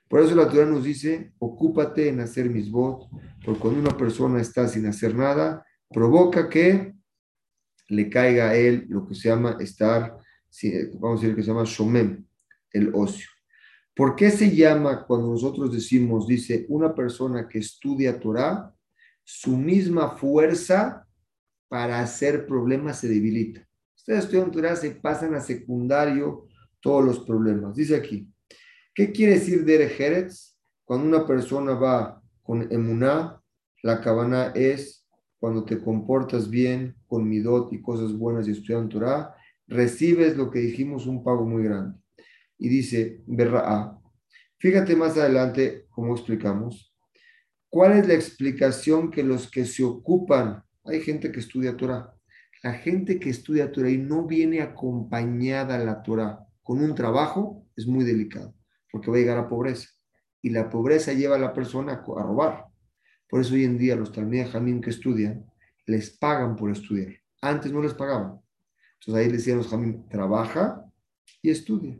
Por 0.08 0.22
eso 0.22 0.36
la 0.36 0.50
Torah 0.50 0.66
nos 0.66 0.86
dice, 0.86 1.34
ocúpate 1.38 2.08
en 2.08 2.22
hacer 2.22 2.50
mis 2.50 2.72
votos, 2.72 3.10
porque 3.44 3.60
cuando 3.60 3.82
una 3.82 3.98
persona 3.98 4.40
está 4.40 4.68
sin 4.68 4.86
hacer 4.86 5.14
nada, 5.14 5.66
provoca 5.90 6.50
que 6.50 6.94
le 7.90 8.10
caiga 8.10 8.50
a 8.50 8.56
él 8.56 8.86
lo 8.90 9.06
que 9.06 9.16
se 9.16 9.30
llama 9.30 9.58
estar, 9.60 10.18
vamos 11.00 11.20
a 11.20 11.22
decir 11.22 11.36
que 11.36 11.44
se 11.44 11.50
llama 11.50 11.64
shomem, 11.66 12.26
el 12.72 12.92
ocio. 12.94 13.28
¿Por 13.98 14.16
qué 14.16 14.30
se 14.30 14.56
llama 14.56 15.08
cuando 15.08 15.30
nosotros 15.30 15.74
decimos, 15.74 16.28
dice, 16.28 16.68
una 16.70 16.94
persona 16.94 17.50
que 17.50 17.58
estudia 17.58 18.20
Torah, 18.20 18.72
su 19.24 19.58
misma 19.58 20.12
fuerza 20.12 21.08
para 21.68 22.00
hacer 22.00 22.46
problemas 22.46 23.00
se 23.00 23.08
debilita? 23.08 23.68
Ustedes 23.96 24.26
estudian 24.26 24.52
Torah, 24.52 24.76
se 24.76 24.92
pasan 24.92 25.34
a 25.34 25.42
secundario 25.42 26.46
todos 26.80 27.04
los 27.04 27.22
problemas. 27.22 27.76
Dice 27.76 27.96
aquí, 27.96 28.32
¿qué 28.94 29.12
quiere 29.12 29.34
decir 29.34 29.66
Derech 29.66 30.32
Cuando 30.86 31.08
una 31.08 31.26
persona 31.26 31.74
va 31.74 32.22
con 32.44 32.72
emuná, 32.72 33.42
la 33.82 34.00
cabana 34.00 34.52
es 34.54 35.08
cuando 35.40 35.66
te 35.66 35.82
comportas 35.82 36.48
bien 36.48 36.96
con 37.08 37.28
midot 37.28 37.74
y 37.74 37.82
cosas 37.82 38.14
buenas 38.14 38.48
y 38.48 38.52
estudian 38.52 38.90
Torah, 38.90 39.34
recibes 39.66 40.38
lo 40.38 40.52
que 40.52 40.60
dijimos, 40.60 41.08
un 41.08 41.24
pago 41.24 41.48
muy 41.48 41.64
grande 41.64 41.98
y 42.58 42.70
dice, 42.70 43.24
A. 43.56 44.00
Fíjate 44.60 44.96
más 44.96 45.18
adelante 45.18 45.86
cómo 45.90 46.16
explicamos. 46.16 46.94
¿Cuál 47.70 48.00
es 48.00 48.08
la 48.08 48.14
explicación 48.14 49.12
que 49.12 49.24
los 49.24 49.52
que 49.52 49.66
se 49.66 49.84
ocupan, 49.84 50.64
hay 50.86 51.02
gente 51.02 51.32
que 51.32 51.40
estudia 51.40 51.76
Torah, 51.76 52.14
la 52.64 52.74
gente 52.74 53.20
que 53.20 53.30
estudia 53.30 53.72
Torah 53.72 53.90
y 53.90 53.98
no 53.98 54.26
viene 54.26 54.62
acompañada 54.62 55.76
a 55.76 55.80
la 55.80 56.02
Torah 56.02 56.40
con 56.64 56.82
un 56.82 56.96
trabajo, 56.96 57.66
es 57.76 57.86
muy 57.86 58.04
delicado, 58.04 58.56
porque 58.92 59.12
va 59.12 59.18
a 59.18 59.20
llegar 59.20 59.38
a 59.38 59.50
pobreza. 59.50 59.90
Y 60.42 60.50
la 60.50 60.70
pobreza 60.70 61.14
lleva 61.14 61.36
a 61.36 61.40
la 61.40 61.54
persona 61.54 61.94
a 61.94 62.24
robar. 62.24 62.66
Por 63.30 63.42
eso 63.42 63.54
hoy 63.54 63.66
en 63.66 63.78
día 63.78 63.96
los 63.96 64.12
talmías 64.12 64.50
jamín 64.50 64.82
que 64.82 64.90
estudian, 64.90 65.46
les 65.86 66.18
pagan 66.18 66.56
por 66.56 66.72
estudiar. 66.72 67.14
Antes 67.42 67.72
no 67.72 67.82
les 67.82 67.94
pagaban. 67.94 68.40
Entonces 69.00 69.24
ahí 69.24 69.30
les 69.30 69.40
decían 69.40 69.58
los 69.58 69.68
jamín, 69.68 70.08
trabaja 70.10 70.84
y 71.42 71.50
estudia. 71.50 71.98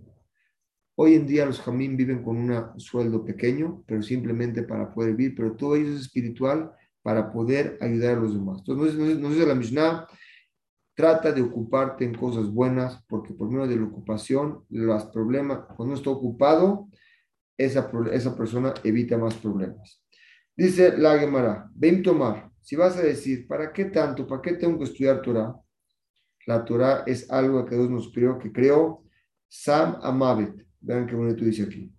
Hoy 1.00 1.14
en 1.14 1.28
día 1.28 1.46
los 1.46 1.62
jamín 1.62 1.96
viven 1.96 2.24
con 2.24 2.38
un 2.38 2.80
sueldo 2.80 3.24
pequeño, 3.24 3.84
pero 3.86 4.02
simplemente 4.02 4.64
para 4.64 4.92
poder 4.92 5.16
vivir, 5.16 5.36
pero 5.36 5.56
todo 5.56 5.76
ello 5.76 5.94
es 5.94 6.02
espiritual 6.02 6.72
para 7.04 7.32
poder 7.32 7.78
ayudar 7.82 8.18
a 8.18 8.22
los 8.22 8.34
demás. 8.34 8.64
Entonces 8.66 8.96
nos, 8.96 9.32
dice 9.32 9.46
la 9.46 9.54
Mishnah, 9.54 10.08
Trata 10.96 11.32
de 11.32 11.44
ocuparte 11.44 12.04
en 12.04 12.16
cosas 12.16 12.52
buenas, 12.52 13.04
porque 13.08 13.32
por 13.32 13.52
medio 13.52 13.68
de 13.68 13.76
la 13.76 13.86
ocupación, 13.86 14.66
los 14.70 15.06
problemas, 15.06 15.60
cuando 15.76 15.94
está 15.94 16.10
ocupado, 16.10 16.88
esa, 17.56 17.92
esa 18.12 18.36
persona 18.36 18.74
evita 18.84 19.16
más 19.16 19.36
problemas. 19.36 20.04
Dice 20.56 20.98
la 20.98 21.20
Gemara, 21.20 21.70
ven 21.76 22.02
tomar, 22.02 22.50
si 22.62 22.76
vas 22.76 22.98
a 22.98 23.04
decir, 23.04 23.46
¿para 23.48 23.72
qué 23.72 23.86
tanto? 23.86 24.26
¿Para 24.26 24.42
qué 24.42 24.54
tengo 24.54 24.80
que 24.80 24.86
estudiar 24.86 25.22
Torah? 25.22 25.56
La 26.48 26.66
Torah 26.66 27.04
es 27.06 27.30
algo 27.30 27.64
que 27.64 27.76
Dios 27.76 27.92
nos 27.92 28.12
creó, 28.12 28.40
que 28.40 28.52
creó 28.52 29.04
Sam 29.48 30.00
Amavet. 30.02 30.67
Vean 30.80 31.08
qué 31.08 31.16
bonito 31.16 31.44
dice 31.44 31.64
aquí. 31.64 31.92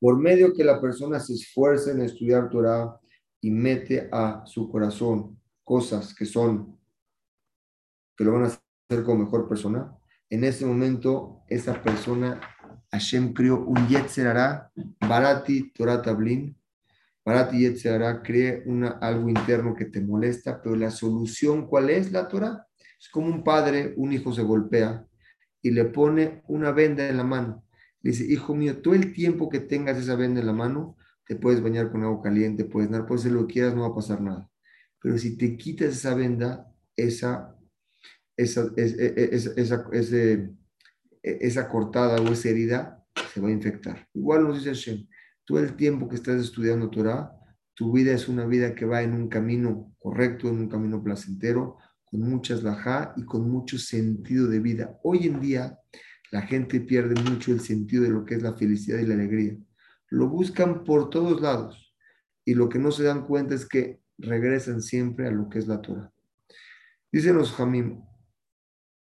Por 0.00 0.18
medio 0.18 0.52
que 0.52 0.64
la 0.64 0.80
persona 0.80 1.18
se 1.20 1.34
esfuerce 1.34 1.92
en 1.92 2.02
estudiar 2.02 2.50
Torah 2.50 2.98
y 3.40 3.50
mete 3.50 4.08
a 4.12 4.42
su 4.46 4.70
corazón 4.70 5.40
cosas 5.62 6.14
que 6.14 6.26
son, 6.26 6.78
que 8.16 8.24
lo 8.24 8.32
van 8.32 8.44
a 8.44 8.46
hacer 8.46 9.04
como 9.04 9.24
mejor 9.24 9.48
persona, 9.48 9.96
en 10.28 10.44
ese 10.44 10.66
momento 10.66 11.42
esa 11.48 11.82
persona, 11.82 12.40
Hashem 12.90 13.32
creó 13.32 13.64
un 13.64 13.88
Yetzerara, 13.88 14.70
Barati 15.00 15.72
Torah 15.72 16.02
Tablin, 16.02 16.56
Barati 17.24 17.60
Yetzerara, 17.60 18.22
cree 18.22 18.62
una, 18.66 18.98
algo 19.00 19.28
interno 19.28 19.74
que 19.74 19.86
te 19.86 20.00
molesta, 20.00 20.60
pero 20.62 20.76
la 20.76 20.90
solución, 20.90 21.66
¿cuál 21.66 21.90
es 21.90 22.12
la 22.12 22.28
Torah? 22.28 22.66
Es 22.98 23.08
como 23.08 23.28
un 23.28 23.42
padre, 23.42 23.94
un 23.96 24.12
hijo 24.12 24.32
se 24.32 24.42
golpea 24.42 25.06
y 25.64 25.70
le 25.70 25.86
pone 25.86 26.42
una 26.46 26.72
venda 26.72 27.08
en 27.08 27.16
la 27.16 27.24
mano. 27.24 27.64
Le 28.02 28.10
dice, 28.10 28.30
hijo 28.30 28.54
mío, 28.54 28.82
todo 28.82 28.92
el 28.92 29.14
tiempo 29.14 29.48
que 29.48 29.60
tengas 29.60 29.96
esa 29.96 30.14
venda 30.14 30.40
en 30.40 30.46
la 30.46 30.52
mano, 30.52 30.98
te 31.26 31.36
puedes 31.36 31.62
bañar 31.62 31.90
con 31.90 32.04
agua 32.04 32.22
caliente, 32.22 32.66
puedes 32.66 32.90
nadar, 32.90 33.06
puedes 33.06 33.22
hacer 33.22 33.32
lo 33.32 33.46
que 33.46 33.54
quieras, 33.54 33.74
no 33.74 33.80
va 33.80 33.88
a 33.88 33.94
pasar 33.94 34.20
nada. 34.20 34.50
Pero 35.00 35.16
si 35.16 35.38
te 35.38 35.56
quitas 35.56 35.94
esa 35.94 36.14
venda, 36.14 36.70
esa, 36.94 37.56
esa, 38.36 38.70
e, 38.76 38.82
e, 38.82 39.28
esa, 39.32 39.52
esa, 39.56 39.88
ese, 39.92 40.50
esa 41.22 41.68
cortada 41.70 42.20
o 42.20 42.30
esa 42.30 42.50
herida 42.50 43.02
se 43.32 43.40
va 43.40 43.48
a 43.48 43.52
infectar. 43.52 44.06
Igual 44.12 44.44
nos 44.44 44.58
dice 44.58 44.68
Hashem, 44.68 45.08
todo 45.46 45.60
el 45.60 45.76
tiempo 45.76 46.10
que 46.10 46.16
estás 46.16 46.38
estudiando 46.42 46.90
Torah, 46.90 47.32
tu 47.72 47.90
vida 47.90 48.12
es 48.12 48.28
una 48.28 48.44
vida 48.44 48.74
que 48.74 48.84
va 48.84 49.02
en 49.02 49.14
un 49.14 49.30
camino 49.30 49.94
correcto, 49.98 50.50
en 50.50 50.58
un 50.58 50.68
camino 50.68 51.02
placentero, 51.02 51.78
con 52.14 52.30
muchas 52.30 52.62
lajá 52.62 53.12
y 53.16 53.24
con 53.24 53.50
mucho 53.50 53.76
sentido 53.76 54.46
de 54.46 54.60
vida. 54.60 54.96
Hoy 55.02 55.26
en 55.26 55.40
día 55.40 55.76
la 56.30 56.42
gente 56.42 56.80
pierde 56.80 57.20
mucho 57.20 57.50
el 57.50 57.58
sentido 57.58 58.04
de 58.04 58.10
lo 58.10 58.24
que 58.24 58.36
es 58.36 58.42
la 58.42 58.54
felicidad 58.54 59.00
y 59.00 59.06
la 59.06 59.14
alegría. 59.14 59.56
Lo 60.10 60.28
buscan 60.28 60.84
por 60.84 61.10
todos 61.10 61.40
lados 61.40 61.92
y 62.44 62.54
lo 62.54 62.68
que 62.68 62.78
no 62.78 62.92
se 62.92 63.02
dan 63.02 63.26
cuenta 63.26 63.56
es 63.56 63.66
que 63.66 63.98
regresan 64.16 64.80
siempre 64.80 65.26
a 65.26 65.32
lo 65.32 65.48
que 65.48 65.58
es 65.58 65.66
la 65.66 65.82
Torah. 65.82 66.12
Dicen 67.10 67.34
los 67.34 67.50
Jamim, 67.50 68.00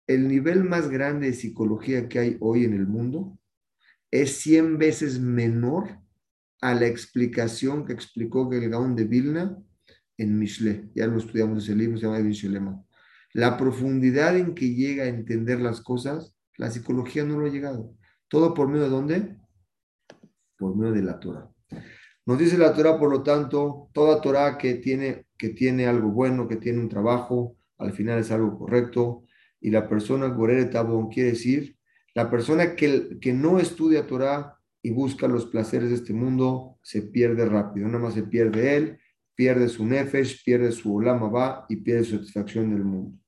el 0.07 0.27
nivel 0.27 0.63
más 0.63 0.89
grande 0.89 1.27
de 1.27 1.33
psicología 1.33 2.09
que 2.09 2.17
hay 2.17 2.37
hoy 2.39 2.65
en 2.65 2.73
el 2.73 2.87
mundo 2.87 3.37
es 4.09 4.37
100 4.37 4.79
veces 4.79 5.19
menor 5.19 5.99
a 6.61 6.73
la 6.73 6.87
explicación 6.87 7.85
que 7.85 7.93
explicó 7.93 8.51
el 8.51 8.71
Gaón 8.71 8.95
de 8.95 9.03
Vilna 9.03 9.55
en 10.17 10.39
Mishle. 10.39 10.89
Ya 10.95 11.05
lo 11.05 11.19
estudiamos 11.19 11.63
ese 11.63 11.75
libro, 11.75 11.99
se 11.99 12.07
llama 12.07 12.17
Mishlema. 12.17 12.83
La 13.33 13.57
profundidad 13.57 14.37
en 14.37 14.53
que 14.53 14.75
llega 14.75 15.05
a 15.05 15.07
entender 15.07 15.59
las 15.59 15.81
cosas, 15.81 16.35
la 16.57 16.69
psicología 16.69 17.23
no 17.23 17.39
lo 17.39 17.47
ha 17.47 17.51
llegado. 17.51 17.95
¿Todo 18.27 18.53
por 18.53 18.67
medio 18.67 18.83
de 18.83 18.89
dónde? 18.89 19.37
Por 20.57 20.75
medio 20.75 20.93
de 20.93 21.01
la 21.01 21.19
Torah. 21.19 21.49
Nos 22.27 22.37
dice 22.37 22.59
la 22.59 22.75
Torah, 22.75 22.99
por 22.99 23.09
lo 23.09 23.23
tanto, 23.23 23.89
toda 23.91 24.21
Torah 24.21 24.57
que 24.57 24.75
tiene, 24.75 25.25
que 25.35 25.49
tiene 25.49 25.87
algo 25.87 26.09
bueno, 26.09 26.47
que 26.47 26.57
tiene 26.57 26.79
un 26.79 26.89
trabajo, 26.89 27.57
al 27.79 27.91
final 27.91 28.19
es 28.19 28.29
algo 28.29 28.57
correcto. 28.57 29.23
Y 29.59 29.71
la 29.71 29.89
persona, 29.89 30.27
Gorere 30.27 30.65
Tabón, 30.65 31.09
quiere 31.09 31.31
decir, 31.31 31.75
la 32.13 32.29
persona 32.29 32.75
que, 32.75 33.17
que 33.19 33.33
no 33.33 33.59
estudia 33.59 34.05
Torah 34.05 34.59
y 34.83 34.91
busca 34.91 35.27
los 35.27 35.47
placeres 35.47 35.89
de 35.89 35.95
este 35.95 36.13
mundo, 36.13 36.77
se 36.83 37.01
pierde 37.01 37.45
rápido. 37.45 37.87
Nada 37.87 37.99
más 37.99 38.13
se 38.13 38.23
pierde 38.23 38.75
él, 38.75 38.99
pierde 39.33 39.69
su 39.69 39.85
nefesh, 39.85 40.43
pierde 40.45 40.71
su 40.71 40.93
olama 40.93 41.65
y 41.67 41.77
pierde 41.77 42.03
su 42.03 42.17
satisfacción 42.17 42.69
del 42.69 42.83
mundo. 42.83 43.22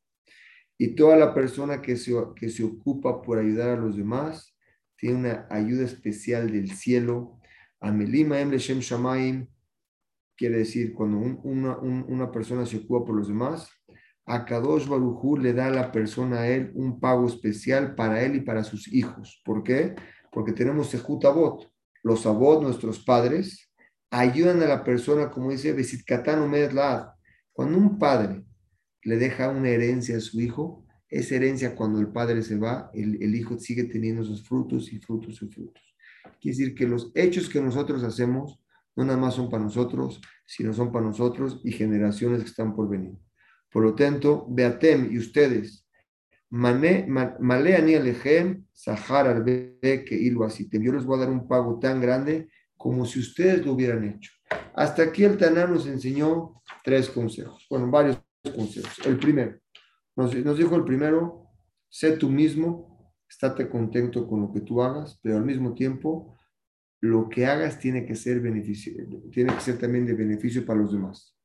Y 0.77 0.95
toda 0.95 1.15
la 1.15 1.33
persona 1.33 1.81
que 1.81 1.95
se, 1.95 2.13
que 2.35 2.49
se 2.49 2.63
ocupa 2.63 3.21
por 3.21 3.39
ayudar 3.39 3.69
a 3.69 3.75
los 3.77 3.95
demás 3.95 4.55
tiene 4.97 5.15
una 5.15 5.47
ayuda 5.49 5.85
especial 5.85 6.51
del 6.51 6.71
cielo. 6.71 7.39
Amelima 7.79 8.39
Em 8.39 8.51
Shem 8.51 8.79
Shamaim 8.79 9.47
quiere 10.35 10.59
decir 10.59 10.93
cuando 10.93 11.17
una, 11.17 11.77
una, 11.77 12.31
persona 12.31 12.65
se 12.65 12.77
ocupa 12.77 13.05
por 13.05 13.15
los 13.15 13.27
demás, 13.27 13.69
a 14.25 14.43
Kadosh 14.43 14.87
Barujú 14.87 15.37
le 15.37 15.53
da 15.53 15.67
a 15.67 15.71
la 15.71 15.91
persona 15.91 16.41
a 16.41 16.47
él 16.47 16.71
un 16.73 16.99
pago 16.99 17.27
especial 17.27 17.95
para 17.95 18.23
él 18.23 18.35
y 18.35 18.41
para 18.41 18.63
sus 18.63 18.91
hijos. 18.91 19.41
¿Por 19.45 19.63
qué? 19.63 19.95
Porque 20.31 20.51
tenemos 20.51 20.89
Sehut 20.89 21.23
Abot. 21.25 21.71
Los 22.03 22.25
Abot, 22.25 22.61
nuestros 22.61 23.03
padres, 23.03 23.71
ayudan 24.09 24.61
a 24.63 24.67
la 24.67 24.83
persona, 24.83 25.29
como 25.29 25.51
dice 25.51 25.73
Besit 25.73 26.05
Katano 26.05 26.51
Cuando 27.53 27.77
un 27.77 27.99
padre 27.99 28.44
le 29.05 29.17
deja 29.17 29.49
una 29.49 29.69
herencia 29.69 30.17
a 30.17 30.19
su 30.19 30.41
hijo, 30.41 30.83
esa 31.07 31.35
herencia 31.35 31.75
cuando 31.75 31.99
el 31.99 32.07
padre 32.07 32.41
se 32.41 32.57
va, 32.57 32.89
el, 32.93 33.35
hijo 33.35 33.57
sigue 33.59 33.85
teniendo 33.85 34.23
sus 34.23 34.45
frutos 34.45 34.91
y 34.91 34.97
frutos 34.97 35.41
y 35.41 35.47
frutos. 35.47 35.83
Quiere 36.41 36.57
decir 36.57 36.75
que 36.75 36.87
los 36.87 37.11
hechos 37.13 37.47
que 37.47 37.61
nosotros 37.61 38.03
hacemos 38.03 38.59
no 38.95 39.05
nada 39.05 39.17
más 39.17 39.35
son 39.35 39.49
para 39.49 39.63
nosotros, 39.63 40.19
sino 40.45 40.73
son 40.73 40.91
para 40.91 41.05
nosotros 41.05 41.61
y 41.63 41.71
generaciones 41.71 42.41
que 42.41 42.49
están 42.49 42.75
por 42.75 42.89
venir. 42.89 43.13
Por 43.71 43.83
lo 43.83 43.93
tanto, 43.93 44.47
Beatem 44.49 45.11
y 45.11 45.19
ustedes, 45.19 45.87
Maleani 46.49 47.95
Alejem, 47.95 48.65
Sahar 48.71 49.43
que 49.45 50.29
Yo 50.81 50.93
les 50.93 51.05
voy 51.05 51.17
a 51.17 51.25
dar 51.25 51.29
un 51.29 51.47
pago 51.47 51.77
tan 51.79 52.01
grande 52.01 52.49
como 52.75 53.05
si 53.05 53.19
ustedes 53.19 53.63
lo 53.65 53.73
hubieran 53.73 54.03
hecho. 54.03 54.31
Hasta 54.73 55.03
aquí 55.03 55.23
el 55.23 55.37
Taná 55.37 55.67
nos 55.67 55.85
enseñó 55.85 56.61
tres 56.83 57.09
consejos, 57.09 57.65
bueno, 57.69 57.89
varios 57.91 58.24
consejos. 58.53 58.99
El 59.05 59.17
primero, 59.17 59.59
nos, 60.15 60.57
dijo 60.57 60.75
el 60.75 60.85
primero, 60.85 61.49
sé 61.89 62.17
tú 62.17 62.29
mismo, 62.29 63.13
estate 63.29 63.69
contento 63.69 64.27
con 64.27 64.41
lo 64.41 64.53
que 64.53 64.61
tú 64.61 64.81
hagas, 64.81 65.19
pero 65.21 65.37
al 65.37 65.45
mismo 65.45 65.73
tiempo, 65.73 66.37
lo 67.01 67.27
que 67.29 67.45
hagas 67.45 67.79
tiene 67.79 68.05
que 68.05 68.15
ser, 68.15 68.39
beneficio, 68.39 68.93
tiene 69.31 69.53
que 69.53 69.59
ser 69.59 69.77
también 69.77 70.05
de 70.05 70.13
beneficio 70.13 70.65
para 70.65 70.79
los 70.79 70.91
demás. 70.91 71.35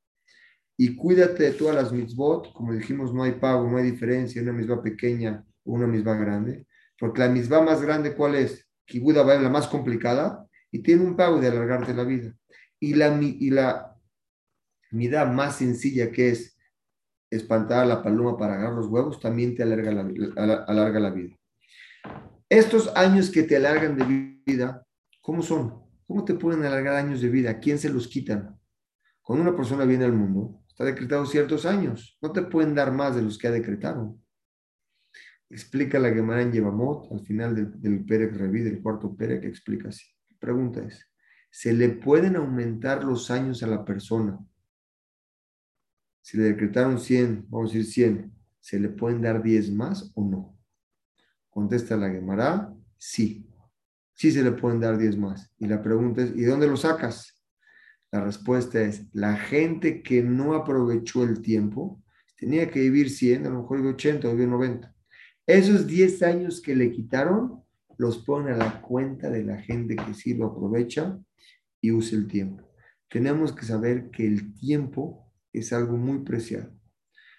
Y 0.77 0.95
cuídate 0.95 1.43
de 1.43 1.51
todas 1.51 1.75
las 1.75 1.91
mitzvot, 1.91 2.53
como 2.53 2.73
dijimos, 2.73 3.13
no 3.13 3.23
hay 3.23 3.33
pago, 3.33 3.69
no 3.69 3.77
hay 3.77 3.91
diferencia, 3.91 4.41
una 4.41 4.53
misma 4.53 4.81
pequeña 4.81 5.45
o 5.63 5.73
una 5.73 5.85
misma 5.85 6.15
grande, 6.15 6.65
porque 6.97 7.19
la 7.19 7.29
misma 7.29 7.61
más 7.61 7.81
grande, 7.81 8.15
¿cuál 8.15 8.35
es? 8.35 8.67
Kibuda 8.85 9.23
va 9.23 9.35
la 9.35 9.49
más 9.49 9.67
complicada 9.67 10.47
y 10.71 10.79
tiene 10.79 11.03
un 11.03 11.15
pago 11.15 11.39
de 11.39 11.47
alargarte 11.47 11.93
la 11.93 12.03
vida. 12.03 12.33
Y 12.79 12.95
la, 12.95 13.15
y 13.21 13.49
la 13.51 13.95
mida 14.91 15.25
más 15.25 15.57
sencilla 15.57 16.11
que 16.11 16.29
es 16.29 16.57
espantar 17.31 17.83
a 17.83 17.85
la 17.85 18.03
paloma 18.03 18.37
para 18.37 18.55
agarrar 18.55 18.73
los 18.73 18.87
huevos, 18.87 19.19
también 19.19 19.55
te 19.55 19.63
alarga 19.63 19.91
la, 19.91 20.99
la 20.99 21.09
vida. 21.09 21.35
Estos 22.49 22.91
años 22.95 23.31
que 23.31 23.43
te 23.43 23.55
alargan 23.55 23.97
de 23.97 24.41
vida, 24.45 24.85
¿cómo 25.21 25.41
son? 25.41 25.81
¿Cómo 26.05 26.25
te 26.25 26.33
pueden 26.33 26.65
alargar 26.65 26.95
años 26.95 27.21
de 27.21 27.29
vida? 27.29 27.59
¿Quién 27.59 27.79
se 27.79 27.89
los 27.89 28.09
quitan? 28.09 28.59
Cuando 29.21 29.47
una 29.47 29.55
persona 29.55 29.85
viene 29.85 30.03
al 30.03 30.11
mundo, 30.11 30.61
está 30.67 30.83
decretado 30.83 31.25
ciertos 31.25 31.65
años. 31.65 32.17
No 32.21 32.33
te 32.33 32.41
pueden 32.41 32.75
dar 32.75 32.91
más 32.91 33.15
de 33.15 33.21
los 33.21 33.37
que 33.37 33.47
ha 33.47 33.51
decretado. 33.51 34.17
Explica 35.49 35.99
la 35.99 36.09
Gemara 36.09 36.41
en 36.41 36.51
Yevamot, 36.51 37.11
al 37.13 37.21
final 37.21 37.55
del, 37.55 37.81
del 37.81 38.03
Perek 38.03 38.35
Revi, 38.35 38.61
del 38.61 38.81
cuarto 38.81 39.15
Perek, 39.15 39.45
explica 39.45 39.89
así. 39.89 40.05
pregunta 40.37 40.81
es, 40.81 41.09
¿se 41.49 41.71
le 41.71 41.89
pueden 41.89 42.35
aumentar 42.35 43.05
los 43.05 43.31
años 43.31 43.63
a 43.63 43.67
la 43.67 43.85
persona 43.85 44.37
si 46.21 46.37
le 46.37 46.43
decretaron 46.43 46.99
100, 46.99 47.47
vamos 47.49 47.71
a 47.71 47.73
decir 47.73 47.91
100, 47.91 48.33
¿se 48.59 48.79
le 48.79 48.89
pueden 48.89 49.21
dar 49.21 49.41
10 49.41 49.71
más 49.71 50.11
o 50.15 50.23
no? 50.23 50.57
Contesta 51.49 51.97
la 51.97 52.09
Gemara, 52.09 52.73
sí. 52.97 53.47
Sí 54.13 54.31
se 54.31 54.43
le 54.43 54.51
pueden 54.51 54.79
dar 54.79 54.97
10 54.97 55.17
más. 55.17 55.51
Y 55.57 55.67
la 55.67 55.81
pregunta 55.81 56.21
es, 56.21 56.31
¿y 56.35 56.43
dónde 56.43 56.67
lo 56.67 56.77
sacas? 56.77 57.41
La 58.11 58.23
respuesta 58.23 58.81
es, 58.81 59.05
la 59.13 59.35
gente 59.35 60.03
que 60.03 60.21
no 60.21 60.53
aprovechó 60.53 61.23
el 61.23 61.41
tiempo, 61.41 62.03
tenía 62.37 62.69
que 62.69 62.81
vivir 62.81 63.09
100, 63.09 63.47
a 63.47 63.49
lo 63.49 63.61
mejor 63.61 63.77
vivió 63.77 63.93
80 63.93 64.27
o 64.27 64.31
vivió 64.31 64.47
90. 64.47 64.93
Esos 65.47 65.87
10 65.87 66.23
años 66.23 66.61
que 66.61 66.75
le 66.75 66.91
quitaron, 66.91 67.63
los 67.97 68.17
pone 68.19 68.51
a 68.51 68.57
la 68.57 68.81
cuenta 68.81 69.29
de 69.29 69.43
la 69.43 69.57
gente 69.57 69.95
que 69.95 70.13
sí 70.13 70.33
lo 70.33 70.47
aprovecha 70.47 71.19
y 71.81 71.91
usa 71.91 72.17
el 72.17 72.27
tiempo. 72.27 72.67
Tenemos 73.09 73.53
que 73.53 73.65
saber 73.65 74.09
que 74.09 74.25
el 74.25 74.53
tiempo 74.55 75.20
es 75.53 75.73
algo 75.73 75.97
muy 75.97 76.19
preciado. 76.19 76.71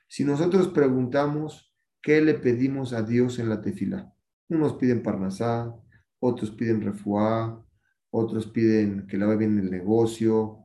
Si 0.08 0.24
nosotros 0.24 0.68
preguntamos 0.68 1.74
qué 2.02 2.20
le 2.20 2.34
pedimos 2.34 2.92
a 2.92 3.02
Dios 3.02 3.38
en 3.38 3.48
la 3.48 3.62
tefila, 3.62 4.12
unos 4.48 4.74
piden 4.74 5.02
parnasá, 5.02 5.74
otros 6.18 6.50
piden 6.50 6.82
refuá, 6.82 7.64
otros 8.10 8.46
piden 8.46 9.06
que 9.06 9.16
le 9.16 9.24
vaya 9.24 9.38
bien 9.38 9.58
el 9.58 9.70
negocio, 9.70 10.58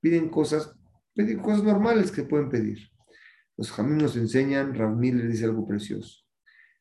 piden 0.00 0.28
cosas, 0.30 0.74
piden 1.14 1.40
cosas 1.40 1.62
normales 1.62 2.10
que 2.10 2.22
pueden 2.22 2.48
pedir. 2.48 2.78
Los 3.56 3.70
jamim 3.70 3.98
nos 3.98 4.16
enseñan, 4.16 4.74
Ramil 4.74 5.18
le 5.18 5.28
dice 5.28 5.44
algo 5.44 5.66
precioso. 5.66 6.24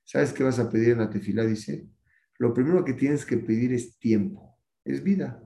¿Sabes 0.03 0.33
qué 0.33 0.43
vas 0.43 0.59
a 0.59 0.69
pedir 0.69 0.89
en 0.89 0.99
la 0.99 1.09
tefilá? 1.09 1.45
Dice, 1.45 1.87
lo 2.39 2.53
primero 2.53 2.83
que 2.83 2.93
tienes 2.93 3.25
que 3.25 3.37
pedir 3.37 3.73
es 3.73 3.99
tiempo, 3.99 4.57
es 4.83 5.03
vida. 5.03 5.43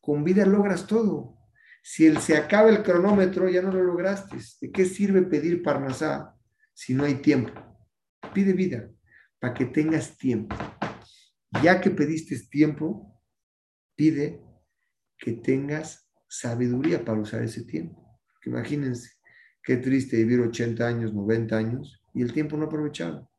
Con 0.00 0.24
vida 0.24 0.44
logras 0.44 0.86
todo. 0.86 1.35
Si 1.88 2.04
el, 2.04 2.18
se 2.18 2.36
acaba 2.36 2.68
el 2.68 2.82
cronómetro, 2.82 3.48
ya 3.48 3.62
no 3.62 3.70
lo 3.70 3.80
lograste. 3.84 4.38
¿De 4.60 4.72
qué 4.72 4.84
sirve 4.84 5.22
pedir 5.22 5.62
parnasá 5.62 6.34
si 6.74 6.94
no 6.94 7.04
hay 7.04 7.14
tiempo? 7.22 7.52
Pide 8.34 8.54
vida 8.54 8.90
para 9.38 9.54
que 9.54 9.66
tengas 9.66 10.18
tiempo. 10.18 10.56
Ya 11.62 11.80
que 11.80 11.90
pediste 11.90 12.36
tiempo, 12.50 13.22
pide 13.94 14.42
que 15.16 15.34
tengas 15.34 16.10
sabiduría 16.28 17.04
para 17.04 17.20
usar 17.20 17.44
ese 17.44 17.62
tiempo. 17.62 18.18
Imagínense, 18.44 19.12
qué 19.62 19.76
triste 19.76 20.16
vivir 20.16 20.40
80 20.40 20.84
años, 20.84 21.14
90 21.14 21.56
años 21.56 22.02
y 22.12 22.20
el 22.20 22.32
tiempo 22.32 22.56
no 22.56 22.64
aprovechado. 22.64 23.30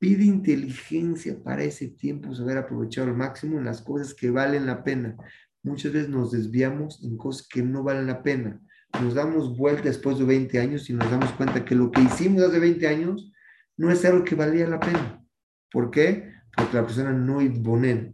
Pide 0.00 0.24
inteligencia 0.24 1.40
para 1.40 1.62
ese 1.62 1.86
tiempo, 1.86 2.34
saber 2.34 2.58
aprovechar 2.58 3.06
al 3.06 3.14
máximo 3.14 3.60
las 3.60 3.80
cosas 3.80 4.12
que 4.12 4.30
valen 4.30 4.66
la 4.66 4.82
pena. 4.82 5.16
Muchas 5.64 5.92
veces 5.92 6.10
nos 6.10 6.30
desviamos 6.30 7.02
en 7.02 7.16
cosas 7.16 7.48
que 7.48 7.62
no 7.62 7.82
valen 7.82 8.06
la 8.06 8.22
pena. 8.22 8.60
Nos 9.00 9.14
damos 9.14 9.56
vuelta 9.56 9.84
después 9.84 10.18
de 10.18 10.24
20 10.24 10.60
años 10.60 10.88
y 10.88 10.92
nos 10.92 11.10
damos 11.10 11.32
cuenta 11.32 11.64
que 11.64 11.74
lo 11.74 11.90
que 11.90 12.02
hicimos 12.02 12.42
hace 12.42 12.58
20 12.58 12.86
años 12.86 13.32
no 13.76 13.90
es 13.90 14.04
algo 14.04 14.24
que 14.24 14.34
valía 14.34 14.68
la 14.68 14.78
pena. 14.78 15.24
¿Por 15.72 15.90
qué? 15.90 16.32
Porque 16.54 16.76
la 16.76 16.84
persona 16.84 17.12
no 17.12 17.40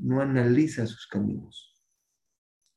no 0.01 0.21
analiza 0.21 0.87
sus 0.87 1.07
caminos. 1.09 1.77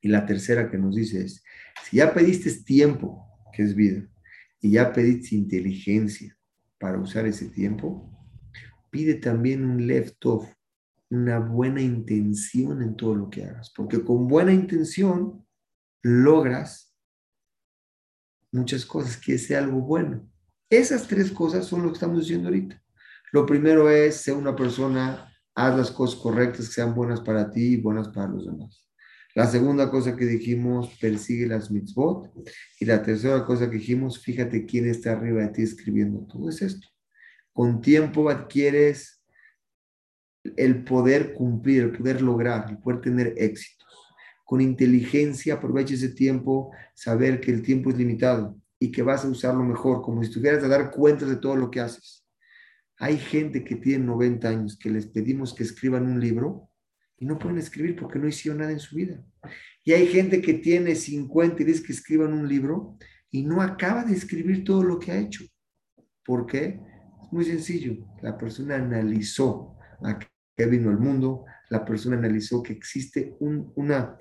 Y 0.01 0.09
la 0.09 0.25
tercera 0.25 0.69
que 0.69 0.77
nos 0.77 0.95
dice 0.95 1.23
es, 1.23 1.43
si 1.83 1.97
ya 1.97 2.13
pediste 2.13 2.51
tiempo, 2.65 3.25
que 3.53 3.63
es 3.63 3.75
vida, 3.75 4.05
y 4.59 4.71
ya 4.71 4.91
pediste 4.91 5.35
inteligencia 5.35 6.35
para 6.79 6.99
usar 6.99 7.27
ese 7.27 7.49
tiempo, 7.49 8.09
pide 8.89 9.13
también 9.13 9.63
un 9.63 9.85
left-off, 9.85 10.51
una 11.13 11.37
buena 11.37 11.79
intención 11.79 12.81
en 12.81 12.95
todo 12.95 13.13
lo 13.13 13.29
que 13.29 13.43
hagas, 13.43 13.71
porque 13.75 14.03
con 14.03 14.27
buena 14.27 14.51
intención 14.51 15.45
logras 16.01 16.95
muchas 18.51 18.83
cosas, 18.83 19.17
que 19.17 19.37
sea 19.37 19.59
algo 19.59 19.81
bueno. 19.81 20.27
Esas 20.69 21.07
tres 21.07 21.31
cosas 21.31 21.67
son 21.67 21.83
lo 21.83 21.89
que 21.89 21.93
estamos 21.93 22.21
diciendo 22.21 22.47
ahorita. 22.47 22.81
Lo 23.31 23.45
primero 23.45 23.89
es 23.89 24.15
ser 24.15 24.33
una 24.33 24.55
persona, 24.55 25.31
haz 25.53 25.77
las 25.77 25.91
cosas 25.91 26.19
correctas 26.19 26.67
que 26.67 26.73
sean 26.73 26.95
buenas 26.95 27.21
para 27.21 27.51
ti 27.51 27.73
y 27.73 27.77
buenas 27.77 28.09
para 28.09 28.27
los 28.27 28.45
demás. 28.45 28.89
La 29.35 29.45
segunda 29.45 29.91
cosa 29.91 30.15
que 30.15 30.25
dijimos, 30.25 30.97
persigue 30.99 31.47
las 31.47 31.69
mitzvot. 31.69 32.31
Y 32.79 32.85
la 32.85 33.03
tercera 33.03 33.45
cosa 33.45 33.69
que 33.69 33.77
dijimos, 33.77 34.19
fíjate 34.19 34.65
quién 34.65 34.87
está 34.87 35.11
arriba 35.11 35.41
de 35.41 35.49
ti 35.49 35.61
escribiendo 35.61 36.25
todo 36.25 36.49
es 36.49 36.61
esto. 36.61 36.87
Con 37.51 37.81
tiempo 37.81 38.29
adquieres 38.29 39.22
el 40.57 40.83
poder 40.83 41.33
cumplir, 41.33 41.83
el 41.83 41.91
poder 41.91 42.21
lograr, 42.21 42.69
el 42.69 42.77
poder 42.77 43.01
tener 43.01 43.33
éxitos. 43.37 43.87
Con 44.43 44.61
inteligencia 44.61 45.55
aprovecha 45.55 45.93
ese 45.93 46.09
tiempo, 46.09 46.71
saber 46.93 47.39
que 47.39 47.51
el 47.51 47.61
tiempo 47.61 47.89
es 47.89 47.97
limitado 47.97 48.57
y 48.79 48.91
que 48.91 49.01
vas 49.01 49.23
a 49.23 49.29
usarlo 49.29 49.63
mejor, 49.63 50.01
como 50.01 50.21
si 50.21 50.29
estuvieras 50.29 50.63
a 50.63 50.67
dar 50.67 50.91
cuentas 50.91 51.29
de 51.29 51.37
todo 51.37 51.55
lo 51.55 51.71
que 51.71 51.79
haces. 51.79 52.25
Hay 52.97 53.17
gente 53.17 53.63
que 53.63 53.75
tiene 53.75 54.05
90 54.05 54.47
años 54.47 54.77
que 54.77 54.89
les 54.89 55.07
pedimos 55.07 55.53
que 55.53 55.63
escriban 55.63 56.05
un 56.05 56.19
libro 56.19 56.69
y 57.17 57.25
no 57.25 57.39
pueden 57.39 57.57
escribir 57.57 57.95
porque 57.95 58.19
no 58.19 58.27
hicieron 58.27 58.59
nada 58.59 58.71
en 58.71 58.79
su 58.79 58.95
vida. 58.95 59.23
Y 59.83 59.93
hay 59.93 60.07
gente 60.07 60.41
que 60.41 60.55
tiene 60.55 60.95
50 60.95 61.61
y 61.61 61.65
dice 61.65 61.83
que 61.83 61.93
escriban 61.93 62.33
un 62.33 62.47
libro 62.47 62.97
y 63.31 63.43
no 63.43 63.61
acaba 63.61 64.03
de 64.03 64.13
escribir 64.13 64.63
todo 64.63 64.83
lo 64.83 64.99
que 64.99 65.11
ha 65.11 65.17
hecho. 65.17 65.43
¿Por 66.25 66.45
qué? 66.45 66.79
Es 67.23 67.31
muy 67.31 67.45
sencillo. 67.45 67.97
La 68.21 68.37
persona 68.37 68.75
analizó 68.75 69.75
a 70.01 70.19
qué 70.55 70.65
vino 70.65 70.91
el 70.91 70.97
mundo, 70.97 71.45
la 71.69 71.83
persona 71.83 72.17
analizó 72.17 72.61
que 72.61 72.73
existe 72.73 73.35
un, 73.39 73.71
una, 73.75 74.17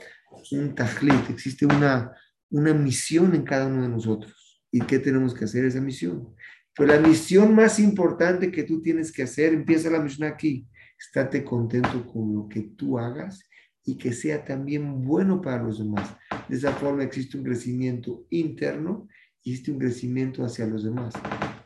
un 0.53 0.74
tajlit, 0.74 1.30
existe 1.30 1.66
una, 1.66 2.12
una 2.51 2.72
misión 2.74 3.35
en 3.35 3.43
cada 3.43 3.66
uno 3.66 3.83
de 3.83 3.89
nosotros. 3.89 4.62
¿Y 4.70 4.80
qué 4.80 4.99
tenemos 4.99 5.35
que 5.35 5.45
hacer 5.45 5.64
esa 5.64 5.80
misión? 5.80 6.35
Pues 6.74 6.89
la 6.89 6.99
misión 6.99 7.55
más 7.55 7.78
importante 7.78 8.51
que 8.51 8.62
tú 8.62 8.80
tienes 8.80 9.12
que 9.12 9.24
hacer, 9.24 9.53
empieza 9.53 9.91
la 9.91 10.01
misión 10.01 10.28
aquí. 10.28 10.66
Estate 10.99 11.45
contento 11.45 12.07
con 12.07 12.35
lo 12.35 12.49
que 12.49 12.62
tú 12.76 12.99
hagas 12.99 13.43
y 13.85 13.99
que 13.99 14.12
sea 14.12 14.45
también 14.45 15.05
bueno 15.05 15.43
para 15.43 15.62
los 15.62 15.78
demás. 15.78 16.16
De 16.49 16.57
esa 16.57 16.72
forma 16.72 17.03
existe 17.03 17.37
un 17.37 17.45
crecimiento 17.45 18.24
interno 18.30 19.09
existe 19.45 19.72
un 19.72 19.78
crecimiento 19.78 20.45
hacia 20.45 20.66
los 20.66 20.85
demás. 20.85 21.14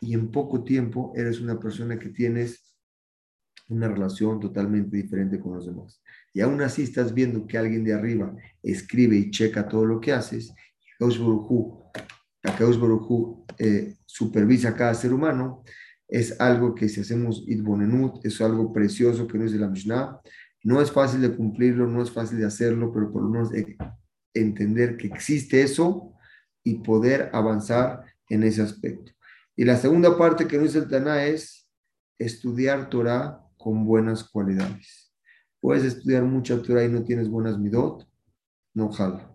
Y 0.00 0.14
en 0.14 0.30
poco 0.30 0.64
tiempo 0.64 1.12
eres 1.14 1.40
una 1.40 1.60
persona 1.60 1.98
que 1.98 2.08
tienes 2.08 2.75
una 3.68 3.88
relación 3.88 4.40
totalmente 4.40 4.96
diferente 4.96 5.40
con 5.40 5.54
los 5.54 5.66
demás. 5.66 6.00
Y 6.32 6.40
aún 6.40 6.60
así 6.62 6.82
estás 6.82 7.12
viendo 7.12 7.46
que 7.46 7.58
alguien 7.58 7.84
de 7.84 7.94
arriba 7.94 8.34
escribe 8.62 9.16
y 9.16 9.30
checa 9.30 9.68
todo 9.68 9.84
lo 9.84 10.00
que 10.00 10.12
haces. 10.12 10.52
Akadosh 10.98 12.78
Baruj 12.78 13.44
eh, 13.58 13.96
supervisa 14.04 14.70
a 14.70 14.76
cada 14.76 14.94
ser 14.94 15.12
humano, 15.12 15.62
es 16.08 16.40
algo 16.40 16.74
que 16.74 16.88
si 16.88 17.00
hacemos 17.00 17.44
Idbonenut, 17.46 18.24
es 18.24 18.40
algo 18.40 18.72
precioso 18.72 19.26
que 19.26 19.38
no 19.38 19.44
es 19.44 19.52
de 19.52 19.58
la 19.58 19.68
Mishnah. 19.68 20.20
No 20.62 20.80
es 20.80 20.90
fácil 20.90 21.20
de 21.20 21.34
cumplirlo, 21.34 21.86
no 21.86 22.02
es 22.02 22.10
fácil 22.10 22.38
de 22.38 22.46
hacerlo, 22.46 22.92
pero 22.92 23.12
por 23.12 23.22
lo 23.22 23.28
menos 23.28 23.50
entender 24.34 24.96
que 24.96 25.08
existe 25.08 25.62
eso 25.62 26.12
y 26.62 26.78
poder 26.78 27.30
avanzar 27.32 28.04
en 28.28 28.42
ese 28.42 28.62
aspecto. 28.62 29.12
Y 29.56 29.64
la 29.64 29.76
segunda 29.76 30.16
parte 30.18 30.46
que 30.46 30.58
no 30.58 30.64
es 30.64 30.74
el 30.74 30.88
Taná 30.88 31.24
es 31.24 31.68
estudiar 32.18 32.88
Torah 32.88 33.45
con 33.66 33.84
buenas 33.84 34.22
cualidades. 34.22 35.12
Puedes 35.58 35.82
estudiar 35.82 36.22
mucha 36.22 36.62
Torah 36.62 36.84
y 36.84 36.88
no 36.88 37.02
tienes 37.02 37.28
buenas 37.28 37.58
midot, 37.58 38.08
no 38.74 38.92
jala. 38.92 39.28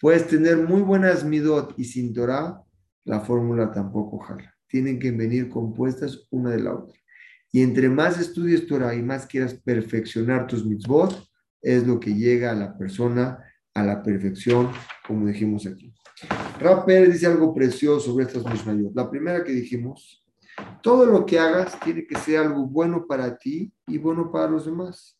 Puedes 0.00 0.28
tener 0.28 0.56
muy 0.56 0.82
buenas 0.82 1.24
midot 1.24 1.74
y 1.76 1.82
sin 1.82 2.14
Torah, 2.14 2.62
la 3.02 3.18
fórmula 3.18 3.72
tampoco 3.72 4.20
jala. 4.20 4.54
Tienen 4.68 5.00
que 5.00 5.10
venir 5.10 5.48
compuestas 5.48 6.28
una 6.30 6.50
de 6.50 6.60
la 6.62 6.76
otra. 6.76 6.96
Y 7.50 7.60
entre 7.60 7.88
más 7.88 8.20
estudies 8.20 8.68
Torah 8.68 8.94
y 8.94 9.02
más 9.02 9.26
quieras 9.26 9.54
perfeccionar 9.54 10.46
tus 10.46 10.64
mitzvot, 10.64 11.20
es 11.60 11.84
lo 11.84 11.98
que 11.98 12.14
llega 12.14 12.52
a 12.52 12.54
la 12.54 12.78
persona 12.78 13.44
a 13.74 13.82
la 13.82 14.00
perfección, 14.00 14.70
como 15.04 15.26
dijimos 15.26 15.66
aquí. 15.66 15.92
Rapper 16.60 17.10
dice 17.10 17.26
algo 17.26 17.52
precioso 17.52 18.12
sobre 18.12 18.26
estas 18.26 18.44
mishnayot. 18.44 18.94
La 18.94 19.10
primera 19.10 19.42
que 19.42 19.50
dijimos, 19.50 20.21
todo 20.82 21.06
lo 21.06 21.24
que 21.24 21.38
hagas 21.38 21.78
tiene 21.80 22.06
que 22.06 22.18
ser 22.18 22.38
algo 22.38 22.66
bueno 22.66 23.06
para 23.06 23.36
ti 23.36 23.72
y 23.86 23.98
bueno 23.98 24.30
para 24.30 24.48
los 24.48 24.66
demás. 24.66 25.18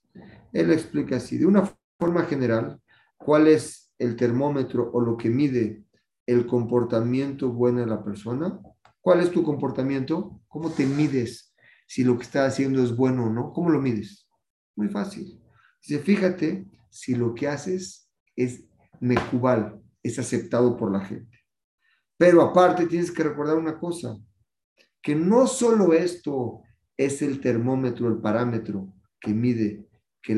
Él 0.53 0.71
explica 0.71 1.17
así, 1.17 1.39
de 1.39 1.47
una 1.47 1.73
forma 1.99 2.25
general, 2.25 2.81
cuál 3.17 3.47
es 3.47 3.93
el 3.99 4.17
termómetro 4.17 4.91
o 4.93 5.01
lo 5.01 5.17
que 5.17 5.31
mide 5.31 5.85
el 6.27 6.47
comportamiento 6.47 7.51
bueno 7.51 7.81
de 7.81 7.87
la 7.87 8.03
persona. 8.03 8.61
¿Cuál 9.01 9.21
es 9.21 9.31
tu 9.31 9.43
comportamiento? 9.43 10.41
¿Cómo 10.49 10.71
te 10.71 10.87
mides 10.87 11.55
si 11.87 12.05
lo 12.05 12.17
que 12.17 12.25
estás 12.25 12.53
haciendo 12.53 12.83
es 12.83 12.95
bueno 12.95 13.27
o 13.27 13.31
no? 13.31 13.53
¿Cómo 13.53 13.71
lo 13.71 13.81
mides? 13.81 14.29
Muy 14.77 14.89
fácil. 14.89 15.41
Dice, 15.81 16.01
fíjate 16.01 16.67
si 16.91 17.15
lo 17.15 17.35
que 17.35 17.49
haces 17.49 18.09
es 18.37 18.65
mecubal, 19.01 19.83
es 20.03 20.19
aceptado 20.19 20.77
por 20.77 20.93
la 20.93 21.01
gente. 21.01 21.39
Pero 22.17 22.43
aparte 22.43 22.87
tienes 22.87 23.11
que 23.11 23.25
recordar 23.25 23.57
una 23.57 23.79
cosa, 23.79 24.17
que 25.03 25.15
no 25.15 25.47
solo 25.47 25.93
esto 25.93 26.63
es 26.97 27.23
el 27.23 27.41
termómetro, 27.41 28.09
el 28.09 28.19
parámetro 28.19 28.93
que 29.21 29.35
mide 29.35 29.89
que, 30.23 30.35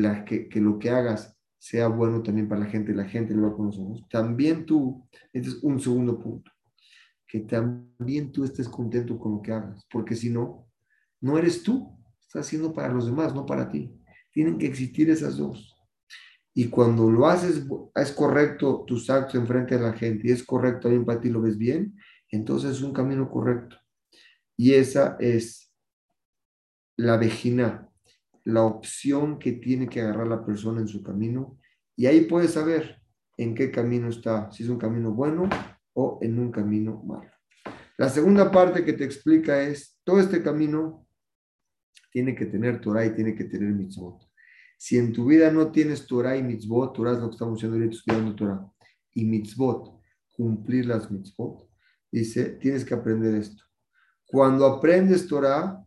lo 0.55 0.79
que 0.79 0.89
hagas 0.89 1.37
sea 1.59 1.87
bueno 1.87 2.23
también 2.23 2.47
para 2.47 2.61
la 2.61 2.67
gente, 2.67 2.93
la 2.93 3.05
gente 3.05 3.33
lo 3.33 3.49
va 3.49 3.55
conocer. 3.55 3.85
También 4.09 4.65
tú, 4.65 5.07
este 5.31 5.49
es 5.49 5.63
un 5.63 5.79
segundo 5.79 6.19
punto, 6.19 6.51
que 7.27 7.41
también 7.41 8.31
tú 8.31 8.43
estés 8.43 8.67
contento 8.67 9.17
con 9.19 9.33
lo 9.33 9.41
que 9.41 9.51
hagas, 9.51 9.85
porque 9.91 10.15
si 10.15 10.29
no, 10.29 10.67
no 11.21 11.37
eres 11.37 11.63
tú, 11.63 11.95
estás 12.19 12.47
haciendo 12.47 12.73
para 12.73 12.93
los 12.93 13.05
demás, 13.05 13.33
no 13.33 13.45
para 13.45 13.69
ti. 13.69 13.95
Tienen 14.31 14.57
que 14.57 14.65
existir 14.65 15.09
esas 15.09 15.37
dos. 15.37 15.75
Y 16.53 16.69
cuando 16.69 17.11
lo 17.11 17.27
haces, 17.27 17.65
es 17.95 18.11
correcto 18.11 18.83
tus 18.87 19.09
actos 19.09 19.35
en 19.35 19.47
frente 19.47 19.75
de 19.75 19.81
la 19.81 19.93
gente 19.93 20.27
y 20.27 20.31
es 20.31 20.43
correcto 20.43 20.83
también 20.83 21.05
para 21.05 21.21
ti, 21.21 21.29
lo 21.29 21.41
ves 21.41 21.57
bien, 21.57 21.95
entonces 22.29 22.71
es 22.71 22.81
un 22.81 22.93
camino 22.93 23.29
correcto. 23.29 23.77
Y 24.57 24.73
esa 24.73 25.17
es 25.19 25.73
la 26.97 27.17
vejina, 27.17 27.89
la 28.43 28.63
opción 28.63 29.37
que 29.39 29.53
tiene 29.53 29.89
que 29.89 30.01
agarrar 30.01 30.27
la 30.27 30.45
persona 30.45 30.81
en 30.81 30.87
su 30.87 31.03
camino 31.03 31.59
y 31.95 32.05
ahí 32.05 32.21
puedes 32.21 32.51
saber 32.51 33.01
en 33.37 33.55
qué 33.55 33.71
camino 33.71 34.09
está, 34.09 34.51
si 34.51 34.63
es 34.63 34.69
un 34.69 34.77
camino 34.77 35.11
bueno 35.11 35.49
o 35.93 36.19
en 36.21 36.39
un 36.39 36.51
camino 36.51 37.01
malo. 37.03 37.31
La 37.97 38.09
segunda 38.09 38.51
parte 38.51 38.83
que 38.83 38.93
te 38.93 39.05
explica 39.05 39.61
es, 39.61 39.97
todo 40.03 40.19
este 40.19 40.43
camino 40.43 41.07
tiene 42.11 42.35
que 42.35 42.45
tener 42.45 42.81
Torah 42.81 43.05
y 43.05 43.13
tiene 43.13 43.35
que 43.35 43.45
tener 43.45 43.73
mitzvot. 43.73 44.21
Si 44.77 44.97
en 44.97 45.13
tu 45.13 45.25
vida 45.25 45.51
no 45.51 45.71
tienes 45.71 46.05
Torah 46.05 46.35
y 46.37 46.43
mitzvot, 46.43 46.93
Torah 46.93 47.13
es 47.13 47.19
lo 47.19 47.29
que 47.29 47.35
estamos 47.35 47.57
haciendo 47.57 47.77
ahorita 47.77 47.95
estudiando 47.95 48.35
Torah, 48.35 48.71
y 49.13 49.25
mitzvot, 49.25 50.01
cumplir 50.31 50.85
las 50.85 51.09
mitzvot, 51.09 51.69
dice, 52.11 52.51
tienes 52.59 52.83
que 52.83 52.93
aprender 52.93 53.35
esto. 53.35 53.64
Cuando 54.35 54.65
aprendes 54.65 55.27
Torah, 55.27 55.81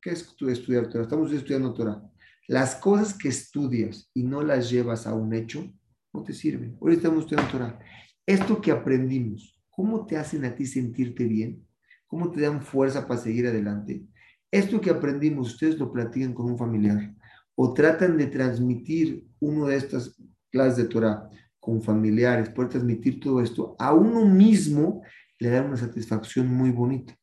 ¿qué 0.00 0.10
es 0.10 0.36
estudiar 0.40 0.88
Torah? 0.88 1.02
Estamos 1.02 1.32
estudiando 1.32 1.74
Torah. 1.74 2.00
Las 2.46 2.76
cosas 2.76 3.12
que 3.12 3.26
estudias 3.26 4.08
y 4.14 4.22
no 4.22 4.40
las 4.42 4.70
llevas 4.70 5.04
a 5.04 5.14
un 5.14 5.34
hecho, 5.34 5.68
no 6.12 6.22
te 6.22 6.32
sirven. 6.32 6.76
Hoy 6.78 6.92
estamos 6.92 7.24
estudiando 7.24 7.50
Torah. 7.50 7.80
Esto 8.24 8.60
que 8.60 8.70
aprendimos, 8.70 9.60
¿cómo 9.68 10.06
te 10.06 10.16
hacen 10.16 10.44
a 10.44 10.54
ti 10.54 10.64
sentirte 10.64 11.24
bien? 11.24 11.66
¿Cómo 12.06 12.30
te 12.30 12.42
dan 12.42 12.62
fuerza 12.62 13.08
para 13.08 13.20
seguir 13.20 13.48
adelante? 13.48 14.06
Esto 14.48 14.80
que 14.80 14.90
aprendimos, 14.90 15.54
ustedes 15.54 15.76
lo 15.76 15.92
platican 15.92 16.32
con 16.32 16.46
un 16.46 16.56
familiar 16.56 17.12
o 17.56 17.74
tratan 17.74 18.16
de 18.16 18.26
transmitir 18.26 19.26
uno 19.40 19.66
de 19.66 19.74
estas 19.74 20.14
clases 20.52 20.76
de 20.76 20.84
Torah 20.84 21.28
con 21.58 21.82
familiares, 21.82 22.48
poder 22.50 22.70
transmitir 22.70 23.18
todo 23.18 23.40
esto, 23.40 23.74
a 23.76 23.92
uno 23.92 24.24
mismo 24.24 25.02
le 25.40 25.50
da 25.50 25.62
una 25.62 25.76
satisfacción 25.76 26.46
muy 26.46 26.70
bonita. 26.70 27.19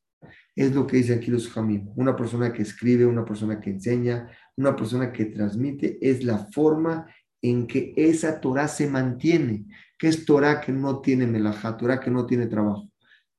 Es 0.58 0.74
lo 0.74 0.88
que 0.88 0.98
dice 0.98 1.14
aquí 1.14 1.30
los 1.30 1.48
Jamim. 1.50 1.92
Una 1.96 2.16
persona 2.16 2.52
que 2.52 2.64
escribe, 2.64 3.06
una 3.06 3.24
persona 3.24 3.60
que 3.60 3.70
enseña, 3.70 4.28
una 4.56 4.76
persona 4.76 5.14
que 5.14 5.26
transmite, 5.26 6.00
es 6.02 6.24
la 6.24 6.48
forma 6.52 7.06
en 7.44 7.68
que 7.68 7.94
esa 7.96 8.42
Torah 8.42 8.68
se 8.68 8.88
mantiene, 8.88 9.68
que 10.00 10.08
es 10.08 10.26
Torah 10.26 10.60
que 10.60 10.72
no 10.72 11.00
tiene 11.00 11.28
melajá, 11.28 11.78
Torah 11.78 12.00
que 12.00 12.10
no 12.10 12.26
tiene 12.26 12.48
trabajo, 12.48 12.90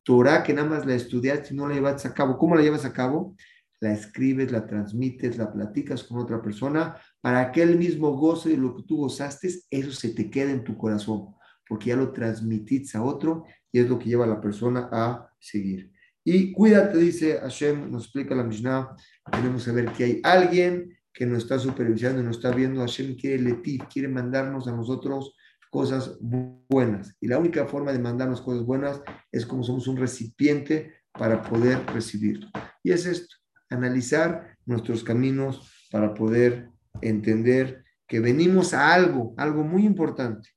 Torah 0.04 0.44
que 0.44 0.54
nada 0.54 0.68
más 0.68 0.86
la 0.86 0.94
estudias 0.94 1.50
y 1.50 1.56
no 1.56 1.66
la 1.66 1.74
llevas 1.74 2.06
a 2.06 2.14
cabo. 2.14 2.38
¿Cómo 2.38 2.54
la 2.54 2.62
llevas 2.62 2.84
a 2.84 2.92
cabo? 2.92 3.34
La 3.80 3.92
escribes, 3.92 4.52
la 4.52 4.64
transmites, 4.64 5.38
la 5.38 5.52
platicas 5.52 6.04
con 6.04 6.18
otra 6.18 6.40
persona 6.40 6.98
para 7.20 7.50
que 7.50 7.62
el 7.62 7.76
mismo 7.76 8.12
goce 8.12 8.50
de 8.50 8.58
lo 8.58 8.76
que 8.76 8.84
tú 8.84 8.98
gozaste, 8.98 9.50
eso 9.70 9.90
se 9.90 10.10
te 10.10 10.30
quede 10.30 10.52
en 10.52 10.62
tu 10.62 10.78
corazón, 10.78 11.34
porque 11.68 11.86
ya 11.86 11.96
lo 11.96 12.12
transmitís 12.12 12.94
a 12.94 13.02
otro 13.02 13.44
y 13.72 13.80
es 13.80 13.88
lo 13.88 13.98
que 13.98 14.08
lleva 14.08 14.24
a 14.24 14.28
la 14.28 14.40
persona 14.40 14.88
a 14.92 15.28
seguir. 15.40 15.97
Y 16.30 16.52
cuídate, 16.52 16.98
dice 16.98 17.38
Hashem, 17.38 17.90
nos 17.90 18.04
explica 18.04 18.34
la 18.34 18.42
Mishnah, 18.42 18.94
tenemos 19.32 19.64
que 19.64 19.70
ver 19.72 19.90
que 19.92 20.04
hay 20.04 20.20
alguien 20.22 20.94
que 21.10 21.24
nos 21.24 21.38
está 21.38 21.58
supervisando, 21.58 22.22
nos 22.22 22.36
está 22.36 22.50
viendo, 22.50 22.82
Hashem 22.82 23.16
quiere 23.16 23.40
letir, 23.40 23.84
quiere 23.84 24.08
mandarnos 24.08 24.68
a 24.68 24.72
nosotros 24.72 25.34
cosas 25.70 26.18
buenas. 26.20 27.16
Y 27.18 27.28
la 27.28 27.38
única 27.38 27.64
forma 27.64 27.92
de 27.92 27.98
mandarnos 27.98 28.42
cosas 28.42 28.62
buenas 28.66 29.00
es 29.32 29.46
como 29.46 29.62
somos 29.62 29.88
un 29.88 29.96
recipiente 29.96 30.96
para 31.12 31.40
poder 31.40 31.86
recibirlo. 31.86 32.46
Y 32.82 32.92
es 32.92 33.06
esto, 33.06 33.34
analizar 33.70 34.58
nuestros 34.66 35.02
caminos 35.02 35.66
para 35.90 36.12
poder 36.12 36.68
entender 37.00 37.84
que 38.06 38.20
venimos 38.20 38.74
a 38.74 38.92
algo, 38.92 39.32
algo 39.38 39.64
muy 39.64 39.86
importante, 39.86 40.50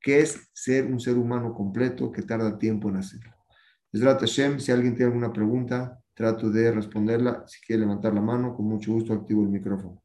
que 0.00 0.18
es 0.18 0.50
ser 0.52 0.86
un 0.86 0.98
ser 0.98 1.16
humano 1.16 1.54
completo 1.54 2.10
que 2.10 2.22
tarda 2.22 2.58
tiempo 2.58 2.88
en 2.88 2.96
hacerlo. 2.96 3.31
Hashem, 4.20 4.58
si 4.58 4.72
alguien 4.72 4.94
tiene 4.94 5.12
alguna 5.12 5.32
pregunta, 5.32 5.98
trato 6.14 6.50
de 6.50 6.72
responderla. 6.72 7.44
Si 7.46 7.60
quiere 7.60 7.80
levantar 7.82 8.14
la 8.14 8.20
mano, 8.22 8.54
con 8.54 8.66
mucho 8.66 8.92
gusto 8.92 9.12
activo 9.12 9.42
el 9.42 9.48
micrófono. 9.48 10.02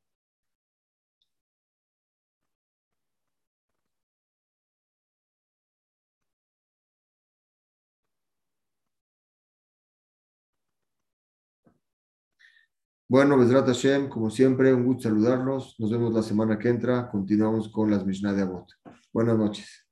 Bueno, 13.09 13.37
Besrat 13.37 13.65
Hashem, 13.67 14.09
como 14.09 14.29
siempre, 14.29 14.73
un 14.73 14.83
gusto 14.85 15.03
saludarlos. 15.03 15.75
Nos 15.79 15.91
vemos 15.91 16.13
la 16.13 16.21
semana 16.21 16.59
que 16.59 16.67
entra. 16.69 17.09
Continuamos 17.09 17.69
con 17.69 17.89
las 17.89 18.05
Mishnah 18.05 18.33
de 18.33 18.41
Abot. 18.41 18.67
Buenas 19.13 19.37
noches. 19.37 19.86